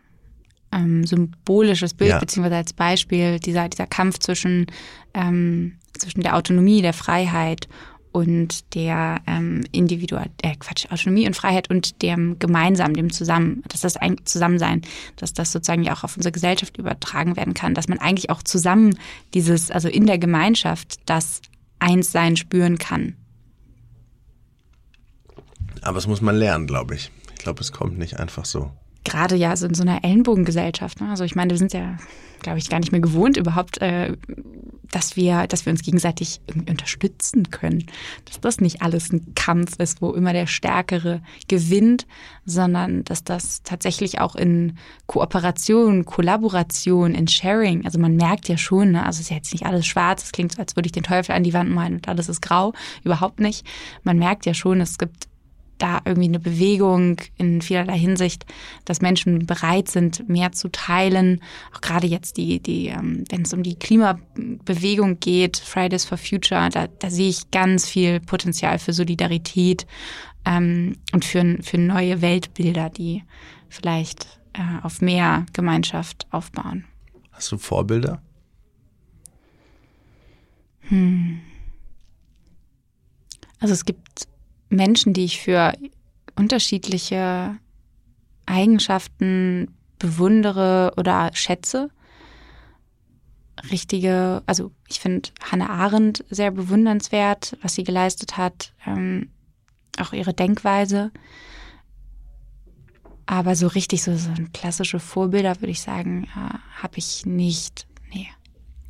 ähm, 0.71 1.07
symbolisches 1.07 1.95
Bild 1.95 2.11
ja. 2.11 2.19
beziehungsweise 2.19 2.57
als 2.57 2.71
Beispiel 2.71 3.39
dieser, 3.39 3.67
dieser 3.67 3.87
Kampf 3.87 4.19
zwischen, 4.19 4.67
ähm, 5.15 5.79
zwischen 5.97 6.21
der 6.21 6.35
Autonomie, 6.35 6.83
der 6.83 6.93
Freiheit 6.93 7.67
und 8.11 8.75
der 8.75 9.21
ähm, 9.25 9.63
Individual, 9.71 10.29
äh, 10.43 10.55
Quatsch, 10.55 10.85
Autonomie 10.91 11.25
und 11.25 11.35
Freiheit 11.35 11.71
und 11.71 12.03
dem 12.03 12.37
Gemeinsamen, 12.37 12.93
dem 12.93 13.11
Zusammen, 13.11 13.63
dass 13.69 13.81
das 13.81 13.97
ein 13.97 14.17
Zusammensein, 14.23 14.83
dass 15.15 15.33
das 15.33 15.51
sozusagen 15.51 15.81
ja 15.81 15.95
auch 15.95 16.03
auf 16.03 16.15
unsere 16.15 16.31
Gesellschaft 16.31 16.77
übertragen 16.77 17.35
werden 17.37 17.55
kann, 17.55 17.73
dass 17.73 17.87
man 17.87 17.97
eigentlich 17.97 18.29
auch 18.29 18.43
zusammen 18.43 18.99
dieses, 19.33 19.71
also 19.71 19.89
in 19.89 20.05
der 20.05 20.19
Gemeinschaft 20.19 20.99
das 21.07 21.41
Einssein 21.79 22.37
spüren 22.37 22.77
kann. 22.77 23.15
Aber 25.81 25.97
es 25.97 26.05
muss 26.05 26.21
man 26.21 26.35
lernen, 26.35 26.67
glaube 26.67 26.93
ich. 26.93 27.11
Ich 27.43 27.45
glaube, 27.45 27.59
es 27.59 27.73
kommt 27.73 27.97
nicht 27.97 28.21
einfach 28.21 28.45
so. 28.45 28.71
Gerade 29.03 29.35
ja 29.35 29.53
so 29.57 29.67
in 29.67 29.73
so 29.73 29.83
einer 29.83 30.05
Ellenbogengesellschaft. 30.05 31.01
Ne? 31.01 31.09
Also 31.09 31.25
ich 31.25 31.35
meine, 31.35 31.49
wir 31.49 31.57
sind 31.57 31.73
ja, 31.73 31.97
glaube 32.39 32.57
ich, 32.57 32.69
gar 32.69 32.79
nicht 32.79 32.93
mehr 32.93 33.01
gewohnt 33.01 33.35
überhaupt 33.35 33.79
äh, 33.81 34.15
dass 34.93 35.15
wir, 35.15 35.47
dass 35.47 35.65
wir 35.65 35.71
uns 35.71 35.81
gegenseitig 35.81 36.39
irgendwie 36.47 36.71
unterstützen 36.71 37.49
können. 37.49 37.87
Dass 38.25 38.39
das 38.39 38.61
nicht 38.61 38.81
alles 38.81 39.11
ein 39.11 39.33
Kampf 39.33 39.79
ist, 39.79 40.01
wo 40.01 40.11
immer 40.11 40.33
der 40.33 40.45
Stärkere 40.45 41.21
gewinnt, 41.47 42.05
sondern 42.45 43.03
dass 43.03 43.23
das 43.23 43.63
tatsächlich 43.63 44.21
auch 44.21 44.35
in 44.35 44.77
Kooperation, 45.07 46.05
Kollaboration, 46.05 47.15
in 47.15 47.27
Sharing, 47.27 47.85
also 47.85 47.99
man 47.99 48.15
merkt 48.15 48.47
ja 48.47 48.57
schon, 48.57 48.91
ne, 48.91 49.05
also 49.05 49.17
es 49.17 49.21
ist 49.21 49.29
ja 49.31 49.37
jetzt 49.37 49.53
nicht 49.53 49.65
alles 49.65 49.85
schwarz, 49.87 50.25
es 50.25 50.31
klingt 50.31 50.53
so, 50.53 50.61
als 50.61 50.75
würde 50.75 50.87
ich 50.87 50.91
den 50.91 51.03
Teufel 51.03 51.33
an 51.33 51.43
die 51.43 51.53
Wand 51.53 51.71
malen 51.71 51.95
und 51.95 52.07
alles 52.07 52.29
ist 52.29 52.41
grau, 52.41 52.73
überhaupt 53.03 53.39
nicht. 53.39 53.65
Man 54.03 54.19
merkt 54.19 54.45
ja 54.45 54.53
schon, 54.53 54.79
es 54.79 54.97
gibt 54.97 55.27
da 55.83 56.01
irgendwie 56.05 56.29
eine 56.29 56.39
Bewegung 56.39 57.17
in 57.37 57.61
vielerlei 57.61 57.97
Hinsicht, 57.97 58.45
dass 58.85 59.01
Menschen 59.01 59.45
bereit 59.45 59.89
sind, 59.89 60.29
mehr 60.29 60.53
zu 60.53 60.69
teilen. 60.69 61.41
Auch 61.75 61.81
gerade 61.81 62.07
jetzt 62.07 62.37
die, 62.37 62.61
die, 62.61 62.87
ähm, 62.87 63.25
wenn 63.29 63.41
es 63.41 63.53
um 63.53 63.63
die 63.63 63.75
Klimabewegung 63.75 65.19
geht, 65.19 65.57
Fridays 65.57 66.05
for 66.05 66.17
Future, 66.17 66.69
da, 66.69 66.87
da 66.87 67.09
sehe 67.09 67.29
ich 67.29 67.51
ganz 67.51 67.89
viel 67.89 68.21
Potenzial 68.21 68.79
für 68.79 68.93
Solidarität 68.93 69.85
ähm, 70.45 70.95
und 71.11 71.25
für, 71.25 71.57
für 71.61 71.77
neue 71.77 72.21
Weltbilder, 72.21 72.89
die 72.89 73.23
vielleicht 73.67 74.39
äh, 74.53 74.61
auf 74.83 75.01
mehr 75.01 75.45
Gemeinschaft 75.51 76.27
aufbauen. 76.31 76.85
Hast 77.33 77.51
du 77.51 77.57
Vorbilder? 77.57 78.21
Hm. 80.87 81.41
Also 83.59 83.73
es 83.73 83.83
gibt 83.83 84.27
Menschen, 84.73 85.13
die 85.13 85.25
ich 85.25 85.41
für 85.41 85.73
unterschiedliche 86.35 87.57
Eigenschaften 88.45 89.73
bewundere 89.99 90.93
oder 90.97 91.31
schätze. 91.33 91.89
Richtige, 93.71 94.41
also 94.45 94.71
ich 94.87 94.99
finde 94.99 95.29
Hannah 95.41 95.69
Arendt 95.69 96.25
sehr 96.29 96.51
bewundernswert, 96.51 97.57
was 97.61 97.75
sie 97.75 97.83
geleistet 97.83 98.35
hat, 98.35 98.73
ähm, 98.85 99.29
auch 99.99 100.11
ihre 100.11 100.33
Denkweise. 100.33 101.11
Aber 103.25 103.55
so 103.55 103.67
richtig 103.67 104.03
so, 104.03 104.17
so 104.17 104.31
klassische 104.53 104.99
Vorbilder, 104.99 105.61
würde 105.61 105.71
ich 105.71 105.81
sagen, 105.81 106.25
äh, 106.35 106.81
habe 106.81 106.97
ich 106.97 107.25
nicht. 107.25 107.87
Nee. 108.11 108.27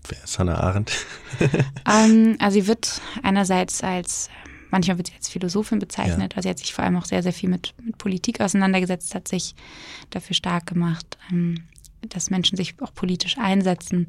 Wer 0.08 0.24
ist 0.24 0.40
Hannah 0.40 0.56
Arendt? 0.56 0.92
ähm, 1.88 2.38
also 2.40 2.60
sie 2.60 2.68
wird 2.68 3.02
einerseits 3.22 3.84
als 3.84 4.30
manchmal 4.74 4.98
wird 4.98 5.08
sie 5.08 5.14
als 5.16 5.30
Philosophin 5.30 5.80
bezeichnet. 5.80 6.34
Ja. 6.34 6.38
Also 6.38 6.48
sie 6.48 6.50
hat 6.50 6.60
sich 6.60 6.74
vor 6.74 6.84
allem 6.84 6.98
auch 6.98 7.06
sehr, 7.06 7.24
sehr 7.24 7.32
viel 7.32 7.50
mit, 7.50 7.76
mit 7.82 7.98
Politik 7.98 8.42
auseinandergesetzt, 8.42 9.14
hat 9.14 9.28
sich 9.28 9.56
dafür 10.10 10.36
stark 10.36 10.66
gemacht, 10.66 11.18
ähm, 11.32 11.64
dass 12.02 12.32
Menschen 12.32 12.58
sich 12.58 12.76
auch 12.82 12.94
politisch 12.94 13.38
einsetzen. 13.38 14.08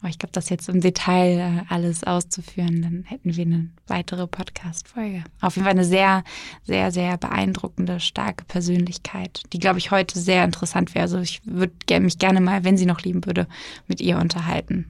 Aber 0.00 0.08
ich 0.08 0.18
glaube, 0.18 0.32
das 0.32 0.48
jetzt 0.48 0.68
im 0.68 0.80
Detail 0.80 1.38
äh, 1.38 1.72
alles 1.72 2.02
auszuführen, 2.02 2.82
dann 2.82 3.04
hätten 3.04 3.36
wir 3.36 3.44
eine 3.44 3.70
weitere 3.86 4.26
Podcast-Folge. 4.26 5.22
Auf 5.40 5.54
jeden 5.54 5.64
Fall 5.64 5.74
eine 5.74 5.84
sehr, 5.84 6.24
sehr, 6.64 6.90
sehr 6.90 7.16
beeindruckende, 7.16 8.00
starke 8.00 8.44
Persönlichkeit, 8.44 9.44
die, 9.52 9.60
glaube 9.60 9.78
ich, 9.78 9.92
heute 9.92 10.18
sehr 10.18 10.44
interessant 10.44 10.94
wäre. 10.94 11.04
Also 11.04 11.18
ich 11.18 11.40
würde 11.44 12.00
mich 12.00 12.18
gerne 12.18 12.40
mal, 12.40 12.64
wenn 12.64 12.76
sie 12.76 12.86
noch 12.86 13.02
lieben 13.02 13.24
würde, 13.26 13.46
mit 13.86 14.00
ihr 14.00 14.18
unterhalten. 14.18 14.86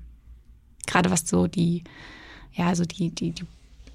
Gerade 0.86 1.10
was 1.10 1.28
so 1.28 1.46
die, 1.46 1.84
ja, 2.52 2.68
also 2.68 2.84
die, 2.84 3.10
die, 3.10 3.32
die 3.32 3.44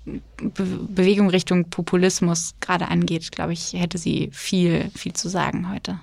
Bewegung 0.06 1.30
Richtung 1.30 1.70
Populismus 1.70 2.54
gerade 2.60 2.88
angeht, 2.88 3.32
glaube 3.32 3.54
ich, 3.54 3.74
hätte 3.74 3.98
sie 3.98 4.30
viel, 4.32 4.92
viel 4.96 5.14
zu 5.14 5.30
sagen 5.30 5.72
heute. 5.72 6.00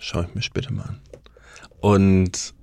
Schau 0.00 0.22
ich 0.22 0.34
mir 0.34 0.42
später 0.42 0.72
mal 0.72 0.84
an. 0.84 1.00
Und 1.80 2.54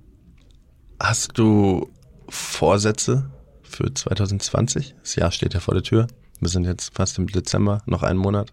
hast 0.98 1.38
du 1.38 1.90
Vorsätze 2.28 3.30
für 3.62 3.92
2020? 3.92 4.96
Das 5.00 5.16
Jahr 5.16 5.30
steht 5.30 5.54
ja 5.54 5.60
vor 5.60 5.74
der 5.74 5.82
Tür. 5.82 6.08
Wir 6.40 6.48
sind 6.48 6.64
jetzt 6.64 6.94
fast 6.94 7.18
im 7.18 7.28
Dezember, 7.28 7.82
noch 7.86 8.02
einen 8.02 8.18
Monat. 8.18 8.52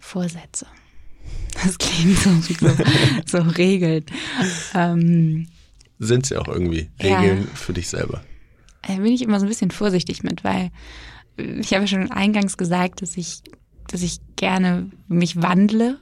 Vorsätze. 0.00 0.66
Das 1.62 1.78
klingt 1.78 2.18
so, 2.18 2.30
so, 2.40 2.76
so 3.26 3.38
regelt. 3.56 4.10
Ähm, 4.74 5.48
sind 5.98 6.26
sie 6.26 6.36
auch 6.36 6.48
irgendwie 6.48 6.90
Regeln 7.02 7.42
ja. 7.42 7.54
für 7.54 7.72
dich 7.72 7.88
selber? 7.88 8.22
Da 8.86 8.94
bin 8.94 9.12
ich 9.12 9.22
immer 9.22 9.40
so 9.40 9.46
ein 9.46 9.48
bisschen 9.48 9.70
vorsichtig 9.70 10.22
mit, 10.22 10.44
weil 10.44 10.70
ich 11.36 11.72
habe 11.72 11.84
ja 11.84 11.86
schon 11.86 12.10
eingangs 12.10 12.56
gesagt, 12.56 13.02
dass 13.02 13.16
ich, 13.16 13.42
dass 13.88 14.02
ich 14.02 14.20
gerne 14.36 14.90
mich 15.08 15.40
wandle 15.40 15.98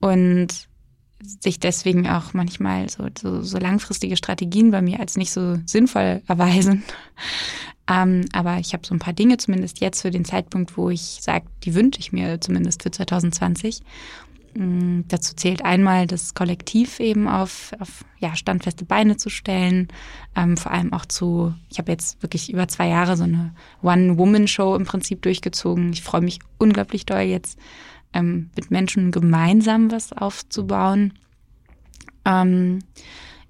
und 0.00 0.68
sich 1.22 1.60
deswegen 1.60 2.08
auch 2.08 2.32
manchmal 2.32 2.88
so, 2.88 3.06
so, 3.18 3.42
so 3.42 3.58
langfristige 3.58 4.16
Strategien 4.16 4.70
bei 4.70 4.80
mir 4.80 5.00
als 5.00 5.16
nicht 5.16 5.30
so 5.30 5.58
sinnvoll 5.66 6.22
erweisen. 6.26 6.82
Ähm, 7.90 8.26
aber 8.32 8.58
ich 8.58 8.72
habe 8.72 8.86
so 8.86 8.94
ein 8.94 9.00
paar 9.00 9.14
Dinge 9.14 9.36
zumindest 9.38 9.80
jetzt 9.80 10.02
für 10.02 10.12
den 10.12 10.24
Zeitpunkt, 10.24 10.76
wo 10.76 10.90
ich 10.90 11.18
sage, 11.20 11.46
die 11.64 11.74
wünsche 11.74 11.98
ich 11.98 12.12
mir 12.12 12.40
zumindest 12.40 12.84
für 12.84 12.92
2020. 12.92 13.80
Mm, 14.54 15.02
dazu 15.08 15.34
zählt 15.34 15.64
einmal 15.64 16.06
das 16.06 16.34
Kollektiv 16.34 16.98
eben 17.00 17.28
auf, 17.28 17.72
auf 17.78 18.04
ja, 18.18 18.34
standfeste 18.34 18.84
Beine 18.84 19.16
zu 19.16 19.30
stellen, 19.30 19.88
ähm, 20.36 20.56
vor 20.56 20.72
allem 20.72 20.92
auch 20.92 21.06
zu, 21.06 21.54
ich 21.70 21.78
habe 21.78 21.92
jetzt 21.92 22.22
wirklich 22.22 22.52
über 22.52 22.66
zwei 22.68 22.88
Jahre 22.88 23.16
so 23.16 23.24
eine 23.24 23.54
One-Woman-Show 23.82 24.74
im 24.74 24.84
Prinzip 24.84 25.22
durchgezogen. 25.22 25.92
Ich 25.92 26.02
freue 26.02 26.22
mich 26.22 26.40
unglaublich 26.58 27.06
doll 27.06 27.20
jetzt 27.20 27.58
ähm, 28.12 28.50
mit 28.56 28.70
Menschen 28.70 29.12
gemeinsam 29.12 29.90
was 29.90 30.12
aufzubauen. 30.12 31.12
Ähm, 32.24 32.80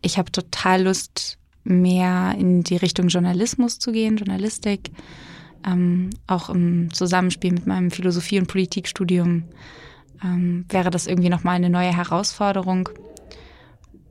ich 0.03 0.19
habe 0.19 0.31
total 0.33 0.83
Lust, 0.83 1.39
mehr 1.65 2.35
in 2.39 2.63
die 2.63 2.77
Richtung 2.77 3.09
Journalismus 3.09 3.79
zu 3.79 3.93
gehen, 3.93 4.17
Journalistik, 4.17 4.91
ähm, 5.67 6.11
auch 6.27 6.49
im 6.49 6.93
Zusammenspiel 6.93 7.53
mit 7.53 7.67
meinem 7.67 7.91
Philosophie- 7.91 8.39
und 8.39 8.47
Politikstudium 8.47 9.45
ähm, 10.23 10.65
wäre 10.69 10.91
das 10.91 11.07
irgendwie 11.07 11.29
nochmal 11.29 11.57
eine 11.57 11.71
neue 11.71 11.97
Herausforderung 11.97 12.89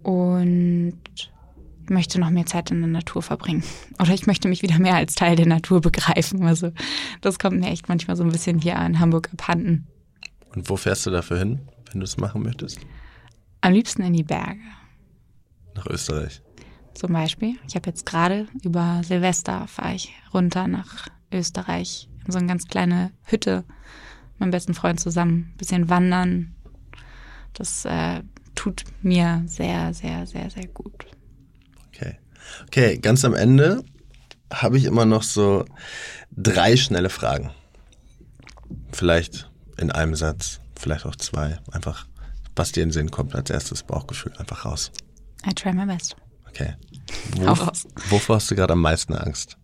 und 0.04 1.00
möchte 1.90 2.20
noch 2.20 2.30
mehr 2.30 2.46
Zeit 2.46 2.72
in 2.72 2.82
der 2.82 2.90
Natur 2.90 3.22
verbringen. 3.22 3.64
Oder 4.00 4.14
ich 4.14 4.28
möchte 4.28 4.48
mich 4.48 4.62
wieder 4.62 4.80
mehr 4.80 4.96
als 4.96 5.16
Teil 5.16 5.36
der 5.36 5.48
Natur 5.48 5.82
begreifen. 5.82 6.44
Also 6.44 6.72
das 7.22 7.40
kommt 7.40 7.60
mir 7.60 7.70
echt 7.70 7.90
manchmal 7.90 8.16
so 8.16 8.24
ein 8.24 8.32
bisschen 8.32 8.60
hier 8.60 8.76
in 8.76 9.00
Hamburg 9.00 9.30
abhanden. 9.34 9.88
Und 10.56 10.70
wo 10.70 10.78
fährst 10.78 11.06
du 11.06 11.12
dafür 11.12 11.40
hin, 11.40 11.60
wenn 11.92 12.00
du 12.00 12.06
es 12.06 12.18
machen 12.18 12.44
möchtest? 12.44 12.80
Am 13.62 13.74
liebsten 13.74 14.04
in 14.04 14.14
die 14.14 14.24
Berge. 14.24 14.60
Nach 15.76 15.86
Österreich. 15.86 16.42
Zum 16.94 17.14
Beispiel. 17.14 17.56
Ich 17.68 17.76
habe 17.76 17.90
jetzt 17.90 18.06
gerade 18.06 18.48
über 18.64 19.02
Silvester 19.04 19.68
fahre 19.68 19.96
ich 19.96 20.14
runter 20.34 20.68
nach 20.68 21.08
Österreich 21.32 22.10
in 22.26 22.32
so 22.32 22.40
eine 22.40 22.48
ganz 22.48 22.68
kleine 22.68 23.12
Hütte 23.24 23.64
meinem 24.40 24.52
besten 24.52 24.74
Freund 24.74 25.00
zusammen. 25.00 25.52
Ein 25.52 25.58
bisschen 25.58 25.90
wandern. 25.90 26.56
Das 27.54 27.86
äh, 27.86 28.22
tut 28.56 28.84
mir 29.02 29.44
sehr, 29.46 29.94
sehr, 29.94 30.26
sehr, 30.26 30.50
sehr 30.50 30.68
gut. 30.68 31.06
Okay. 31.88 32.18
Okay, 32.68 32.98
ganz 32.98 33.26
am 33.26 33.34
Ende 33.34 33.84
habe 34.52 34.78
ich 34.78 34.86
immer 34.86 35.06
noch 35.06 35.24
so 35.24 35.66
drei 36.32 36.76
schnelle 36.76 37.10
Fragen. 37.10 37.52
Vielleicht 38.92 39.50
in 39.78 39.92
einem 39.92 40.16
Satz, 40.16 40.60
vielleicht 40.76 41.06
auch 41.06 41.16
zwei. 41.16 41.60
Einfach, 41.72 42.08
was 42.56 42.72
dir 42.72 42.84
in 42.84 42.90
den 42.90 42.94
Sinn 42.94 43.12
kommt 43.12 43.36
als 43.36 43.50
erstes 43.50 43.84
Bauchgefühl. 43.84 44.34
Einfach 44.38 44.66
raus. 44.66 44.92
I 45.48 45.54
try 45.54 45.74
my 45.74 45.86
best. 45.86 46.16
Okay. 46.48 46.76
Raus. 47.42 47.88
wovor 48.10 48.38
hast 48.38 48.52
du 48.52 48.56
gerade 48.56 48.74
am 48.74 48.82
meisten 48.82 49.14
Angst? 49.14 49.59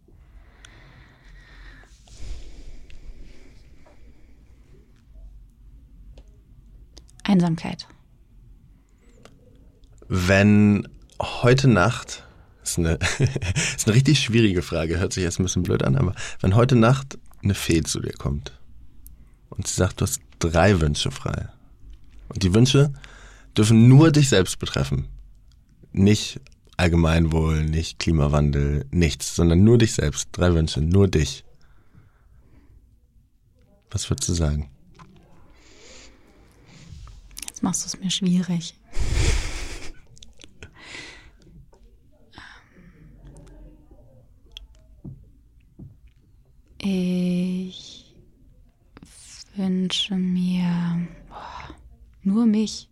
Einsamkeit. 7.26 7.88
Wenn 10.08 10.88
heute 11.22 11.68
Nacht, 11.68 12.24
ist 12.64 12.78
eine, 12.78 13.00
ist 13.76 13.88
eine 13.88 13.96
richtig 13.96 14.20
schwierige 14.20 14.62
Frage, 14.62 15.00
hört 15.00 15.14
sich 15.14 15.24
jetzt 15.24 15.40
ein 15.40 15.44
bisschen 15.44 15.64
blöd 15.64 15.84
an, 15.84 15.96
aber 15.96 16.14
wenn 16.42 16.56
heute 16.56 16.76
Nacht 16.76 17.18
eine 17.44 17.56
Fee 17.56 17.82
zu 17.82 18.00
dir 18.00 18.14
kommt 18.14 18.60
und 19.50 19.68
sie 19.68 19.76
sagt, 19.76 20.02
du 20.02 20.04
hast 20.04 20.22
drei 20.40 20.80
Wünsche 20.82 21.12
frei 21.12 21.50
und 22.30 22.44
die 22.44 22.54
Wünsche 22.54 22.94
dürfen 23.58 23.88
nur 23.88 24.12
dich 24.12 24.30
selbst 24.30 24.60
betreffen, 24.60 25.08
nicht 25.92 26.40
Allgemeinwohl, 26.78 27.64
nicht 27.64 28.00
Klimawandel, 28.00 28.86
nichts, 28.92 29.36
sondern 29.36 29.64
nur 29.64 29.78
dich 29.78 29.94
selbst, 29.94 30.30
drei 30.34 30.54
Wünsche, 30.54 30.82
nur 30.82 31.08
dich. 31.08 31.46
Was 33.90 34.10
würdest 34.10 34.28
du 34.28 34.34
sagen? 34.34 34.70
Jetzt 37.56 37.64
machst 37.64 37.86
du 37.86 37.88
es 37.88 38.04
mir 38.04 38.12
schwierig. 38.12 38.78
Ich 46.80 48.14
wünsche 49.56 50.16
mir 50.16 51.08
boah, 51.30 51.76
nur 52.24 52.46
mich. 52.46 52.90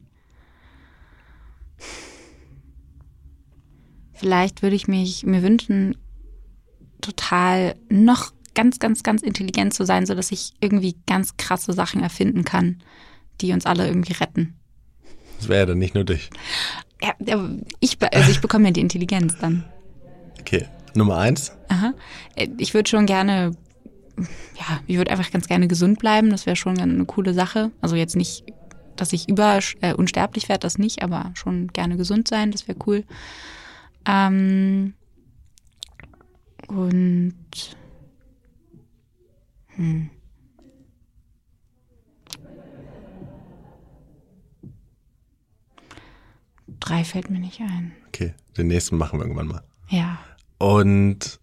Vielleicht 4.14 4.62
würde 4.62 4.78
ich 4.78 4.88
mich 4.88 5.26
mir 5.26 5.44
wünschen, 5.44 5.98
total 7.02 7.76
noch 7.90 8.32
ganz, 8.56 8.80
ganz, 8.80 9.04
ganz 9.04 9.24
intelligent 9.24 9.74
zu 9.74 9.86
sein, 9.86 10.06
sodass 10.06 10.32
ich 10.32 10.54
irgendwie 10.62 10.96
ganz 11.06 11.36
krasse 11.36 11.74
Sachen 11.74 12.02
erfinden 12.02 12.46
kann, 12.46 12.82
die 13.44 13.52
uns 13.52 13.66
alle 13.66 13.88
irgendwie 13.88 14.14
retten. 14.14 14.56
Das 15.38 15.50
wäre 15.50 15.60
ja 15.60 15.66
dann 15.66 15.78
nicht 15.78 15.94
nur 15.94 16.06
dich. 16.06 16.30
Ja, 17.02 17.14
ich, 17.82 17.98
also 18.02 18.32
ich 18.32 18.40
bekomme 18.40 18.66
ja 18.66 18.72
die 18.72 18.80
Intelligenz 18.80 19.38
dann. 19.38 19.66
Okay, 20.40 20.68
Nummer 20.96 21.18
eins. 21.18 21.52
Aha. 21.68 21.94
Ich 22.58 22.74
würde 22.74 22.90
schon 22.90 23.06
gerne, 23.06 23.52
ja, 24.18 24.80
ich 24.88 24.96
würde 24.96 25.12
einfach 25.12 25.30
ganz 25.30 25.48
gerne 25.48 25.68
gesund 25.68 26.00
bleiben. 26.00 26.30
Das 26.30 26.46
wäre 26.46 26.56
schon 26.56 26.80
eine 26.80 27.06
coole 27.06 27.34
Sache. 27.34 27.72
Also 27.82 27.98
jetzt 27.98 28.16
nicht, 28.16 28.46
dass 28.96 29.12
ich 29.12 29.28
über 29.28 29.60
äh, 29.82 29.94
unsterblich 29.94 30.48
werde, 30.48 30.62
das 30.62 30.78
nicht, 30.78 31.04
aber 31.04 31.32
schon 31.34 31.68
gerne 31.68 31.98
gesund 31.98 32.30
sein, 32.30 32.52
das 32.52 32.68
wäre 32.70 32.78
cool. 32.88 33.04
Ähm, 34.08 34.94
und 36.68 37.36
hm. 39.76 40.10
Drei 46.84 47.06
fällt 47.06 47.30
mir 47.30 47.40
nicht 47.40 47.62
ein. 47.62 47.94
Okay, 48.08 48.34
den 48.58 48.68
nächsten 48.68 48.98
machen 48.98 49.18
wir 49.18 49.24
irgendwann 49.24 49.48
mal. 49.48 49.64
Ja. 49.90 50.20
Und 50.58 51.40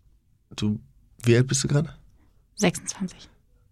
du, 0.55 0.78
wie 1.22 1.34
alt 1.34 1.47
bist 1.47 1.64
du 1.64 1.68
gerade? 1.68 1.95
26. 2.57 3.30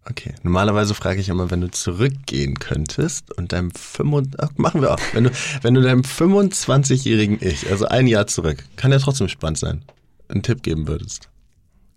Okay, 0.09 0.35
normalerweise 0.43 0.95
frage 0.95 1.21
ich 1.21 1.29
immer, 1.29 1.51
wenn 1.51 1.61
du 1.61 1.71
zurückgehen 1.71 2.59
könntest 2.59 3.37
und 3.37 3.53
deinem 3.53 3.71
25, 3.71 4.41
ach, 4.41 4.57
machen 4.57 4.81
wir 4.81 4.95
auch, 4.95 5.01
wenn 5.13 5.25
du, 5.25 5.31
wenn 5.61 5.75
du 5.75 5.83
deinem 5.83 6.01
25-jährigen 6.01 7.37
Ich, 7.43 7.71
also 7.71 7.85
ein 7.85 8.07
Jahr 8.07 8.27
zurück, 8.27 8.65
kann 8.77 8.91
ja 8.91 8.99
trotzdem 8.99 9.29
spannend 9.29 9.59
sein, 9.59 9.85
einen 10.29 10.43
Tipp 10.43 10.63
geben 10.63 10.89
würdest. 10.89 11.29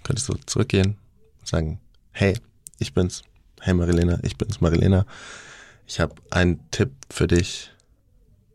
Könntest 0.03 0.27
du 0.27 0.33
zurückgehen 0.45 0.97
und 1.39 1.47
sagen, 1.47 1.79
hey, 2.11 2.37
ich 2.79 2.93
bin's, 2.93 3.21
hey 3.61 3.73
Marilena, 3.73 4.19
ich 4.23 4.35
bin's 4.35 4.59
Marilena, 4.59 5.05
ich 5.87 6.01
habe 6.01 6.15
einen 6.29 6.59
Tipp 6.71 6.91
für 7.09 7.27
dich 7.27 7.71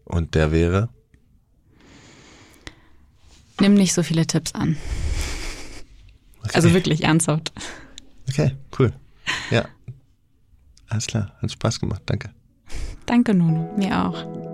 und 0.04 0.34
der 0.34 0.52
wäre? 0.52 0.90
Nimm 3.60 3.74
nicht 3.74 3.94
so 3.94 4.02
viele 4.02 4.26
Tipps 4.26 4.54
an. 4.54 4.76
Okay. 6.40 6.50
Also 6.54 6.72
wirklich 6.72 7.02
ernsthaft. 7.04 7.52
Okay, 8.28 8.56
cool. 8.78 8.92
Ja. 9.50 9.66
Alles 10.88 11.06
klar, 11.06 11.32
hat 11.40 11.50
Spaß 11.50 11.80
gemacht. 11.80 12.02
Danke. 12.06 12.30
Danke, 13.06 13.34
Nuno. 13.34 13.74
Mir 13.76 14.06
auch. 14.06 14.45